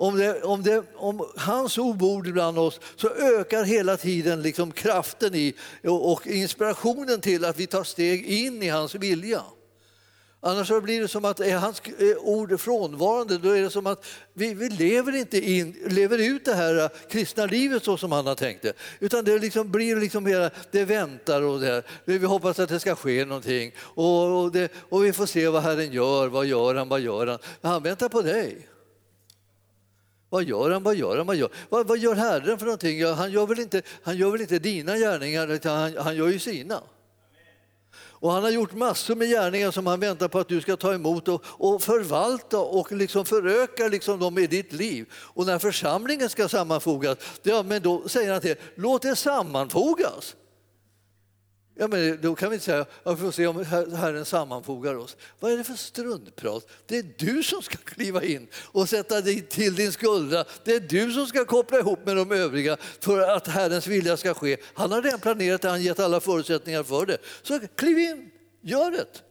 om, 0.00 0.16
det, 0.18 0.42
om, 0.42 0.62
det, 0.62 0.82
om 0.96 1.26
hans 1.36 1.78
ord 1.78 1.96
bor 1.96 2.22
bland 2.22 2.58
oss 2.58 2.80
så 2.96 3.08
ökar 3.08 3.64
hela 3.64 3.96
tiden 3.96 4.42
liksom 4.42 4.72
kraften 4.72 5.34
i 5.34 5.54
och 5.84 6.26
inspirationen 6.26 7.20
till 7.20 7.44
att 7.44 7.58
vi 7.58 7.66
tar 7.66 7.84
steg 7.84 8.26
in 8.26 8.62
i 8.62 8.68
hans 8.68 8.94
vilja. 8.94 9.42
Annars 10.42 10.68
så 10.68 10.80
blir 10.80 11.00
det 11.00 11.08
som 11.08 11.24
att 11.24 11.40
är 11.40 11.56
hans 11.56 11.80
eh, 11.80 12.16
ord 12.20 12.60
frånvarande, 12.60 13.38
då 13.38 13.50
är 13.50 13.62
det 13.62 13.70
som 13.70 13.86
att 13.86 14.06
vi, 14.34 14.54
vi 14.54 14.68
lever 14.68 15.16
inte 15.16 15.50
in, 15.50 15.76
lever 15.86 16.18
ut 16.18 16.44
det 16.44 16.54
här 16.54 16.82
eh, 16.82 16.88
kristna 17.10 17.46
livet 17.46 17.84
så 17.84 17.96
som 17.96 18.12
han 18.12 18.26
har 18.26 18.34
tänkt 18.34 18.62
det. 18.62 18.72
Utan 19.00 19.24
det 19.24 19.38
liksom 19.38 19.70
blir 19.70 19.96
liksom 19.96 20.26
hela, 20.26 20.50
det 20.70 20.84
väntar 20.84 21.42
och 21.42 21.60
det, 21.60 21.66
här, 21.66 21.82
vi 22.04 22.26
hoppas 22.26 22.58
att 22.58 22.68
det 22.68 22.80
ska 22.80 22.94
ske 22.94 23.24
någonting. 23.24 23.72
Och, 23.78 24.42
och, 24.42 24.52
det, 24.52 24.72
och 24.88 25.04
vi 25.04 25.12
får 25.12 25.26
se 25.26 25.48
vad 25.48 25.62
Herren 25.62 25.92
gör, 25.92 26.28
vad 26.28 26.46
gör 26.46 26.74
han, 26.74 26.88
vad 26.88 27.00
gör 27.00 27.26
han? 27.26 27.38
han 27.62 27.82
väntar 27.82 28.08
på 28.08 28.22
dig. 28.22 28.69
Vad 30.30 30.44
gör 30.44 30.70
han? 30.70 30.82
Vad 30.82 30.94
gör 30.94 31.16
han? 31.16 31.26
Vad 31.26 31.36
gör, 31.36 31.50
vad, 31.68 31.86
vad 31.86 31.98
gör 31.98 32.14
Herren 32.14 32.58
för 32.58 32.64
någonting? 32.64 32.98
Ja, 32.98 33.12
han, 33.12 33.32
gör 33.32 33.46
väl 33.46 33.60
inte, 33.60 33.82
han 34.02 34.16
gör 34.16 34.30
väl 34.30 34.40
inte 34.40 34.58
dina 34.58 34.96
gärningar, 34.96 35.48
utan 35.48 35.76
han, 35.78 35.96
han 35.96 36.16
gör 36.16 36.28
ju 36.28 36.38
sina. 36.38 36.82
Och 38.20 38.32
han 38.32 38.42
har 38.42 38.50
gjort 38.50 38.72
massor 38.72 39.14
med 39.14 39.28
gärningar 39.28 39.70
som 39.70 39.86
han 39.86 40.00
väntar 40.00 40.28
på 40.28 40.38
att 40.38 40.48
du 40.48 40.60
ska 40.60 40.76
ta 40.76 40.94
emot 40.94 41.28
och, 41.28 41.44
och 41.46 41.82
förvalta 41.82 42.58
och 42.58 42.92
liksom 42.92 43.24
föröka 43.24 43.88
liksom 43.88 44.18
dem 44.18 44.38
i 44.38 44.46
ditt 44.46 44.72
liv. 44.72 45.06
Och 45.12 45.46
när 45.46 45.58
församlingen 45.58 46.28
ska 46.28 46.48
sammanfogas, 46.48 47.18
ja, 47.42 47.62
men 47.62 47.82
då 47.82 48.08
säger 48.08 48.32
han 48.32 48.40
till 48.40 48.50
er, 48.50 48.58
låt 48.74 49.02
det 49.02 49.16
sammanfogas. 49.16 50.36
Ja, 51.74 51.88
men 51.88 52.18
då 52.22 52.34
kan 52.34 52.50
vi 52.50 52.54
inte 52.54 52.64
säga 52.64 52.86
att 53.02 53.18
vi 53.18 53.22
får 53.22 53.30
se 53.30 53.46
om 53.46 53.64
Herren 53.96 54.24
sammanfogar 54.24 54.94
oss. 54.94 55.16
Vad 55.40 55.52
är 55.52 55.58
det 55.58 55.64
för 55.64 55.74
struntprat? 55.74 56.66
Det 56.86 56.98
är 56.98 57.06
du 57.18 57.42
som 57.42 57.62
ska 57.62 57.76
kliva 57.76 58.24
in 58.24 58.48
och 58.54 58.88
sätta 58.88 59.20
dig 59.20 59.42
till 59.42 59.74
din 59.74 59.92
skuldra. 59.92 60.44
Det 60.64 60.74
är 60.74 60.80
du 60.80 61.12
som 61.12 61.26
ska 61.26 61.44
koppla 61.44 61.78
ihop 61.78 62.06
med 62.06 62.16
de 62.16 62.32
övriga 62.32 62.76
för 63.00 63.20
att 63.20 63.46
Herrens 63.46 63.86
vilja 63.86 64.16
ska 64.16 64.34
ske. 64.34 64.56
Han 64.74 64.92
har 64.92 65.02
redan 65.02 65.20
planerat 65.20 65.62
det, 65.62 65.68
han 65.68 65.78
har 65.78 65.84
gett 65.84 66.00
alla 66.00 66.20
förutsättningar 66.20 66.82
för 66.82 67.06
det. 67.06 67.18
Så 67.42 67.60
kliv 67.76 67.98
in, 67.98 68.30
gör 68.60 68.90
det. 68.90 69.22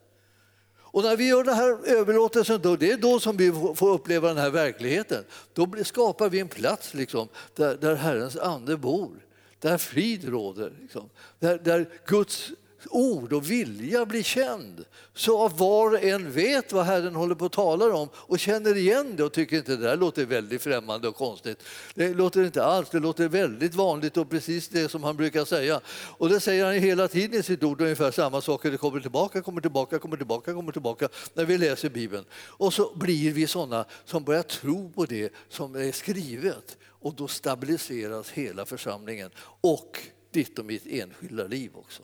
Och 0.92 1.04
när 1.04 1.18
vi 1.18 1.28
gör 1.28 1.44
den 1.44 1.56
här 1.56 1.88
överlåtelsen, 1.88 2.62
då, 2.62 2.76
det 2.76 2.92
är 2.92 2.98
då 2.98 3.20
som 3.20 3.38
vi 3.38 3.52
får 3.76 3.90
uppleva 3.90 4.28
den 4.28 4.38
här 4.38 4.50
verkligheten. 4.50 5.24
Då 5.54 5.68
skapar 5.84 6.30
vi 6.30 6.40
en 6.40 6.48
plats 6.48 6.94
liksom, 6.94 7.28
där, 7.56 7.78
där 7.78 7.96
Herrens 7.96 8.38
ande 8.38 8.78
bor 8.78 9.29
där 9.60 9.78
frid 9.78 10.30
råder. 10.30 10.74
Liksom. 10.82 11.10
Där, 11.40 11.58
där 11.64 11.90
Guds 12.06 12.52
ord 12.90 13.34
och 13.34 13.52
vilja 13.52 14.06
blir 14.06 14.24
känd. 14.24 14.86
Så 15.14 15.46
att 15.46 15.60
var 15.60 15.92
och 15.92 16.04
en 16.04 16.32
vet 16.32 16.74
vad 16.74 16.86
Herren 16.86 17.16
håller 17.16 17.36
på 17.36 17.46
att 17.46 17.52
tala 17.52 17.96
om 17.96 18.10
och 18.14 18.40
känner 18.40 18.78
igen 18.78 19.16
det 19.16 19.24
och 19.24 19.34
tycker 19.34 19.58
inte 19.58 19.76
det 19.76 19.84
där 19.84 19.98
låter 19.98 20.26
väldigt 20.26 20.62
främmande 20.62 21.08
och 21.08 21.16
konstigt. 21.16 21.64
Det 21.96 22.14
låter 22.14 22.44
inte 22.44 22.64
alls, 22.64 22.90
det 22.90 23.00
låter 23.00 23.28
väldigt 23.28 23.76
vanligt 23.76 24.18
och 24.18 24.30
precis 24.30 24.68
det 24.68 24.90
som 24.90 25.04
han 25.04 25.18
brukar 25.18 25.46
säga. 25.46 25.82
Och 26.18 26.30
det 26.30 26.40
säger 26.40 26.66
han 26.66 26.74
hela 26.74 27.08
tiden 27.08 27.40
i 27.40 27.44
sitt 27.44 27.64
ord, 27.64 27.82
ungefär 27.82 28.12
samma 28.12 28.42
saker. 28.42 28.72
Det 28.72 28.78
kommer 28.78 29.00
tillbaka, 29.00 29.42
kommer 29.42 29.62
tillbaka, 29.62 30.00
kommer 30.00 30.18
tillbaka, 30.18 30.54
kommer 30.54 30.72
tillbaka 30.72 31.10
när 31.34 31.46
vi 31.46 31.58
läser 31.58 31.90
Bibeln. 31.90 32.26
Och 32.48 32.74
så 32.74 32.92
blir 32.96 33.32
vi 33.32 33.48
sådana 33.48 33.86
som 34.06 34.24
börjar 34.24 34.44
tro 34.44 34.92
på 34.92 35.06
det 35.06 35.34
som 35.50 35.76
är 35.76 35.92
skrivet 35.92 36.78
och 37.02 37.14
då 37.14 37.28
stabiliseras 37.28 38.30
hela 38.30 38.66
församlingen 38.66 39.32
och 39.62 40.00
ditt 40.32 40.60
och 40.60 40.66
mitt 40.66 40.86
enskilda 40.86 41.44
liv 41.44 41.72
också. 41.74 42.04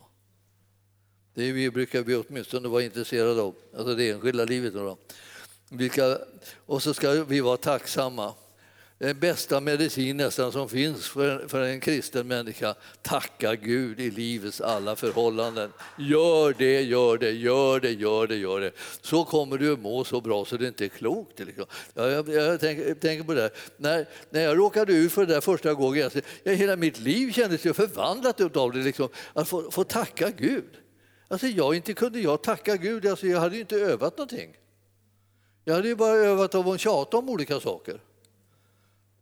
Det 1.36 1.52
vi 1.52 1.72
brukar 1.72 2.02
vi 2.02 2.16
åtminstone 2.16 2.68
vara 2.68 2.84
intresserade 2.84 3.42
av, 3.42 3.56
alltså 3.78 3.96
det 3.96 4.10
enskilda 4.10 4.46
livet. 4.46 4.74
Då. 4.74 4.98
Vilka, 5.70 6.18
och 6.66 6.84
så 6.84 6.94
ska 6.94 7.24
vi 7.24 7.42
vara 7.42 7.58
tacksamma 7.58 8.34
den 8.98 9.20
bästa 9.20 9.60
medicin 9.60 10.18
nästan 10.18 10.52
som 10.52 10.70
finns 10.70 11.08
för 11.08 11.30
en, 11.30 11.50
för 11.50 11.62
en 11.62 11.80
kristen 11.80 12.28
människa. 12.28 12.76
Tacka 13.02 13.56
Gud 13.56 14.00
i 14.00 14.12
livets 14.12 14.62
alla 14.62 14.96
förhållanden. 14.96 15.74
Gör 15.98 16.56
det, 16.58 16.82
gör 16.82 17.18
det, 17.18 17.32
gör 17.32 17.80
det, 17.80 17.92
gör 17.92 18.28
det, 18.28 18.36
gör 18.36 18.62
det. 18.62 18.72
Så 19.02 19.26
kommer 19.26 19.58
du 19.58 19.74
att 19.74 19.80
må 19.80 20.04
så 20.04 20.22
bra 20.22 20.46
så 20.46 20.58
det 20.58 20.68
inte 20.68 20.86
är 20.86 20.90
klokt. 20.90 21.40
Liksom. 21.40 21.66
Jag, 21.94 22.12
jag, 22.12 22.30
jag, 22.30 22.60
tänker, 22.60 22.94
tänker 22.94 23.24
på 23.24 23.34
det 23.34 23.50
när, 23.78 24.06
när 24.30 24.42
jag 24.42 24.58
råkade 24.58 24.94
ut 24.94 25.12
för 25.12 25.26
det 25.26 25.34
där 25.34 25.42
första 25.42 25.74
gången, 25.74 26.04
alltså, 26.04 26.20
jag, 26.44 26.56
hela 26.56 26.76
mitt 26.76 27.00
liv 27.00 27.32
kändes 27.32 27.66
ju 27.66 27.74
förvandlat 27.74 28.58
av 28.58 28.72
det, 28.72 28.80
liksom, 28.80 29.10
att 29.34 29.48
få, 29.48 29.72
få 29.72 29.84
tacka 29.84 30.30
Gud. 30.30 30.85
Alltså, 31.28 31.47
jag, 31.47 31.76
inte 31.76 31.93
kunde 31.93 32.19
jag 32.19 32.43
tacka 32.43 32.78
Gud, 32.78 33.07
alltså, 33.07 33.28
jag 33.28 33.39
hade 33.39 33.55
ju 33.55 33.61
inte 33.61 33.76
övat 33.76 34.17
någonting. 34.17 34.57
Jag 35.63 35.76
hade 35.76 35.88
ju 35.88 35.95
bara 35.95 36.13
övat 36.13 36.55
av 36.55 36.69
att 36.69 36.80
tjata 36.80 37.17
om 37.17 37.30
olika 37.30 37.59
saker. 37.59 37.99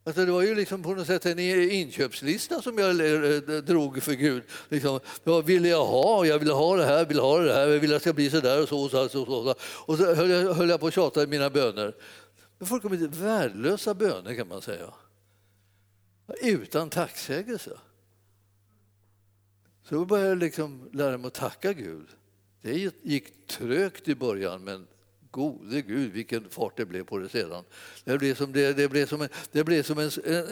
Alltså 0.05 0.25
det 0.25 0.31
var 0.31 0.41
ju 0.41 0.55
liksom 0.55 0.83
på 0.83 0.95
något 0.95 1.07
sätt 1.07 1.25
en 1.25 1.39
inköpslista 1.39 2.61
som 2.61 2.77
jag 2.77 2.99
eh, 2.99 3.55
eh, 3.55 3.63
drog 3.63 4.03
för 4.03 4.13
Gud. 4.13 4.43
Liksom, 4.69 4.99
vad 5.23 5.45
ville 5.45 5.67
jag 5.67 5.85
ha? 5.85 6.25
Jag 6.25 6.39
ville 6.39 6.53
ha 6.53 6.75
det 6.75 6.85
här, 6.85 7.05
vill 7.05 7.19
ha 7.19 7.39
det 7.39 7.53
här, 7.53 7.67
jag 7.67 7.79
vill 7.79 7.93
att 7.93 7.95
det 7.95 7.99
ska 7.99 8.13
bli 8.13 8.29
så 8.29 8.39
där 8.39 8.61
och 8.61 8.69
så. 8.69 8.83
Och 8.83 8.91
så, 8.91 9.09
så, 9.09 9.25
så. 9.25 9.55
Och 9.61 9.97
så 9.97 10.13
höll 10.15 10.29
jag, 10.29 10.53
höll 10.53 10.69
jag 10.69 10.79
på 10.79 10.87
att 10.87 10.93
tjata 10.93 11.23
i 11.23 11.27
mina 11.27 11.49
böner. 11.49 11.95
Men 12.57 12.67
fullkomligt 12.67 13.15
värdelösa 13.15 13.93
böner 13.93 14.35
kan 14.35 14.47
man 14.47 14.61
säga. 14.61 14.93
Utan 16.41 16.89
tacksägelse. 16.89 17.77
Så 19.83 19.95
jag 19.95 20.07
började 20.07 20.35
liksom 20.35 20.89
lära 20.91 21.17
mig 21.17 21.27
att 21.27 21.33
tacka 21.33 21.73
Gud. 21.73 22.07
Det 22.61 22.91
gick 23.03 23.47
trögt 23.47 24.07
i 24.07 24.15
början, 24.15 24.63
men 24.63 24.87
gode 25.33 25.81
Gud 25.81 26.11
vilken 26.11 26.49
fart 26.49 26.77
det 26.77 26.85
blev 26.85 27.03
på 27.03 27.17
det 27.17 27.29
sedan. 27.29 27.63
Det 28.03 28.17
blev 28.17 28.35
som, 28.35 28.53
det, 28.53 28.73
det 28.73 28.89
blev 28.89 29.05
som, 29.05 29.21
en, 29.21 29.29
det 29.51 29.63
blev 29.63 29.83
som 29.83 29.99
en, 29.99 30.11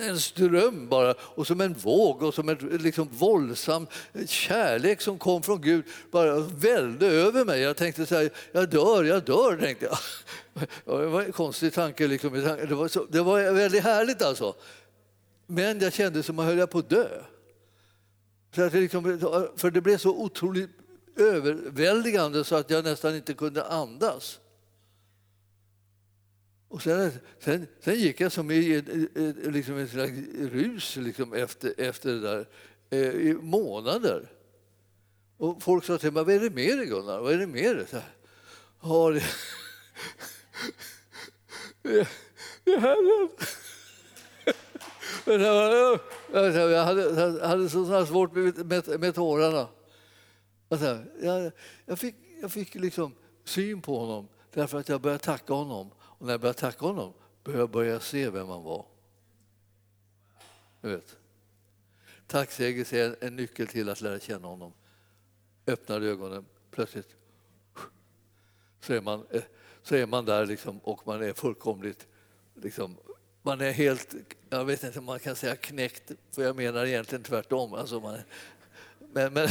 en, 0.10 0.20
ström 0.20 0.90
bara 0.90 1.16
och 1.20 1.48
som 1.48 1.62
en 1.62 1.74
våg 1.74 2.24
och 2.24 2.34
som 2.34 2.50
en 2.50 2.58
liksom 2.58 3.08
våldsam 3.12 3.88
kärlek 4.28 5.02
som 5.02 5.20
kom 5.20 5.44
från 5.44 5.62
Gud 5.62 5.86
bara 6.12 6.40
välde 6.40 7.08
över 7.08 7.46
mig. 7.46 7.62
Jag 7.62 7.78
tänkte 7.78 8.06
så 8.06 8.16
här, 8.16 8.30
jag 8.52 8.70
dör, 8.70 9.04
jag 9.04 9.24
dör, 9.24 9.58
tänkte 9.58 9.86
jag. 9.86 9.98
Det 10.86 11.06
var 11.08 11.22
en 11.22 11.32
konstig 11.32 11.74
tanke. 11.74 12.08
Liksom. 12.08 12.34
Det, 12.68 12.76
var 12.76 12.88
så, 12.88 13.06
det 13.06 13.22
var 13.22 13.52
väldigt 13.52 13.84
härligt 13.84 14.22
alltså. 14.22 14.56
Men 15.48 15.80
jag 15.80 15.94
kände 15.94 16.24
som 16.24 16.40
att 16.40 16.46
jag 16.46 16.56
höll 16.56 16.68
på 16.68 16.80
att 16.80 16.90
dö. 16.90 17.08
Så 18.56 18.62
att 18.62 18.72
det 18.72 18.80
liksom, 18.80 19.04
för 19.56 19.72
det 19.72 19.82
blev 19.82 19.98
så 19.98 20.18
otroligt 20.18 20.70
överväldigande 21.16 22.44
så 22.44 22.56
att 22.56 22.70
jag 22.70 22.84
nästan 22.84 23.16
inte 23.16 23.34
kunde 23.34 23.66
andas. 23.66 24.40
Och 26.68 26.82
sen, 26.82 27.12
sen, 27.40 27.68
sen 27.80 27.96
gick 27.96 28.20
jag 28.20 28.32
som 28.32 28.52
i 28.52 28.76
ett, 28.76 28.86
liksom 29.54 29.78
ett 29.78 29.92
slags 29.92 30.14
rus 30.38 30.96
liksom 30.96 31.34
efter, 31.34 31.74
efter 31.78 32.10
det 32.10 32.20
där 32.20 32.48
eh, 32.90 33.00
i 33.00 33.34
månader. 33.34 34.32
Och 35.38 35.64
folk 35.64 35.86
sa 35.86 35.98
till 35.98 36.12
mig, 36.12 36.24
vad 36.24 36.36
är 36.36 36.40
det 36.40 36.50
med 36.50 36.78
dig 36.78 36.88
Gunnar? 36.88 37.20
Vad 37.20 37.34
är 37.34 37.38
det 37.38 37.48
med 37.48 37.76
dig? 37.76 37.86
Här, 37.92 38.04
ja, 38.82 39.10
det, 39.10 39.24
det, 41.90 42.08
det 42.64 42.80
här 42.80 43.30
jag 45.26 46.86
hade, 46.86 47.48
hade 47.48 47.70
så 47.70 48.06
svårt 48.06 48.36
med, 48.36 48.66
med, 48.66 49.00
med 49.00 49.16
tårarna. 49.16 49.68
Jag, 51.22 51.52
jag, 51.86 52.00
fick, 52.00 52.16
jag 52.42 52.52
fick 52.52 52.76
liksom 52.76 53.16
syn 53.44 53.82
på 53.82 54.00
honom 54.00 54.28
därför 54.54 54.80
att 54.80 54.90
jag 54.90 55.02
började 55.02 55.24
tacka 55.24 55.54
honom. 55.54 55.92
Och 56.00 56.26
när 56.26 56.34
jag 56.34 56.42
började 56.42 56.60
tacka 56.60 56.86
honom 56.86 57.14
började 57.44 57.62
jag 57.62 57.70
börja 57.70 58.00
se 58.00 58.30
vem 58.30 58.48
han 58.48 58.64
var. 58.64 58.86
Du 60.82 60.90
vet. 60.90 61.18
Tacksägelse 62.28 62.98
är 62.98 63.16
en 63.22 63.36
nyckel 63.36 63.68
till 63.68 63.90
att 63.90 64.02
lära 64.02 64.20
känna 64.20 64.48
honom. 64.48 64.74
Öppnar 65.68 66.02
ögonen, 66.02 66.46
plötsligt 66.72 67.16
så 68.82 68.94
är 68.94 69.02
man, 69.02 69.26
så 69.84 69.96
är 69.96 70.06
man 70.06 70.26
där 70.26 70.46
liksom, 70.46 70.80
och 70.80 71.08
man 71.08 71.24
är 71.24 71.34
fullkomligt... 71.34 72.08
Liksom, 72.56 72.98
man 73.42 73.62
är 73.62 73.72
helt, 73.72 74.16
jag 74.50 74.66
vet 74.66 74.84
inte 74.84 75.00
om 75.00 75.06
man 75.06 75.20
kan 75.20 75.36
säga 75.36 75.56
knäckt, 75.56 76.12
för 76.32 76.44
jag 76.44 76.56
menar 76.56 76.86
egentligen 76.86 77.24
tvärtom. 77.24 77.74
Alltså 77.74 78.00
man, 78.00 78.18
men, 79.14 79.34
men 79.34 79.48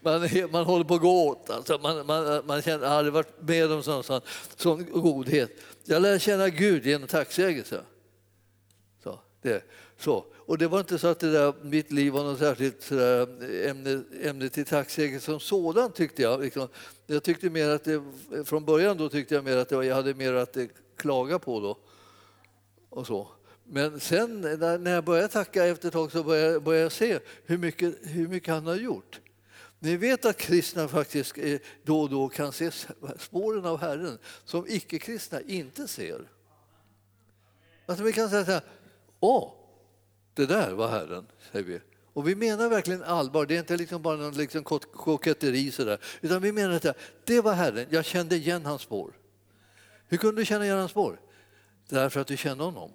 man, 0.00 0.28
man 0.50 0.64
håller 0.64 0.84
på 0.84 0.94
att 0.94 1.00
gå 1.00 1.28
åt. 1.28 1.50
Alltså 1.50 1.78
man, 1.78 2.06
man, 2.06 2.46
man 2.46 2.62
känner, 2.62 2.86
har 2.86 2.96
aldrig 2.96 3.12
varit 3.12 3.42
med 3.42 3.72
om 3.72 3.82
sån, 3.82 4.04
sån, 4.04 4.20
sån 4.56 4.86
godhet. 4.90 5.50
Jag 5.84 6.02
lärde 6.02 6.18
känna 6.18 6.48
Gud 6.48 6.86
genom 6.86 7.08
tacksägelse. 7.08 7.80
Så, 9.02 9.18
det, 9.42 9.64
så. 9.98 10.24
Och 10.46 10.58
det 10.58 10.68
var 10.68 10.80
inte 10.80 10.98
så 10.98 11.06
att 11.06 11.20
det 11.20 11.32
där, 11.32 11.54
mitt 11.62 11.92
liv 11.92 12.12
var 12.12 12.24
något 12.24 12.38
särskilt 12.38 12.92
ämne, 13.66 14.02
ämne 14.22 14.48
till 14.48 14.64
tacksägelse 14.64 15.26
som 15.26 15.40
sådant 15.40 15.94
tyckte 15.94 16.22
jag. 16.22 16.40
Liksom, 16.40 16.68
jag 17.06 17.22
tyckte 17.22 17.50
mer 17.50 17.68
att 17.68 17.84
det, 17.84 18.02
från 18.44 18.64
början 18.64 18.96
då 18.96 19.08
tyckte 19.08 19.34
jag 19.34 19.44
mer 19.44 19.56
att 19.56 19.68
det 19.68 19.76
var, 19.76 19.82
jag 19.82 19.94
hade 19.94 20.14
mer 20.14 20.32
att 20.32 20.56
eh, 20.56 20.64
klaga 20.96 21.38
på 21.38 21.60
då. 21.60 21.78
Och 22.94 23.06
så. 23.06 23.28
Men 23.64 24.00
sen 24.00 24.40
när 24.40 24.90
jag 24.90 25.04
började 25.04 25.28
tacka 25.28 25.66
efter 25.66 25.88
ett 25.88 25.92
tag 25.94 26.12
så 26.12 26.22
började, 26.22 26.60
började 26.60 26.82
jag 26.82 26.92
se 26.92 27.18
hur 27.44 27.58
mycket, 27.58 27.94
hur 28.02 28.28
mycket 28.28 28.54
han 28.54 28.66
har 28.66 28.74
gjort. 28.74 29.20
Ni 29.78 29.96
vet 29.96 30.24
att 30.24 30.36
kristna 30.36 30.88
faktiskt 30.88 31.38
eh, 31.38 31.58
då 31.82 32.00
och 32.00 32.10
då 32.10 32.28
kan 32.28 32.52
se 32.52 32.70
spåren 33.18 33.66
av 33.66 33.80
Herren 33.80 34.18
som 34.44 34.66
icke-kristna 34.68 35.40
inte 35.40 35.88
ser. 35.88 36.30
Alltså 37.86 38.04
vi 38.04 38.12
kan 38.12 38.30
säga 38.30 38.44
så 38.44 38.50
här, 38.50 38.62
åh, 39.20 39.52
det 40.34 40.46
där 40.46 40.72
var 40.72 40.88
Herren, 40.88 41.26
säger 41.52 41.64
vi. 41.64 41.80
Och 42.12 42.28
vi 42.28 42.34
menar 42.34 42.68
verkligen 42.68 43.02
allvar, 43.02 43.46
det 43.46 43.54
är 43.54 43.58
inte 43.58 43.76
liksom 43.76 44.02
bara 44.02 44.16
någon 44.16 44.34
liksom 44.34 44.64
koketteri 44.64 45.70
sådär, 45.70 45.98
utan 46.20 46.42
vi 46.42 46.52
menar 46.52 46.74
att 46.74 46.96
det 47.24 47.40
var 47.40 47.52
Herren, 47.52 47.86
jag 47.90 48.04
kände 48.04 48.36
igen 48.36 48.66
hans 48.66 48.82
spår. 48.82 49.12
Hur 50.08 50.16
kunde 50.16 50.40
du 50.40 50.44
känna 50.44 50.64
igen 50.64 50.78
hans 50.78 50.90
spår? 50.90 51.20
Därför 51.88 52.20
att 52.20 52.26
du 52.26 52.36
kände 52.36 52.64
honom. 52.64 52.90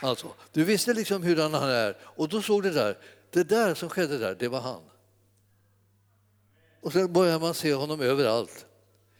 Alltså, 0.00 0.34
du 0.52 0.64
visste 0.64 0.94
liksom 0.94 1.22
hur 1.22 1.36
han 1.36 1.54
är 1.54 1.96
och 2.02 2.28
då 2.28 2.42
såg 2.42 2.62
du 2.62 2.70
där, 2.70 2.98
det 3.30 3.44
där 3.44 3.74
som 3.74 3.88
skedde 3.88 4.18
där, 4.18 4.34
det 4.34 4.48
var 4.48 4.60
han. 4.60 4.82
Och 6.80 6.92
så 6.92 7.08
börjar 7.08 7.38
man 7.38 7.54
se 7.54 7.74
honom 7.74 8.00
överallt. 8.00 8.66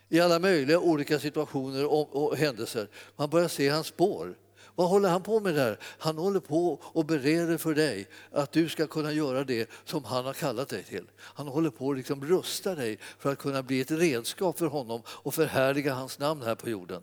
I 0.09 0.21
alla 0.21 0.39
möjliga 0.39 0.81
olika 0.81 1.19
situationer 1.19 1.87
och, 1.87 2.17
och 2.17 2.37
händelser. 2.37 2.89
Man 3.17 3.31
börjar 3.31 3.49
se 3.49 3.69
hans 3.69 3.87
spår. 3.87 4.37
Vad 4.75 4.89
håller 4.89 5.09
han 5.09 5.23
på 5.23 5.41
med 5.41 5.55
där? 5.55 5.79
Han 5.83 6.19
håller 6.19 6.41
på 6.41 6.81
och 6.83 7.05
bereder 7.05 7.59
för 7.59 7.75
dig 7.75 8.09
att 8.31 8.53
du 8.53 8.69
ska 8.69 8.87
kunna 8.87 9.13
göra 9.13 9.45
det 9.45 9.71
som 9.85 10.05
han 10.05 10.25
har 10.25 10.33
kallat 10.33 10.69
dig 10.69 10.85
till. 10.85 11.05
Han 11.21 11.49
håller 11.49 11.71
på 11.71 11.91
att 11.91 11.97
liksom 11.97 12.25
rusta 12.25 12.75
dig 12.75 12.99
för 13.19 13.33
att 13.33 13.39
kunna 13.39 13.63
bli 13.63 13.81
ett 13.81 13.91
redskap 13.91 14.59
för 14.59 14.67
honom 14.67 15.03
och 15.07 15.35
förhärliga 15.35 15.95
hans 15.95 16.19
namn 16.19 16.43
här 16.43 16.55
på 16.55 16.71
jorden. 16.71 17.03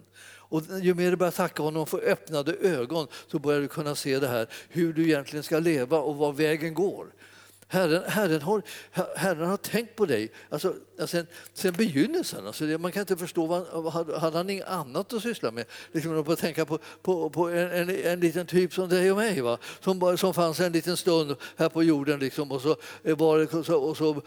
Och 0.55 0.63
ju 0.81 0.93
mer 0.93 1.11
du 1.11 1.17
börjar 1.17 1.31
tacka 1.31 1.63
honom 1.63 1.87
för 1.87 2.01
öppnade 2.01 2.53
ögon 2.53 3.07
så 3.27 3.39
börjar 3.39 3.61
du 3.61 3.67
kunna 3.67 3.95
se 3.95 4.19
det 4.19 4.27
här, 4.27 4.47
hur 4.69 4.93
du 4.93 5.03
egentligen 5.03 5.43
ska 5.43 5.59
leva 5.59 5.99
och 5.99 6.15
var 6.15 6.33
vägen 6.33 6.73
går. 6.73 7.07
Herren, 7.67 8.03
Herren, 8.07 8.41
har, 8.41 8.61
Herren 9.15 9.49
har 9.49 9.57
tänkt 9.57 9.95
på 9.95 10.05
dig 10.05 10.31
alltså, 10.49 10.73
sen, 11.07 11.27
sen 11.53 11.73
begynnelsen. 11.73 12.47
Alltså, 12.47 12.63
man 12.63 12.91
kan 12.91 12.99
inte 12.99 13.17
förstå, 13.17 13.45
vad, 13.45 13.93
hade 14.19 14.37
han 14.37 14.49
inget 14.49 14.67
annat 14.67 15.13
att 15.13 15.21
syssla 15.21 15.51
med? 15.51 15.65
Liksom 15.91 16.31
att 16.31 16.39
tänka 16.39 16.65
på, 16.65 16.79
på, 17.01 17.29
på 17.29 17.49
en, 17.49 17.71
en, 17.71 17.89
en, 17.89 18.19
liten 18.19 18.47
typ 18.47 18.73
som 18.73 18.89
dig 18.89 19.11
och 19.11 19.17
mig, 19.17 19.41
va? 19.41 19.57
Som, 19.79 19.99
bara, 19.99 20.17
som 20.17 20.33
fanns 20.33 20.59
en 20.59 20.71
liten 20.71 20.97
stund 20.97 21.35
här 21.55 21.69
på 21.69 21.83
jorden 21.83 22.19
liksom, 22.19 22.51
och 22.51 22.61
så, 22.61 22.75
eh, 23.03 23.17
var 23.17 23.55
och 23.55 23.65
så, 23.65 23.75
och 23.75 23.97
så 23.97 24.09
uh, 24.13 24.21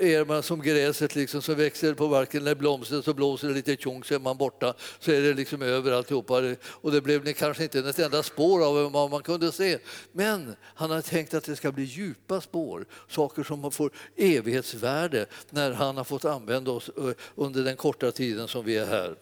är 0.00 0.24
man 0.24 0.42
som 0.42 0.62
gräset 0.62 1.14
liksom, 1.14 1.42
som 1.42 1.54
växer 1.54 1.94
på 1.94 2.08
marken. 2.08 2.44
När 2.44 2.54
blomstret 2.54 3.04
så 3.04 3.14
blåser 3.14 3.48
det 3.48 3.54
lite 3.54 3.76
tjong 3.76 4.04
så 4.04 4.14
är 4.14 4.18
man 4.18 4.36
borta, 4.36 4.74
så 4.98 5.12
är 5.12 5.20
det 5.20 5.34
liksom 5.34 5.62
över 5.62 5.92
alltihopa. 5.92 6.56
Och 6.66 6.92
det 6.92 7.00
blev 7.00 7.32
kanske 7.32 7.62
inte 7.62 7.78
ett 7.78 7.98
enda 7.98 8.22
spår 8.22 8.64
av 8.64 8.92
vad 8.92 9.10
man 9.10 9.22
kunde 9.22 9.52
se. 9.52 9.78
Men 10.12 10.56
han 10.62 10.90
har 10.90 11.00
tänkt 11.00 11.34
att 11.34 11.44
det 11.44 11.56
ska 11.56 11.72
bli 11.72 11.84
djupa 11.84 12.40
spår, 12.50 12.86
saker 13.08 13.42
som 13.42 13.70
får 13.70 13.90
evighetsvärde 14.16 15.26
när 15.50 15.72
han 15.72 15.96
har 15.96 16.04
fått 16.04 16.24
använda 16.24 16.70
oss 16.70 16.88
eh, 16.88 17.10
under 17.34 17.64
den 17.64 17.76
korta 17.76 18.12
tiden 18.12 18.48
som 18.48 18.64
vi 18.64 18.76
är 18.76 18.86
här. 18.86 19.14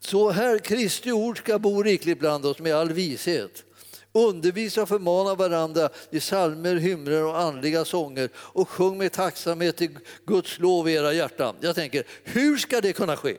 Så 0.00 0.30
här, 0.30 0.58
Kristi 0.58 1.12
ord 1.12 1.38
ska 1.38 1.58
bo 1.58 1.82
rikligt 1.82 2.18
bland 2.18 2.46
oss 2.46 2.58
med 2.58 2.74
all 2.74 2.92
vishet. 2.92 3.64
Undervisa 4.12 4.82
och 4.82 4.88
förmana 4.88 5.34
varandra 5.34 5.88
i 6.10 6.20
psalmer, 6.20 6.76
hymner 6.76 7.24
och 7.24 7.40
andliga 7.40 7.84
sånger 7.84 8.30
och 8.36 8.68
sjung 8.68 8.98
med 8.98 9.12
tacksamhet 9.12 9.76
till 9.76 9.98
Guds 10.26 10.58
lov 10.58 10.88
i 10.88 10.92
era 10.92 11.12
hjärtan. 11.12 11.54
Jag 11.60 11.74
tänker, 11.74 12.04
hur 12.24 12.56
ska 12.56 12.80
det 12.80 12.92
kunna 12.92 13.16
ske? 13.16 13.36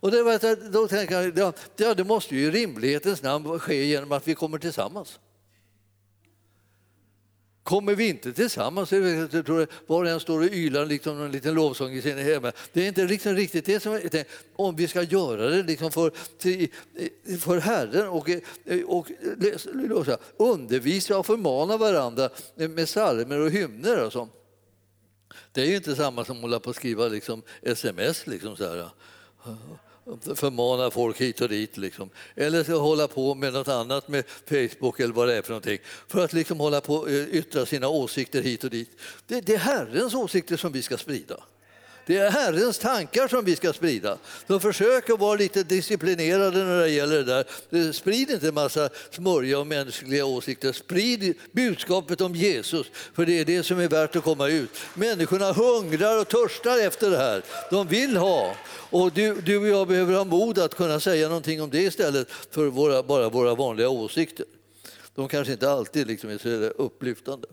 Och 0.00 0.10
det, 0.10 0.70
då 0.72 0.88
tänker 0.88 1.20
jag, 1.20 1.54
ja, 1.76 1.94
det 1.94 2.04
måste 2.04 2.36
ju 2.36 2.46
i 2.46 2.50
rimlighetens 2.50 3.22
namn 3.22 3.58
ske 3.58 3.84
genom 3.84 4.12
att 4.12 4.28
vi 4.28 4.34
kommer 4.34 4.58
tillsammans. 4.58 5.18
Kommer 7.70 7.94
vi 7.94 8.08
inte 8.08 8.32
tillsammans, 8.32 8.92
jag 8.92 9.46
tror 9.46 9.66
var 9.86 10.04
och 10.04 10.10
en 10.10 10.20
står 10.20 10.38
och 10.38 10.52
ylar 10.52 10.86
liksom 10.86 11.22
en 11.22 11.30
liten 11.30 11.54
lovsång 11.54 11.92
i 11.92 12.02
sin 12.02 12.18
hemma. 12.18 12.52
Det 12.72 12.82
är 12.82 12.88
inte 12.88 13.04
liksom 13.04 13.34
riktigt 13.34 13.64
det 13.64 13.80
som 13.80 13.92
är 13.92 14.24
Om 14.56 14.76
vi 14.76 14.88
ska 14.88 15.02
göra 15.02 15.50
det 15.50 15.62
liksom 15.62 15.92
för, 15.92 16.06
eh, 16.06 17.38
för 17.38 17.60
Herren 17.60 18.08
och, 18.08 18.28
eh, 18.28 18.40
och 18.86 19.10
undervisa 20.36 21.18
och 21.18 21.26
förmana 21.26 21.76
varandra 21.76 22.30
med 22.54 22.86
psalmer 22.86 23.40
och 23.40 23.50
hymner 23.50 24.04
och 24.06 24.12
sånt. 24.12 24.32
Det 25.52 25.60
är 25.62 25.66
ju 25.66 25.76
inte 25.76 25.96
samma 25.96 26.24
som 26.24 26.36
att 26.36 26.42
hålla 26.42 26.60
på 26.60 26.70
och 26.70 26.76
skriva 26.76 27.08
liksom 27.08 27.42
sms. 27.62 28.26
Liksom 28.26 28.56
så 28.56 28.68
här 28.68 28.88
förmana 30.34 30.90
folk 30.90 31.20
hit 31.20 31.40
och 31.40 31.48
dit. 31.48 31.76
Liksom. 31.76 32.10
Eller 32.34 32.64
ska 32.64 32.76
hålla 32.76 33.08
på 33.08 33.34
med 33.34 33.52
något 33.52 33.68
annat 33.68 34.08
med 34.08 34.24
Facebook 34.48 35.00
eller 35.00 35.14
vad 35.14 35.28
det 35.28 35.36
är 35.36 35.42
för 35.42 35.50
någonting. 35.50 35.78
För 36.08 36.24
att 36.24 36.32
liksom 36.32 36.60
hålla 36.60 36.80
på 36.80 36.94
och 36.94 37.08
yttra 37.08 37.66
sina 37.66 37.88
åsikter 37.88 38.42
hit 38.42 38.64
och 38.64 38.70
dit. 38.70 38.90
Det, 39.26 39.40
det 39.40 39.54
är 39.54 39.58
Herrens 39.58 40.14
åsikter 40.14 40.56
som 40.56 40.72
vi 40.72 40.82
ska 40.82 40.96
sprida. 40.96 41.36
Det 42.10 42.16
är 42.16 42.30
Herrens 42.30 42.78
tankar 42.78 43.28
som 43.28 43.44
vi 43.44 43.56
ska 43.56 43.72
sprida. 43.72 44.18
Så 44.46 44.60
försök 44.60 45.10
att 45.10 45.20
vara 45.20 45.34
lite 45.34 45.62
disciplinerade 45.62 46.64
när 46.64 46.80
det 46.80 46.88
gäller 46.88 47.16
det 47.16 47.24
där. 47.24 47.44
Eh, 47.70 47.92
sprid 47.92 48.30
inte 48.30 48.48
en 48.48 48.54
massa 48.54 48.88
smörja 49.10 49.58
och 49.58 49.66
mänskliga 49.66 50.24
åsikter. 50.24 50.72
Sprid 50.72 51.34
budskapet 51.52 52.20
om 52.20 52.34
Jesus, 52.34 52.86
för 53.14 53.26
det 53.26 53.40
är 53.40 53.44
det 53.44 53.62
som 53.62 53.78
är 53.78 53.88
värt 53.88 54.16
att 54.16 54.24
komma 54.24 54.48
ut. 54.48 54.70
Människorna 54.94 55.52
hungrar 55.52 56.20
och 56.20 56.28
törstar 56.28 56.78
efter 56.78 57.10
det 57.10 57.18
här. 57.18 57.42
De 57.70 57.88
vill 57.88 58.16
ha. 58.16 58.54
Och 58.90 59.12
du, 59.12 59.40
du 59.40 59.58
och 59.58 59.68
jag 59.68 59.88
behöver 59.88 60.14
ha 60.14 60.24
mod 60.24 60.58
att 60.58 60.74
kunna 60.74 61.00
säga 61.00 61.28
någonting 61.28 61.62
om 61.62 61.70
det 61.70 61.82
istället 61.82 62.28
för 62.50 62.66
våra, 62.66 63.02
bara 63.02 63.28
våra 63.28 63.54
vanliga 63.54 63.88
åsikter. 63.88 64.46
De 65.14 65.28
kanske 65.28 65.52
inte 65.52 65.70
alltid 65.70 66.06
liksom 66.06 66.30
är 66.30 66.38
så 66.38 66.48
upplyftande. 66.82 67.48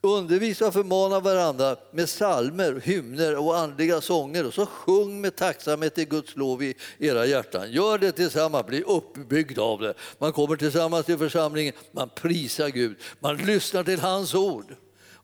Undervisa 0.00 0.66
och 0.66 0.72
förmana 0.72 1.20
varandra 1.20 1.76
med 1.92 2.08
salmer, 2.08 2.80
hymner 2.84 3.38
och 3.38 3.58
andliga 3.58 4.00
sånger 4.00 4.46
och 4.46 4.54
så 4.54 4.66
sjung 4.66 5.20
med 5.20 5.36
tacksamhet 5.36 5.94
till 5.94 6.08
Guds 6.08 6.36
lov 6.36 6.62
i 6.62 6.74
era 6.98 7.26
hjärtan. 7.26 7.72
Gör 7.72 7.98
det 7.98 8.12
tillsammans, 8.12 8.66
bli 8.66 8.82
uppbyggd 8.82 9.58
av 9.58 9.80
det. 9.80 9.94
Man 10.18 10.32
kommer 10.32 10.56
tillsammans 10.56 11.06
till 11.06 11.18
församlingen, 11.18 11.74
man 11.92 12.08
prisar 12.08 12.68
Gud, 12.68 12.96
man 13.20 13.36
lyssnar 13.36 13.84
till 13.84 14.00
hans 14.00 14.34
ord. 14.34 14.76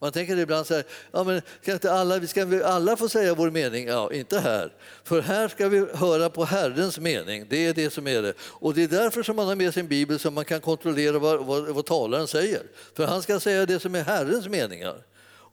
Man 0.05 0.13
tänker 0.13 0.39
ibland 0.39 0.67
så 0.67 0.75
här, 0.75 0.85
ja, 1.13 1.25
men 1.25 1.43
ska 1.63 1.73
inte 1.73 1.93
alla, 1.93 2.27
ska 2.27 2.45
vi 2.45 2.63
alla 2.63 2.97
få 2.97 3.09
säga 3.09 3.35
vår 3.35 3.51
mening? 3.51 3.87
Ja, 3.87 4.13
inte 4.13 4.39
här. 4.39 4.73
För 5.05 5.21
här 5.21 5.49
ska 5.49 5.69
vi 5.69 5.87
höra 5.95 6.31
på 6.31 6.45
Herrens 6.45 6.99
mening. 6.99 7.47
Det 7.49 7.67
är 7.67 7.75
det 7.75 7.91
som 7.91 8.07
är 8.07 8.23
det. 8.23 8.35
Och 8.41 8.75
det 8.75 8.83
är 8.83 8.89
därför 8.89 9.23
som 9.23 9.37
man 9.37 9.47
har 9.47 9.57
med 9.57 9.75
sin 9.75 9.89
bibel 9.89 10.19
så 10.19 10.31
man 10.31 10.45
kan 10.45 10.61
kontrollera 10.61 11.19
vad, 11.19 11.47
vad, 11.47 11.69
vad 11.69 11.87
talaren 11.87 12.27
säger. 12.27 12.63
För 12.95 13.07
han 13.07 13.23
ska 13.23 13.41
säga 13.41 13.67
det 13.67 13.81
som 13.81 13.95
är 13.95 14.05
Herrens 14.05 14.49
meningar. 14.49 14.97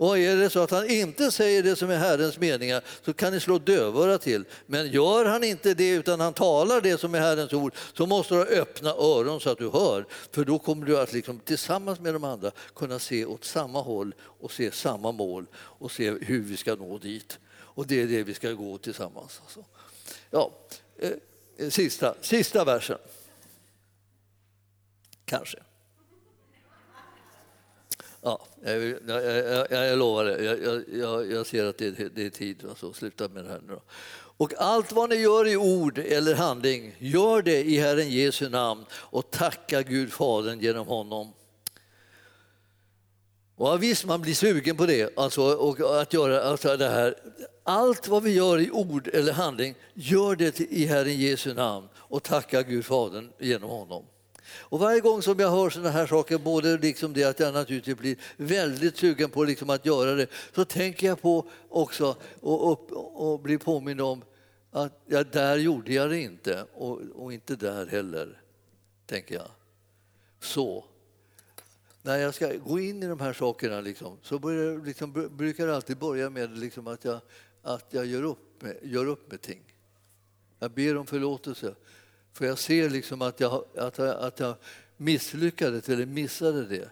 Och 0.01 0.17
är 0.17 0.35
det 0.35 0.49
så 0.49 0.59
att 0.59 0.71
han 0.71 0.89
inte 0.89 1.31
säger 1.31 1.63
det 1.63 1.75
som 1.75 1.89
är 1.89 1.97
Herrens 1.97 2.39
meningar 2.39 2.83
så 3.05 3.13
kan 3.13 3.33
ni 3.33 3.39
slå 3.39 3.59
dövöra 3.59 4.17
till. 4.17 4.45
Men 4.65 4.91
gör 4.91 5.25
han 5.25 5.43
inte 5.43 5.73
det 5.73 5.89
utan 5.89 6.19
han 6.19 6.33
talar 6.33 6.81
det 6.81 6.97
som 6.97 7.15
är 7.15 7.19
Herrens 7.19 7.53
ord 7.53 7.75
så 7.93 8.05
måste 8.05 8.33
du 8.33 8.37
ha 8.37 8.45
öppna 8.45 8.89
öron 8.89 9.39
så 9.39 9.49
att 9.49 9.57
du 9.57 9.69
hör. 9.69 10.05
För 10.31 10.45
då 10.45 10.59
kommer 10.59 10.85
du 10.85 10.99
att 10.99 11.13
liksom, 11.13 11.39
tillsammans 11.39 11.99
med 11.99 12.13
de 12.13 12.23
andra 12.23 12.51
kunna 12.75 12.99
se 12.99 13.25
åt 13.25 13.43
samma 13.43 13.81
håll 13.81 14.15
och 14.19 14.51
se 14.51 14.71
samma 14.71 15.11
mål 15.11 15.45
och 15.55 15.91
se 15.91 16.11
hur 16.11 16.41
vi 16.41 16.57
ska 16.57 16.75
nå 16.75 16.97
dit. 16.97 17.39
Och 17.53 17.87
det 17.87 18.01
är 18.01 18.07
det 18.07 18.23
vi 18.23 18.33
ska 18.33 18.51
gå 18.51 18.77
tillsammans. 18.77 19.41
Alltså. 19.43 19.65
Ja, 20.29 20.51
eh, 20.99 21.69
sista, 21.69 22.15
sista 22.21 22.65
versen. 22.65 22.99
Kanske. 25.25 25.57
Ja, 28.23 28.41
jag, 28.63 28.83
jag, 29.07 29.25
jag, 29.71 29.87
jag 29.87 29.99
lovar 29.99 30.25
det. 30.25 30.43
Jag, 30.97 31.31
jag, 31.31 31.45
ser 31.45 31.65
att 31.65 31.77
det, 31.77 32.15
det 32.15 32.25
är 32.25 32.29
tid. 32.29 32.65
Alltså, 32.69 32.93
sluta 32.93 33.27
med 33.27 33.43
det 33.43 33.49
här 33.49 33.61
nu 33.67 33.73
då. 33.73 33.81
Och 34.37 34.53
allt 34.57 34.91
vad 34.91 35.09
ni 35.09 35.15
gör 35.15 35.47
i 35.47 35.57
ord 35.57 35.97
eller 35.97 36.35
handling, 36.35 36.95
gör 36.99 37.41
det 37.41 37.63
i 37.63 37.77
Herren 37.77 38.09
Jesu 38.09 38.49
namn 38.49 38.85
och 38.93 39.31
tacka 39.31 39.81
Gud 39.81 40.11
Fadern 40.11 40.59
genom 40.59 40.87
honom. 40.87 41.33
Och 43.55 43.83
visst, 43.83 44.05
man 44.05 44.21
blir 44.21 44.33
sugen 44.33 44.77
på 44.77 44.85
det, 44.85 45.17
alltså, 45.17 45.41
och 45.41 46.01
att 46.01 46.13
göra 46.13 46.43
alltså 46.43 46.77
det 46.77 46.89
här. 46.89 47.15
Allt 47.63 48.07
vad 48.07 48.23
vi 48.23 48.33
gör 48.33 48.59
i 48.59 48.71
ord 48.71 49.07
eller 49.07 49.33
handling, 49.33 49.75
gör 49.93 50.35
det 50.35 50.59
i 50.59 50.85
Herren 50.85 51.17
Jesu 51.17 51.53
namn 51.53 51.87
och 51.95 52.23
tacka 52.23 52.61
Gud 52.61 52.85
Fadern 52.85 53.29
genom 53.39 53.69
honom. 53.69 54.05
Och 54.53 54.79
varje 54.79 54.99
gång 54.99 55.21
som 55.21 55.39
jag 55.39 55.51
hör 55.51 55.69
sådana 55.69 55.89
här 55.89 56.07
saker, 56.07 56.37
både 56.37 56.77
liksom 56.77 57.13
det 57.13 57.23
att 57.23 57.39
jag 57.39 57.53
naturligtvis 57.53 57.97
blir 57.97 58.15
väldigt 58.37 58.97
sugen 58.97 59.29
på 59.29 59.43
liksom 59.43 59.69
att 59.69 59.85
göra 59.85 60.15
det, 60.15 60.27
så 60.55 60.65
tänker 60.65 61.07
jag 61.07 61.21
på 61.21 61.49
också 61.69 62.15
och, 62.41 62.71
och, 62.71 63.31
och 63.31 63.39
blir 63.39 63.57
påmind 63.57 64.01
om 64.01 64.23
att 64.71 65.01
ja, 65.05 65.23
där 65.23 65.57
gjorde 65.57 65.93
jag 65.93 66.09
det 66.09 66.19
inte 66.19 66.65
och, 66.73 67.01
och 67.15 67.33
inte 67.33 67.55
där 67.55 67.85
heller, 67.85 68.41
tänker 69.05 69.35
jag. 69.35 69.51
Så 70.39 70.85
när 72.01 72.17
jag 72.17 72.33
ska 72.33 72.53
gå 72.53 72.79
in 72.79 73.03
i 73.03 73.07
de 73.07 73.19
här 73.19 73.33
sakerna 73.33 73.81
liksom, 73.81 74.17
så 74.21 74.39
börjar, 74.39 74.85
liksom, 74.85 75.29
brukar 75.37 75.67
det 75.67 75.75
alltid 75.75 75.97
börja 75.97 76.29
med 76.29 76.57
liksom 76.57 76.87
att 76.87 77.05
jag, 77.05 77.19
att 77.61 77.85
jag 77.89 78.05
gör, 78.05 78.23
upp 78.23 78.61
med, 78.61 78.77
gör 78.83 79.05
upp 79.05 79.31
med 79.31 79.41
ting. 79.41 79.61
Jag 80.59 80.71
ber 80.71 80.97
om 80.97 81.05
förlåtelse 81.05 81.75
för 82.33 82.45
jag 82.45 82.59
ser 82.59 82.89
liksom 82.89 83.21
att 83.21 83.39
jag, 83.39 83.65
att, 83.77 83.97
jag, 83.97 84.23
att 84.23 84.39
jag 84.39 84.55
misslyckades 84.97 85.89
eller 85.89 86.05
missade 86.05 86.65
det. 86.65 86.89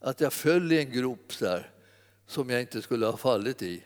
Att 0.00 0.20
jag 0.20 0.32
föll 0.32 0.72
i 0.72 0.78
en 0.78 0.92
grop 0.92 1.38
där 1.38 1.70
som 2.26 2.50
jag 2.50 2.60
inte 2.60 2.82
skulle 2.82 3.06
ha 3.06 3.16
fallit 3.16 3.62
i. 3.62 3.84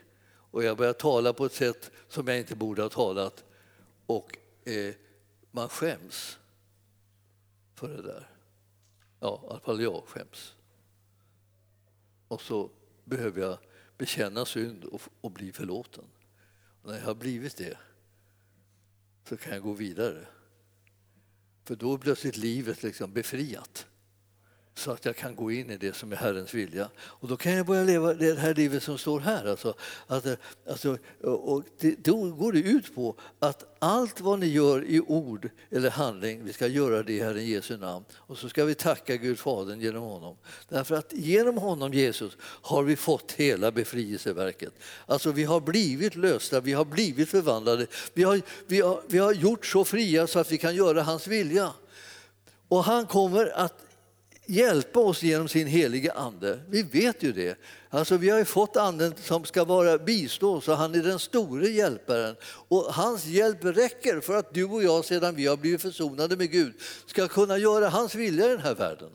Och 0.51 0.65
jag 0.65 0.77
börjar 0.77 0.93
tala 0.93 1.33
på 1.33 1.45
ett 1.45 1.53
sätt 1.53 1.91
som 2.09 2.29
jag 2.29 2.39
inte 2.39 2.57
borde 2.57 2.83
ha 2.83 2.89
talat. 2.89 3.45
Och 4.07 4.39
eh, 4.65 4.95
man 5.51 5.69
skäms 5.69 6.39
för 7.75 7.89
det 7.89 8.03
där. 8.03 8.29
Ja, 9.21 9.41
i 9.45 9.51
alla 9.51 9.61
fall 9.61 9.83
jag 9.83 10.03
skäms. 10.07 10.55
Och 12.29 12.41
så 12.41 12.71
behöver 13.05 13.41
jag 13.41 13.59
bekänna 13.99 14.45
synd 14.45 14.85
och, 14.85 15.03
och 15.21 15.31
bli 15.31 15.53
förlåten. 15.53 16.05
Och 16.83 16.91
när 16.91 16.99
jag 16.99 17.05
har 17.05 17.15
blivit 17.15 17.57
det 17.57 17.79
så 19.29 19.37
kan 19.37 19.53
jag 19.53 19.63
gå 19.63 19.73
vidare. 19.73 20.27
För 21.65 21.77
då 21.77 21.95
är 21.95 21.99
plötsligt 21.99 22.37
livet 22.37 22.83
liksom 22.83 23.13
befriat 23.13 23.87
så 24.75 24.91
att 24.91 25.05
jag 25.05 25.17
kan 25.17 25.37
gå 25.37 25.53
in 25.53 25.71
i 25.71 25.77
det 25.77 25.97
som 25.97 26.13
är 26.13 26.17
Herrens 26.17 26.55
vilja. 26.55 26.89
Och 26.99 27.29
då 27.29 27.37
kan 27.37 27.53
jag 27.53 27.67
börja 27.67 27.85
leva 27.85 28.15
det 28.15 28.39
här 28.39 28.55
livet 28.55 28.83
som 28.83 28.99
står 28.99 29.21
här. 29.21 29.45
Alltså, 29.47 29.75
att, 30.07 30.27
eh, 30.27 30.35
alltså, 30.69 30.99
och 31.23 31.63
det, 31.79 32.05
då 32.05 32.31
går 32.31 32.53
det 32.53 32.59
ut 32.59 32.95
på 32.95 33.17
att 33.39 33.77
allt 33.79 34.21
vad 34.21 34.39
ni 34.39 34.47
gör 34.47 34.85
i 34.85 35.01
ord 35.01 35.51
eller 35.71 35.91
handling, 35.91 36.45
vi 36.45 36.53
ska 36.53 36.67
göra 36.67 37.03
det 37.03 37.13
i 37.13 37.21
Herren 37.21 37.47
Jesu 37.47 37.77
namn. 37.77 38.05
Och 38.15 38.39
så 38.39 38.49
ska 38.49 38.65
vi 38.65 38.75
tacka 38.75 39.17
Gud 39.17 39.39
Fadern 39.39 39.81
genom 39.81 40.03
honom. 40.03 40.37
Därför 40.69 40.95
att 40.95 41.13
genom 41.13 41.59
honom, 41.59 41.95
Jesus, 41.95 42.37
har 42.43 42.83
vi 42.83 42.97
fått 42.97 43.33
hela 43.33 43.71
befrielseverket. 43.71 44.73
Alltså 45.07 45.33
vi 45.33 45.45
har 45.45 45.61
blivit 45.61 46.17
lösta, 46.17 46.61
vi 46.61 46.73
har 46.73 46.85
blivit 46.85 47.29
förvandlade. 47.29 47.87
Vi 48.15 48.23
har, 48.23 48.41
vi 48.67 48.81
har, 48.81 49.03
vi 49.09 49.19
har 49.19 49.33
gjort 49.33 49.67
så 49.67 49.85
fria 49.85 50.27
så 50.27 50.39
att 50.39 50.53
vi 50.53 50.59
kan 50.59 50.75
göra 50.75 51.03
hans 51.03 51.27
vilja. 51.27 51.73
Och 52.69 52.85
han 52.85 53.07
kommer 53.07 53.47
att 53.47 53.75
hjälpa 54.47 55.01
oss 55.01 55.23
genom 55.23 55.49
sin 55.49 55.67
helige 55.67 56.13
ande. 56.13 56.61
Vi 56.69 56.83
vet 56.83 57.23
ju 57.23 57.33
det. 57.33 57.59
Alltså, 57.91 58.17
vi 58.17 58.31
har 58.31 58.39
ju 58.39 58.45
fått 58.45 58.77
anden 58.77 59.15
som 59.23 59.45
ska 59.45 59.65
vara 59.65 59.99
bistå 59.99 60.61
så 60.61 60.75
han 60.75 60.95
är 60.95 61.03
den 61.03 61.19
store 61.19 61.69
hjälparen. 61.69 62.37
Och 62.45 62.95
hans 62.95 63.25
hjälp 63.25 63.65
räcker 63.65 64.21
för 64.21 64.37
att 64.37 64.55
du 64.55 64.65
och 64.65 64.83
jag, 64.83 65.05
sedan 65.05 65.35
vi 65.35 65.47
har 65.47 65.57
blivit 65.57 65.83
försonade 65.83 66.37
med 66.37 66.51
Gud, 66.51 66.73
ska 67.07 67.29
kunna 67.29 67.59
göra 67.59 67.89
hans 67.89 68.15
vilja 68.15 68.47
i 68.47 68.49
den 68.49 68.61
här 68.61 68.75
världen. 68.75 69.11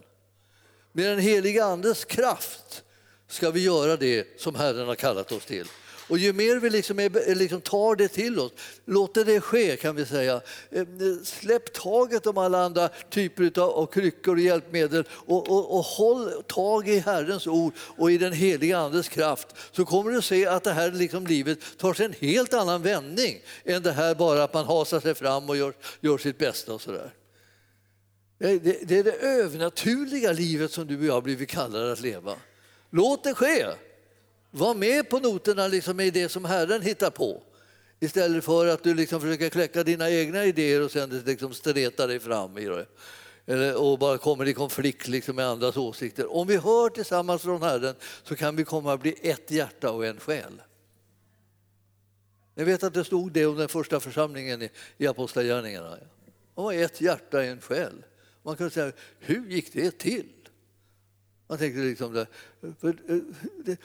Med 0.91 1.05
den 1.05 1.19
helige 1.19 1.65
andes 1.65 2.05
kraft 2.05 2.83
ska 3.27 3.51
vi 3.51 3.63
göra 3.63 3.97
det 3.97 4.41
som 4.41 4.55
Herren 4.55 4.87
har 4.87 4.95
kallat 4.95 5.31
oss 5.31 5.45
till. 5.45 5.67
Och 6.07 6.17
ju 6.17 6.33
mer 6.33 6.59
vi 6.59 6.69
liksom, 6.69 6.99
är, 6.99 7.35
liksom 7.35 7.61
tar 7.61 7.95
det 7.95 8.07
till 8.07 8.39
oss, 8.39 8.51
låter 8.85 9.25
det 9.25 9.41
ske 9.41 9.77
kan 9.77 9.95
vi 9.95 10.05
säga. 10.05 10.41
Ehm, 10.71 11.25
släpp 11.25 11.73
taget 11.73 12.27
om 12.27 12.37
alla 12.37 12.63
andra 12.63 12.89
typer 13.09 13.59
av, 13.59 13.85
kryckor 13.85 14.35
och 14.35 14.41
hjälpmedel 14.41 15.03
och, 15.09 15.49
och, 15.49 15.77
och 15.77 15.83
håll 15.83 16.43
tag 16.47 16.89
i 16.89 16.99
Herrens 16.99 17.47
ord 17.47 17.73
och 17.79 18.11
i 18.11 18.17
den 18.17 18.33
heliga 18.33 18.77
Andes 18.77 19.09
kraft 19.09 19.47
så 19.71 19.85
kommer 19.85 20.11
du 20.11 20.21
se 20.21 20.47
att 20.47 20.63
det 20.63 20.73
här 20.73 20.91
liksom 20.91 21.27
livet 21.27 21.59
tar 21.77 21.93
sig 21.93 22.05
en 22.05 22.15
helt 22.19 22.53
annan 22.53 22.81
vändning 22.81 23.41
än 23.63 23.83
det 23.83 23.91
här 23.91 24.15
bara 24.15 24.43
att 24.43 24.53
man 24.53 24.65
hasar 24.65 24.99
sig 24.99 25.15
fram 25.15 25.49
och 25.49 25.57
gör, 25.57 25.73
gör 26.01 26.17
sitt 26.17 26.37
bästa 26.37 26.73
och 26.73 26.81
sådär. 26.81 27.13
Det, 28.39 28.87
det 28.87 28.99
är 28.99 29.03
det 29.03 29.15
övernaturliga 29.15 30.31
livet 30.31 30.71
som 30.71 30.87
du 30.87 30.99
och 30.99 31.05
jag 31.05 31.13
har 31.13 31.21
blivit 31.21 31.49
kallade 31.49 31.91
att 31.91 32.01
leva. 32.01 32.35
Låt 32.89 33.23
det 33.23 33.33
ske! 33.33 33.65
Var 34.57 34.75
med 34.75 35.09
på 35.09 35.19
noterna 35.19 35.67
liksom 35.67 35.99
i 35.99 36.09
det 36.09 36.29
som 36.29 36.45
Herren 36.45 36.81
hittar 36.81 37.09
på 37.09 37.43
istället 37.99 38.43
för 38.43 38.67
att 38.67 38.83
du 38.83 38.93
liksom 38.93 39.21
försöker 39.21 39.49
kläcka 39.49 39.83
dina 39.83 40.09
egna 40.09 40.45
idéer 40.45 40.81
och 40.81 40.91
sen 40.91 41.23
liksom 41.25 41.53
streta 41.53 42.07
dig 42.07 42.19
fram 42.19 42.57
i 42.57 42.65
det. 42.65 42.85
Eller, 43.45 43.75
och 43.81 43.99
bara 43.99 44.17
kommer 44.17 44.47
i 44.47 44.53
konflikt 44.53 45.07
liksom 45.07 45.35
med 45.35 45.45
andras 45.45 45.77
åsikter. 45.77 46.33
Om 46.33 46.47
vi 46.47 46.57
hör 46.57 46.89
tillsammans 46.89 47.41
från 47.41 47.61
Herren 47.61 47.95
så 48.23 48.35
kan 48.35 48.55
vi 48.55 48.63
komma 48.63 48.93
att 48.93 49.01
bli 49.01 49.15
ett 49.21 49.51
hjärta 49.51 49.91
och 49.91 50.05
en 50.05 50.19
själ. 50.19 50.61
Ni 52.55 52.63
vet 52.63 52.83
att 52.83 52.93
det 52.93 53.03
stod 53.03 53.31
det 53.31 53.45
om 53.45 53.57
den 53.57 53.69
första 53.69 53.99
församlingen 53.99 54.61
i, 54.61 54.69
i 54.97 55.07
Apostlagärningarna. 55.07 55.97
De 56.55 56.63
var 56.63 56.73
ett 56.73 57.01
hjärta, 57.01 57.43
en 57.43 57.61
själ. 57.61 58.03
Man 58.43 58.55
kan 58.55 58.69
säga, 58.69 58.91
hur 59.19 59.49
gick 59.49 59.73
det 59.73 59.97
till? 59.97 60.25
Man 61.47 61.57
tänkte 61.57 61.81
liksom 61.81 62.13
det, 62.13 62.27
eh, 62.61 63.17
det, 63.65 63.77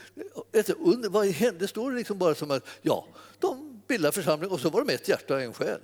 det, 0.51 0.75
under, 0.79 1.09
vad 1.09 1.27
hände? 1.27 1.67
Det 1.75 1.91
liksom 1.91 2.19
bara 2.19 2.35
som 2.35 2.51
att 2.51 2.67
ja, 2.83 3.07
de 3.39 3.83
bildade 3.89 4.13
församling 4.13 4.51
och 4.51 4.61
så 4.61 4.71
var 4.71 4.85
de 4.85 4.95
ett 4.95 5.09
hjärta 5.09 5.35
och 5.35 5.43
en 5.43 5.53
själ. 5.53 5.81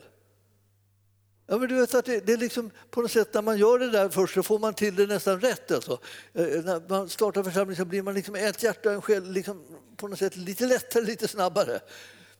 Ja, 1.50 1.58
men 1.58 1.68
du 1.68 1.74
vet 1.74 1.94
att 1.94 2.04
det, 2.04 2.26
det, 2.26 2.32
är 2.32 2.36
liksom 2.36 2.70
på 2.90 3.02
något 3.02 3.10
sätt 3.10 3.34
när 3.34 3.42
man 3.42 3.58
gör 3.58 3.78
det 3.78 3.90
där 3.90 4.08
först 4.08 4.34
så 4.34 4.42
får 4.42 4.58
man 4.58 4.74
till 4.74 4.94
det 4.94 5.06
nästan 5.06 5.40
rätt. 5.40 5.70
Alltså. 5.70 5.98
Eh, 6.32 6.44
eh 6.44 6.64
när 6.64 6.88
man 6.88 7.08
startar 7.08 7.42
församling 7.42 7.76
så 7.76 7.84
blir 7.84 8.02
man 8.02 8.14
liksom 8.14 8.34
ett 8.34 8.62
hjärta 8.62 8.88
och 8.88 8.94
en 8.94 9.02
själ 9.02 9.32
liksom 9.32 9.64
på 9.96 10.08
något 10.08 10.18
sätt 10.18 10.36
lite 10.36 10.66
lättare, 10.66 11.04
lite 11.04 11.28
snabbare. 11.28 11.80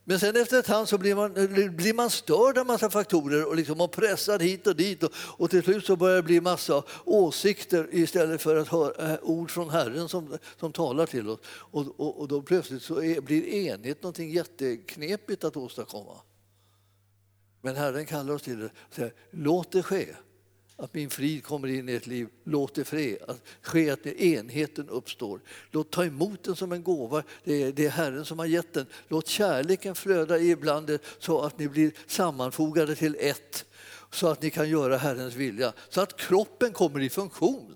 Men 0.09 0.19
sen 0.19 0.35
efter 0.35 0.59
ett 0.59 0.65
tag 0.65 0.87
så 0.87 0.97
blir 0.97 1.15
man, 1.15 1.37
eh, 1.37 1.71
blir 1.71 1.93
man 1.93 2.09
störd 2.09 2.57
av 2.57 2.65
massa 2.65 2.89
faktorer 2.89 3.45
och, 3.45 3.55
liksom 3.55 3.81
och 3.81 3.91
pressad 3.91 4.41
hit 4.41 4.67
och 4.67 4.75
dit 4.75 5.03
och, 5.03 5.11
och 5.15 5.49
till 5.49 5.63
slut 5.63 5.85
så 5.85 5.95
börjar 5.95 6.15
det 6.15 6.23
bli 6.23 6.41
massa 6.41 6.83
åsikter 7.05 7.87
istället 7.91 8.41
för 8.41 8.55
att 8.55 8.67
höra 8.67 9.13
äh, 9.13 9.19
ord 9.21 9.51
från 9.51 9.69
Herren 9.69 10.09
som, 10.09 10.37
som 10.59 10.71
talar 10.71 11.05
till 11.05 11.29
oss. 11.29 11.39
Och, 11.45 11.99
och, 11.99 12.19
och 12.19 12.27
då 12.27 12.41
plötsligt 12.41 12.81
så 12.81 13.01
är, 13.01 13.21
blir 13.21 13.45
enhet 13.47 14.03
någonting 14.03 14.31
jätteknepigt 14.31 15.43
att 15.43 15.57
åstadkomma. 15.57 16.15
Men 17.61 17.75
Herren 17.75 18.05
kallar 18.05 18.33
oss 18.33 18.41
till 18.41 18.59
det 18.59 18.65
och 18.65 18.95
säger 18.95 19.13
låt 19.31 19.71
det 19.71 19.83
ske 19.83 20.15
att 20.79 20.93
min 20.93 21.09
frid 21.09 21.43
kommer 21.43 21.67
in 21.67 21.89
i 21.89 21.93
ert 21.93 22.07
liv. 22.07 22.27
Låt 22.43 22.75
det 22.75 22.83
ske, 22.83 23.17
att 23.27 23.41
ske 23.61 23.89
att 23.89 24.05
enheten 24.05 24.89
uppstår. 24.89 25.39
Låt 25.71 25.91
ta 25.91 26.05
emot 26.05 26.43
den 26.43 26.55
som 26.55 26.71
en 26.71 26.83
gåva. 26.83 27.23
Det 27.43 27.63
är, 27.63 27.71
det 27.71 27.85
är 27.85 27.89
Herren 27.89 28.25
som 28.25 28.39
har 28.39 28.45
gett 28.45 28.73
den. 28.73 28.85
Låt 29.07 29.27
kärleken 29.27 29.95
flöda 29.95 30.39
ibland 30.39 30.99
så 31.19 31.41
att 31.41 31.59
ni 31.59 31.69
blir 31.69 31.91
sammanfogade 32.07 32.95
till 32.95 33.17
ett. 33.19 33.65
Så 34.11 34.27
att 34.27 34.41
ni 34.41 34.49
kan 34.49 34.69
göra 34.69 34.97
Herrens 34.97 35.35
vilja. 35.35 35.73
Så 35.89 36.01
att 36.01 36.17
kroppen 36.17 36.71
kommer 36.71 36.99
i 36.99 37.09
funktion. 37.09 37.75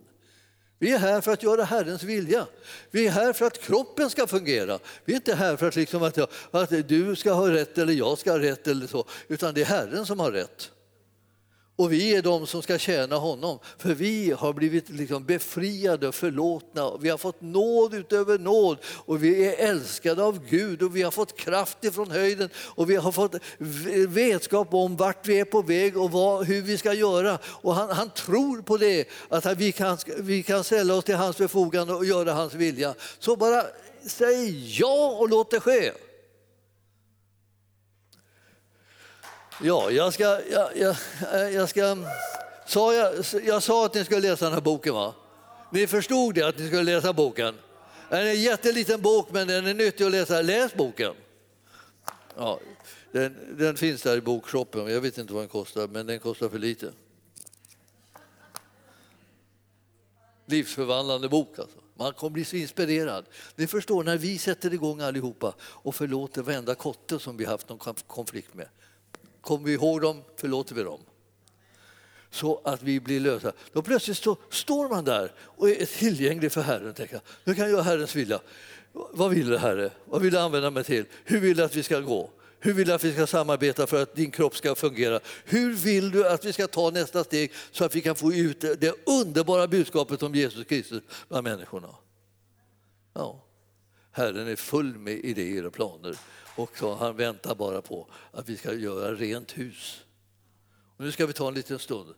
Vi 0.80 0.92
är 0.92 1.00
här 1.00 1.22
för 1.22 1.32
att 1.32 1.44
göra 1.44 1.64
Herrens 1.64 2.04
vilja. 2.04 2.48
Vi 2.92 3.08
är 3.08 3.12
här 3.12 3.34
för 3.34 3.46
att 3.46 3.62
kroppen 3.62 4.10
ska 4.10 4.28
fungera. 4.28 4.80
Vi 5.06 5.14
är 5.14 5.18
inte 5.18 5.36
här 5.36 5.56
för 5.56 5.68
att, 5.68 5.76
liksom 5.76 6.04
att, 6.04 6.18
att 6.52 6.88
du 6.88 7.16
ska 7.16 7.34
ha 7.34 7.50
rätt 7.52 7.78
eller 7.78 7.94
jag 7.94 8.18
ska 8.18 8.32
ha 8.32 8.40
rätt 8.40 8.68
eller 8.68 8.88
så, 8.88 9.06
utan 9.28 9.54
det 9.54 9.62
är 9.62 9.66
Herren 9.66 10.06
som 10.06 10.20
har 10.20 10.32
rätt. 10.32 10.73
Och 11.76 11.94
vi 11.94 12.16
är 12.16 12.22
de 12.22 12.48
som 12.48 12.62
ska 12.62 12.78
tjäna 12.78 13.16
honom, 13.16 13.60
för 13.78 13.94
vi 13.94 14.32
har 14.32 14.54
blivit 14.54 14.90
liksom 14.90 15.26
befriade 15.26 16.08
och 16.08 16.16
förlåtna. 16.16 16.98
Vi 16.98 17.10
har 17.10 17.18
fått 17.18 17.42
nåd 17.42 17.94
utöver 17.94 18.40
nåd 18.40 18.78
och 18.86 19.24
vi 19.24 19.48
är 19.48 19.70
älskade 19.70 20.24
av 20.24 20.40
Gud 20.50 20.82
och 20.82 20.96
vi 20.96 21.02
har 21.02 21.12
fått 21.12 21.38
kraft 21.38 21.84
ifrån 21.84 22.12
höjden 22.12 22.50
och 22.58 22.90
vi 22.90 22.96
har 22.96 23.12
fått 23.12 23.36
vetskap 24.08 24.74
om 24.74 24.96
vart 24.96 25.28
vi 25.28 25.40
är 25.40 25.46
på 25.46 25.62
väg 25.62 25.98
och 25.98 26.12
vad, 26.12 26.46
hur 26.46 26.62
vi 26.62 26.78
ska 26.78 26.94
göra. 26.94 27.40
Och 27.46 27.76
han, 27.76 27.90
han 27.90 28.10
tror 28.10 28.62
på 28.62 28.78
det, 28.78 29.08
att 29.30 29.58
vi 29.58 29.72
kan, 29.72 29.98
vi 30.18 30.44
kan 30.44 30.64
ställa 30.64 30.96
oss 30.96 31.06
till 31.06 31.16
hans 31.16 31.36
förfogande 31.36 31.94
och 31.94 32.06
göra 32.06 32.34
hans 32.34 32.54
vilja. 32.54 32.94
Så 33.20 33.36
bara 33.36 33.64
säg 34.08 34.80
ja 34.80 35.18
och 35.20 35.30
låt 35.30 35.52
det 35.52 35.60
ske. 35.60 35.92
Ja, 39.66 39.92
jag 39.92 40.14
ska... 40.14 40.24
Jag, 40.52 40.78
jag, 40.78 40.96
eh, 41.34 41.50
jag, 41.50 41.70
ska 41.70 41.98
sa 42.66 42.94
jag, 42.94 43.26
jag 43.44 43.64
sa 43.64 43.86
att 43.86 43.94
ni 43.94 44.06
skulle 44.06 44.20
läsa 44.20 44.46
den 44.46 44.54
här 44.54 44.62
boken, 44.62 44.94
va? 44.94 45.14
Ni 45.72 45.88
förstod 45.88 46.36
det, 46.36 46.48
att 46.48 46.58
ni 46.58 46.68
skulle 46.68 46.84
läsa 46.84 47.14
boken? 47.14 47.56
Det 48.10 48.18
är 48.18 48.26
en 48.26 48.42
jätteliten 48.42 49.02
bok, 49.02 49.28
men 49.32 49.48
den 49.48 49.68
är 49.68 49.74
nyttig 49.74 50.06
att 50.06 50.12
läsa. 50.12 50.42
Läs 50.42 50.74
boken! 50.74 51.14
Ja, 52.38 52.60
den, 53.12 53.58
den 53.58 53.78
finns 53.78 54.02
där 54.02 54.18
i 54.18 54.22
bokshoppen. 54.22 54.88
Jag 54.88 55.02
vet 55.02 55.18
inte 55.18 55.34
vad 55.34 55.42
den 55.42 55.50
kostar, 55.50 55.88
men 55.88 56.08
den 56.08 56.20
kostar 56.20 56.50
för 56.50 56.60
lite. 56.60 56.92
Livsförvandlande 60.46 61.30
bok 61.30 61.60
alltså. 61.60 61.78
Man 61.96 62.14
kommer 62.14 62.32
bli 62.32 62.46
så 62.46 62.56
inspirerad. 62.56 63.26
Ni 63.56 63.68
förstår, 63.68 64.04
när 64.04 64.18
vi 64.18 64.38
sätter 64.38 64.74
igång 64.74 65.02
allihopa 65.02 65.54
och 65.60 65.96
förlåter 65.96 66.42
varenda 66.42 66.76
kotte 66.76 67.20
som 67.20 67.38
vi 67.38 67.46
haft 67.46 67.70
någon 67.70 67.96
konflikt 68.08 68.54
med 68.54 68.68
kommer 69.44 69.66
vi 69.66 69.74
ihåg 69.74 70.02
dem, 70.02 70.24
förlåter 70.36 70.76
vi 70.76 70.84
dem. 70.84 71.00
Så 72.30 72.62
att 72.64 72.84
vi 72.84 73.00
blir 73.00 73.20
lösa. 73.20 73.52
Då 73.74 73.82
plötsligt 73.82 74.18
så 74.18 74.38
står 74.50 74.90
man 74.90 75.04
där 75.04 75.32
och 75.40 75.70
är 75.70 75.86
tillgänglig 75.86 76.52
för 76.52 76.62
Herren. 76.62 76.94
Tänker, 76.94 77.22
nu 77.44 77.56
kan 77.56 77.64
jag 77.64 77.72
göra 77.72 77.82
Herrens 77.82 78.16
vilja. 78.16 78.40
Vad 78.92 79.32
vill 79.32 79.50
du 79.50 79.58
Herre? 79.58 79.92
Vad 80.06 80.22
vill 80.22 80.34
du 80.34 80.40
använda 80.40 80.70
mig 80.70 80.84
till? 80.84 81.06
Hur 81.24 81.40
vill 81.40 81.58
du 81.58 81.64
att 81.64 81.76
vi 81.76 81.84
ska 81.84 82.00
gå? 82.00 82.30
Hur 82.60 82.74
vill 82.74 82.88
du 82.88 82.94
att 82.94 83.04
vi 83.04 83.14
ska 83.14 83.28
samarbeta 83.28 83.88
för 83.88 84.02
att 84.02 84.16
din 84.16 84.32
kropp 84.32 84.56
ska 84.56 84.76
fungera? 84.76 85.20
Hur 85.46 85.74
vill 85.74 86.12
du 86.12 86.28
att 86.28 86.46
vi 86.46 86.54
ska 86.54 86.68
ta 86.68 86.90
nästa 86.90 87.24
steg 87.24 87.52
så 87.72 87.86
att 87.86 87.96
vi 87.96 88.02
kan 88.02 88.16
få 88.16 88.34
ut 88.34 88.62
det 88.62 88.96
underbara 89.06 89.68
budskapet 89.68 90.24
om 90.24 90.36
Jesus 90.36 90.66
Kristus 90.66 91.04
bland 91.28 91.44
människorna? 91.44 91.90
Ja. 93.14 93.44
Herren 94.16 94.48
är 94.48 94.56
full 94.56 94.98
med 94.98 95.14
idéer 95.14 95.66
och 95.66 95.74
planer 95.74 96.18
och 96.56 96.98
han 97.00 97.16
väntar 97.16 97.56
bara 97.56 97.82
på 97.82 98.08
att 98.32 98.50
vi 98.50 98.58
ska 98.58 98.74
göra 98.74 99.16
rent 99.16 99.58
hus. 99.58 100.06
Och 100.98 101.06
nu 101.06 101.12
ska 101.12 101.26
vi 101.26 101.34
ta 101.34 101.48
en 101.48 101.54
liten 101.54 101.80
stund 101.80 102.14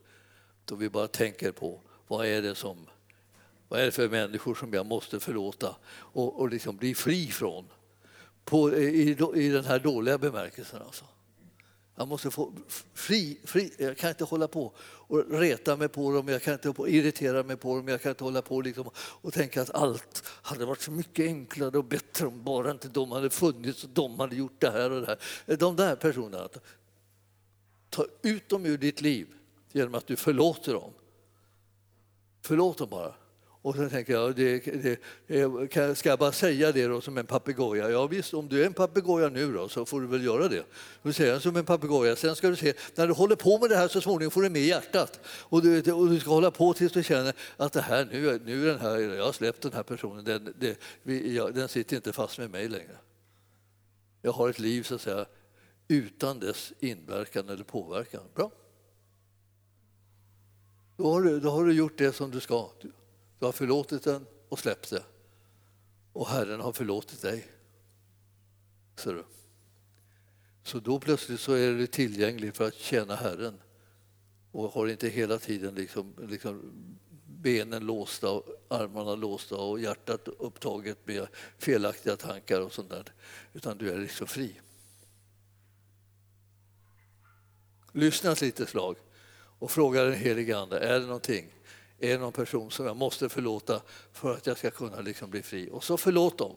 då 0.65 0.75
vi 0.75 0.89
bara 0.89 1.07
tänker 1.07 1.51
på 1.51 1.81
vad 2.07 2.25
är 2.25 2.41
det 2.41 2.55
som 2.55 2.87
vad 3.67 3.79
är 3.79 3.85
det 3.85 3.91
för 3.91 4.09
människor 4.09 4.55
som 4.55 4.73
jag 4.73 4.85
måste 4.85 5.19
förlåta 5.19 5.75
och, 5.97 6.39
och 6.39 6.49
liksom 6.49 6.77
bli 6.77 6.95
fri 6.95 7.27
från 7.27 7.65
på, 8.45 8.73
i, 8.73 9.17
i 9.35 9.49
den 9.49 9.65
här 9.65 9.79
dåliga 9.79 10.17
bemärkelsen. 10.17 10.81
Alltså. 10.81 11.05
Jag 11.95 12.07
måste 12.07 12.31
få 12.31 12.53
fri, 12.93 13.39
fri, 13.43 13.73
jag 13.77 13.97
kan 13.97 14.09
inte 14.09 14.23
hålla 14.23 14.47
på 14.47 14.73
och 14.79 15.31
reta 15.31 15.75
mig 15.75 15.87
på 15.87 16.11
dem, 16.11 16.27
jag 16.27 16.41
kan 16.43 16.53
inte 16.53 16.73
irritera 16.87 17.43
mig 17.43 17.57
på 17.57 17.75
dem, 17.75 17.87
jag 17.87 18.01
kan 18.01 18.09
inte 18.09 18.23
hålla 18.23 18.41
på 18.41 18.61
liksom 18.61 18.89
och 18.97 19.33
tänka 19.33 19.61
att 19.61 19.75
allt 19.75 20.23
hade 20.25 20.65
varit 20.65 20.81
så 20.81 20.91
mycket 20.91 21.25
enklare 21.25 21.77
och 21.77 21.85
bättre 21.85 22.27
om 22.27 22.43
bara 22.43 22.71
inte 22.71 22.87
de 22.87 23.11
hade 23.11 23.29
funnits 23.29 23.83
och 23.83 23.89
de 23.89 24.19
hade 24.19 24.35
gjort 24.35 24.61
det 24.61 24.71
här 24.71 24.91
och 24.91 25.01
det 25.01 25.07
här. 25.07 25.57
De 25.57 25.75
där 25.75 25.95
personerna, 25.95 26.49
ta 27.89 28.05
ut 28.21 28.49
dem 28.49 28.65
ur 28.65 28.77
ditt 28.77 29.01
liv 29.01 29.27
genom 29.71 29.95
att 29.95 30.07
du 30.07 30.15
förlåter 30.15 30.73
dem. 30.73 30.91
Förlåt 32.41 32.77
dem 32.77 32.89
bara. 32.89 33.13
Och 33.65 33.75
så 33.75 33.89
tänker 33.89 34.13
jag, 34.13 34.35
det, 34.35 34.59
det, 34.59 34.99
eh, 35.77 35.93
ska 35.93 36.09
jag 36.09 36.19
bara 36.19 36.31
säga 36.31 36.71
det 36.71 36.87
då 36.87 37.01
som 37.01 37.17
en 37.17 37.25
papegoja? 37.25 37.89
Ja 37.89 38.07
visst, 38.07 38.33
om 38.33 38.47
du 38.47 38.61
är 38.61 38.65
en 38.65 38.73
papegoja 38.73 39.29
nu 39.29 39.53
då 39.53 39.69
så 39.69 39.85
får 39.85 40.01
du 40.01 40.07
väl 40.07 40.25
göra 40.25 40.47
det. 40.47 40.63
Du 41.03 41.13
säger 41.13 41.39
som 41.39 41.55
en 41.55 41.65
papegoja. 41.65 42.15
Sen 42.15 42.35
ska 42.35 42.49
du 42.49 42.55
se, 42.55 42.73
när 42.95 43.07
du 43.07 43.13
håller 43.13 43.35
på 43.35 43.59
med 43.59 43.69
det 43.69 43.75
här 43.75 43.87
så 43.87 44.01
småningom 44.01 44.31
får 44.31 44.41
du 44.41 44.49
med 44.49 44.61
hjärtat. 44.61 45.19
Och 45.27 45.61
du, 45.61 45.91
och 45.91 46.09
du 46.09 46.19
ska 46.19 46.29
hålla 46.29 46.51
på 46.51 46.73
tills 46.73 46.93
du 46.93 47.03
känner 47.03 47.33
att 47.57 47.73
det 47.73 47.81
här, 47.81 48.07
nu, 48.11 48.41
nu 48.45 48.65
den 48.65 48.79
här, 48.79 48.99
jag 48.99 49.25
har 49.25 49.31
släppt 49.31 49.61
den 49.61 49.73
här 49.73 49.83
personen, 49.83 50.23
den, 50.23 50.53
det, 50.59 50.79
vi, 51.03 51.35
jag, 51.35 51.55
den 51.55 51.67
sitter 51.67 51.95
inte 51.95 52.13
fast 52.13 52.37
med 52.37 52.49
mig 52.49 52.69
längre. 52.69 52.97
Jag 54.21 54.31
har 54.31 54.49
ett 54.49 54.59
liv 54.59 54.83
så 54.83 54.95
att 54.95 55.01
säga 55.01 55.25
utan 55.87 56.39
dess 56.39 56.73
inverkan 56.79 57.49
eller 57.49 57.63
påverkan. 57.63 58.23
Bra. 58.35 58.51
Då 60.97 61.13
har, 61.13 61.21
du, 61.21 61.39
då 61.39 61.49
har 61.49 61.65
du 61.65 61.73
gjort 61.73 61.97
det 61.97 62.13
som 62.13 62.31
du 62.31 62.39
ska. 62.39 62.69
Du 63.39 63.45
har 63.45 63.51
förlåtit 63.51 64.03
den 64.03 64.25
och 64.49 64.59
släppt 64.59 64.89
det. 64.89 65.03
Och 66.13 66.27
Herren 66.27 66.61
har 66.61 66.73
förlåtit 66.73 67.21
dig. 67.21 67.47
Ser 68.95 69.13
du? 69.13 69.23
Så 70.63 70.79
då 70.79 70.99
plötsligt 70.99 71.39
så 71.39 71.53
är 71.53 71.73
du 71.73 71.87
tillgänglig 71.87 72.55
för 72.55 72.67
att 72.67 72.73
tjäna 72.73 73.15
Herren 73.15 73.61
och 74.51 74.71
har 74.71 74.87
inte 74.87 75.07
hela 75.07 75.37
tiden 75.37 75.75
liksom, 75.75 76.13
liksom 76.29 76.71
benen 77.25 77.85
låsta, 77.85 78.27
armarna 78.67 79.15
låsta 79.15 79.55
och 79.55 79.79
hjärtat 79.79 80.27
upptaget 80.27 81.07
med 81.07 81.27
felaktiga 81.57 82.17
tankar 82.17 82.61
och 82.61 82.73
sånt 82.73 82.89
där. 82.89 83.13
Utan 83.53 83.77
du 83.77 83.89
är 83.89 83.97
liksom 83.97 84.27
fri. 84.27 84.59
Lyssna 87.91 88.31
ett 88.31 88.41
litet 88.41 88.69
slag 88.69 88.97
och 89.59 89.71
fråga 89.71 90.03
den 90.03 90.13
helige 90.13 90.57
Ande, 90.57 90.79
är 90.79 90.99
det 90.99 91.05
någonting 91.05 91.53
är 91.99 92.19
någon 92.19 92.31
person 92.31 92.71
som 92.71 92.85
jag 92.85 92.97
måste 92.97 93.29
förlåta 93.29 93.81
för 94.13 94.33
att 94.33 94.47
jag 94.47 94.57
ska 94.57 94.71
kunna 94.71 95.01
liksom 95.01 95.29
bli 95.29 95.41
fri. 95.41 95.69
Och 95.71 95.83
så 95.83 95.97
förlåt 95.97 96.37
dem. 96.37 96.55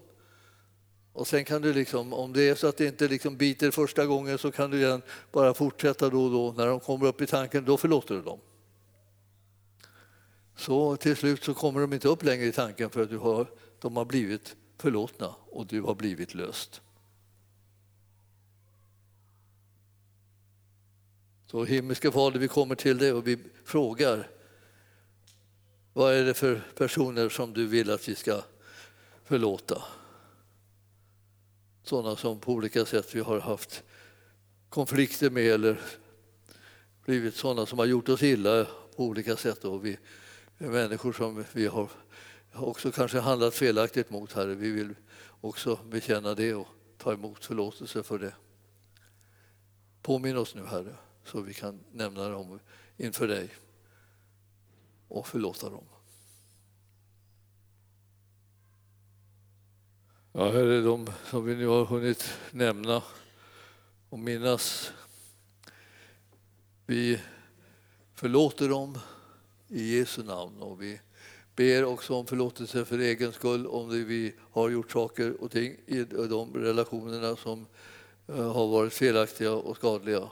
Och 1.13 1.27
sen 1.27 1.45
kan 1.45 1.63
du, 1.63 1.73
liksom, 1.73 2.13
om 2.13 2.33
det 2.33 2.49
är 2.49 2.55
så 2.55 2.67
att 2.67 2.77
det 2.77 2.87
inte 2.87 3.09
liksom 3.09 3.37
biter 3.37 3.71
första 3.71 4.07
gången 4.07 4.39
så 4.39 4.51
kan 4.51 4.71
du 4.71 4.79
igen 4.79 5.03
bara 5.33 5.55
fortsätta 5.55 6.11
då 6.11 6.25
och 6.25 6.31
då. 6.31 6.53
När 6.53 6.67
de 6.67 6.81
kommer 6.81 7.07
upp 7.07 7.21
i 7.21 7.27
tanken, 7.27 7.65
då 7.65 7.77
förlåter 7.77 8.15
du 8.15 8.23
dem. 8.23 8.39
Så 10.57 10.97
till 10.97 11.17
slut 11.17 11.45
så 11.45 11.55
kommer 11.55 11.81
de 11.81 11.93
inte 11.93 12.09
upp 12.09 12.25
längre 12.25 12.45
i 12.45 12.53
tanken 12.53 12.91
för 12.91 13.03
att 13.03 13.11
du 13.11 13.19
har, 13.19 13.47
de 13.81 13.97
har 13.97 14.05
blivit 14.05 14.57
förlåtna 14.77 15.35
och 15.51 15.67
du 15.67 15.81
har 15.81 15.95
blivit 15.95 16.35
löst. 16.35 16.81
Så 21.47 21.65
himmelske 21.65 22.13
Fader, 22.13 22.39
vi 22.39 22.49
kommer 22.49 22.75
till 22.75 22.99
dig 22.99 23.13
och 23.13 23.27
vi 23.27 23.39
frågar 23.65 24.29
vad 25.99 26.15
är 26.15 26.25
det 26.25 26.35
för 26.35 26.63
personer 26.75 27.29
som 27.29 27.53
du 27.53 27.67
vill 27.67 27.91
att 27.91 28.09
vi 28.09 28.15
ska 28.15 28.43
förlåta? 29.25 29.83
Sådana 31.83 32.17
som 32.17 32.41
på 32.41 32.53
olika 32.53 32.85
sätt 32.85 33.15
vi 33.15 33.21
har 33.21 33.41
haft 33.41 33.83
konflikter 34.69 35.31
med 35.31 35.45
eller 35.45 35.81
blivit 37.05 37.35
sådana 37.35 37.67
som 37.67 37.79
har 37.79 37.87
gjort 37.87 38.09
oss 38.09 38.23
illa 38.23 38.65
på 38.97 39.05
olika 39.05 39.37
sätt. 39.37 39.65
Och 39.65 39.87
vi 39.87 39.99
är 40.59 40.69
människor 40.69 41.13
som 41.13 41.45
vi 41.53 41.67
har 41.67 41.89
också 42.53 42.93
kanske 42.93 43.19
handlat 43.21 43.55
felaktigt 43.55 44.11
mot, 44.11 44.33
Herre. 44.33 44.55
Vi 44.55 44.71
vill 44.71 44.95
också 45.41 45.79
bekänna 45.91 46.35
det 46.35 46.55
och 46.55 46.69
ta 46.99 47.13
emot 47.13 47.45
förlåtelse 47.45 48.03
för 48.03 48.19
det. 48.19 48.35
Påminn 50.03 50.37
oss 50.37 50.55
nu, 50.55 50.67
Herre, 50.67 50.95
så 51.25 51.41
vi 51.41 51.55
kan 51.55 51.81
nämna 51.93 52.29
dem 52.29 52.59
inför 52.97 53.29
dig 53.29 53.51
och 55.09 55.27
förlåta 55.27 55.71
dem. 55.71 55.85
Ja, 60.33 60.51
här 60.51 60.65
är 60.65 60.83
de 60.83 61.07
som 61.31 61.45
vi 61.45 61.57
nu 61.57 61.67
har 61.67 61.85
hunnit 61.85 62.25
nämna 62.51 63.03
och 64.09 64.19
minnas. 64.19 64.93
Vi 66.87 67.21
förlåter 68.15 68.69
dem 68.69 68.99
i 69.69 69.99
Jesu 69.99 70.23
namn 70.23 70.63
och 70.63 70.83
vi 70.83 71.01
ber 71.57 71.85
också 71.85 72.15
om 72.15 72.27
förlåtelse 72.27 72.85
för 72.85 72.99
egen 72.99 73.33
skull 73.33 73.67
om 73.67 73.89
vi 73.89 74.35
har 74.51 74.71
gjort 74.71 74.91
saker 74.91 75.43
och 75.43 75.51
ting 75.51 75.77
i 75.87 76.05
de 76.05 76.55
relationerna 76.55 77.37
som 77.37 77.67
eh, 78.27 78.53
har 78.53 78.67
varit 78.67 78.93
felaktiga 78.93 79.53
och 79.53 79.77
skadliga. 79.77 80.31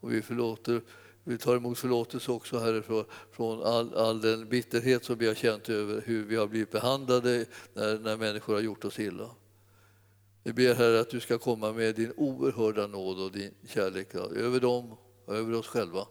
Och 0.00 0.12
vi 0.12 0.22
förlåter 0.22 0.82
vi 1.28 1.38
tar 1.38 1.56
emot 1.56 1.78
förlåtelse 1.78 2.32
också, 2.32 2.58
Herre, 2.58 3.04
från 3.32 3.62
all, 3.62 3.94
all 3.94 4.20
den 4.20 4.48
bitterhet 4.48 5.04
som 5.04 5.18
vi 5.18 5.26
har 5.26 5.34
känt 5.34 5.68
över 5.68 6.02
hur 6.06 6.24
vi 6.24 6.36
har 6.36 6.46
blivit 6.46 6.70
behandlade 6.70 7.46
när, 7.74 7.98
när 7.98 8.16
människor 8.16 8.54
har 8.54 8.60
gjort 8.60 8.84
oss 8.84 8.98
illa. 8.98 9.30
Vi 10.42 10.52
ber 10.52 10.74
Herre 10.74 11.00
att 11.00 11.10
du 11.10 11.20
ska 11.20 11.38
komma 11.38 11.72
med 11.72 11.94
din 11.94 12.12
oerhörda 12.16 12.86
nåd 12.86 13.20
och 13.20 13.32
din 13.32 13.54
kärlek 13.66 14.14
över 14.14 14.60
dem 14.60 14.96
och 15.24 15.36
över 15.36 15.54
oss 15.54 15.66
själva 15.66 16.06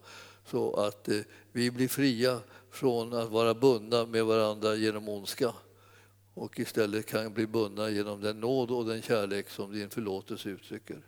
så 0.46 0.74
att 0.74 1.10
eh, 1.10 1.20
vi 1.52 1.72
blir 1.72 1.88
fria 1.88 2.40
från 2.72 3.14
att 3.14 3.30
vara 3.30 3.54
bundna 3.54 4.06
med 4.06 4.26
varandra 4.26 4.76
genom 4.76 5.10
ondska 5.10 5.54
och 6.34 6.60
istället 6.60 7.06
kan 7.06 7.34
bli 7.34 7.48
bundna 7.48 7.90
genom 7.90 8.22
den 8.22 8.40
nåd 8.40 8.72
och 8.72 8.86
den 8.86 9.02
kärlek 9.02 9.50
som 9.50 9.74
din 9.74 9.90
förlåtelse 9.90 10.50
uttrycker. 10.50 11.02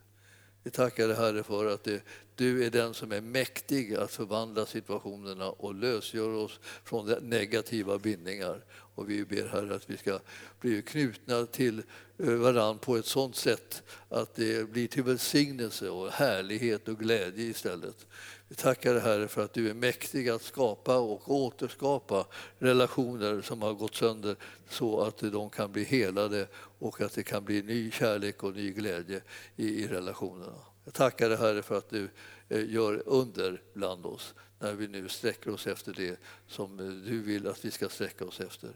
Vi 0.64 0.72
tackar 0.72 1.07
dig 1.07 1.18
Herre 1.18 1.43
för 1.43 1.66
att 1.66 1.84
det, 1.84 2.03
du 2.40 2.66
är 2.66 2.70
den 2.70 2.94
som 2.94 3.12
är 3.12 3.22
mäktig 3.22 3.96
att 3.96 4.12
förvandla 4.12 4.66
situationerna 4.66 5.50
och 5.50 5.76
lösgöra 5.76 6.38
oss 6.38 6.60
från 6.84 7.06
negativa 7.22 7.98
bindningar. 7.98 8.66
Och 8.96 9.10
vi 9.10 9.26
ber 9.26 9.48
Herre 9.48 9.76
att 9.76 9.90
vi 9.90 9.98
ska 9.98 10.20
bli 10.60 10.82
knutna 10.82 11.46
till 11.46 11.84
varandra 12.18 12.52
varann 12.52 12.80
på 12.80 12.98
ett 12.98 13.06
sådant 13.06 13.36
sätt 13.36 13.84
att 14.10 14.36
det 14.36 14.70
blir 14.70 14.88
till 14.88 15.04
välsignelse 15.04 15.90
och 15.90 16.12
härlighet 16.12 16.88
och 16.88 17.00
glädje 17.00 17.46
istället. 17.46 18.08
Vi 18.48 18.56
tackar 18.56 18.94
dig 18.94 19.04
Herre 19.04 19.28
för 19.28 19.44
att 19.44 19.54
du 19.54 19.70
är 19.70 19.74
mäktig 19.74 20.30
att 20.30 20.42
skapa 20.42 20.98
och 20.98 21.32
återskapa 21.36 22.26
relationer 22.60 23.42
som 23.42 23.62
har 23.62 23.74
gått 23.74 23.96
sönder 23.96 24.36
så 24.70 25.02
att 25.02 25.18
de 25.18 25.50
kan 25.50 25.72
bli 25.72 25.84
helade 25.84 26.48
och 26.80 27.02
att 27.02 27.14
det 27.14 27.24
kan 27.24 27.46
bli 27.46 27.62
ny 27.62 27.92
kärlek 27.92 28.44
och 28.44 28.56
ny 28.56 28.72
glädje 28.72 29.22
i, 29.56 29.84
i 29.84 29.88
relationerna. 29.88 30.68
Jag 30.90 30.94
tackar 30.94 31.30
dig 31.30 31.38
Herre 31.38 31.62
för 31.62 31.78
att 31.78 31.90
du 31.90 32.10
eh, 32.50 32.70
gör 32.70 33.04
under 33.06 33.62
bland 33.74 34.06
oss 34.06 34.34
när 34.60 34.74
vi 34.74 34.88
nu 34.88 35.10
sträcker 35.10 35.54
oss 35.54 35.68
efter 35.68 35.94
det 35.94 36.20
som 36.48 36.80
eh, 36.80 36.86
du 36.86 37.22
vill 37.22 37.48
att 37.48 37.66
vi 37.66 37.72
ska 37.72 37.90
sträcka 37.90 38.26
oss 38.26 38.40
efter. 38.40 38.70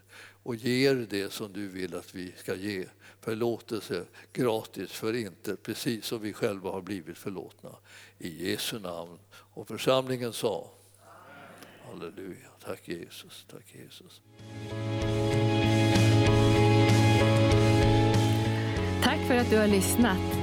Och 0.44 0.56
ger 0.56 0.96
det 1.10 1.34
som 1.34 1.54
du 1.54 1.68
vill 1.68 1.96
att 1.96 2.16
vi 2.16 2.34
ska 2.38 2.56
ge. 2.56 2.86
Förlåtelse 3.22 4.06
gratis 4.34 4.92
för 4.92 5.14
inte, 5.14 5.56
precis 5.56 6.06
som 6.06 6.22
vi 6.22 6.34
själva 6.34 6.72
har 6.72 6.82
blivit 6.82 7.18
förlåtna. 7.18 7.76
I 8.18 8.50
Jesu 8.50 8.80
namn. 8.80 9.20
Och 9.32 9.68
församlingen 9.68 10.34
sa 10.34 10.72
Halleluja. 11.86 12.50
Tack 12.66 12.88
Jesus. 12.88 13.46
Tack 13.52 13.76
Jesus. 13.76 14.22
Tack 19.04 19.28
för 19.28 19.36
att 19.36 19.50
du 19.50 19.58
har 19.58 19.68
lyssnat. 19.68 20.43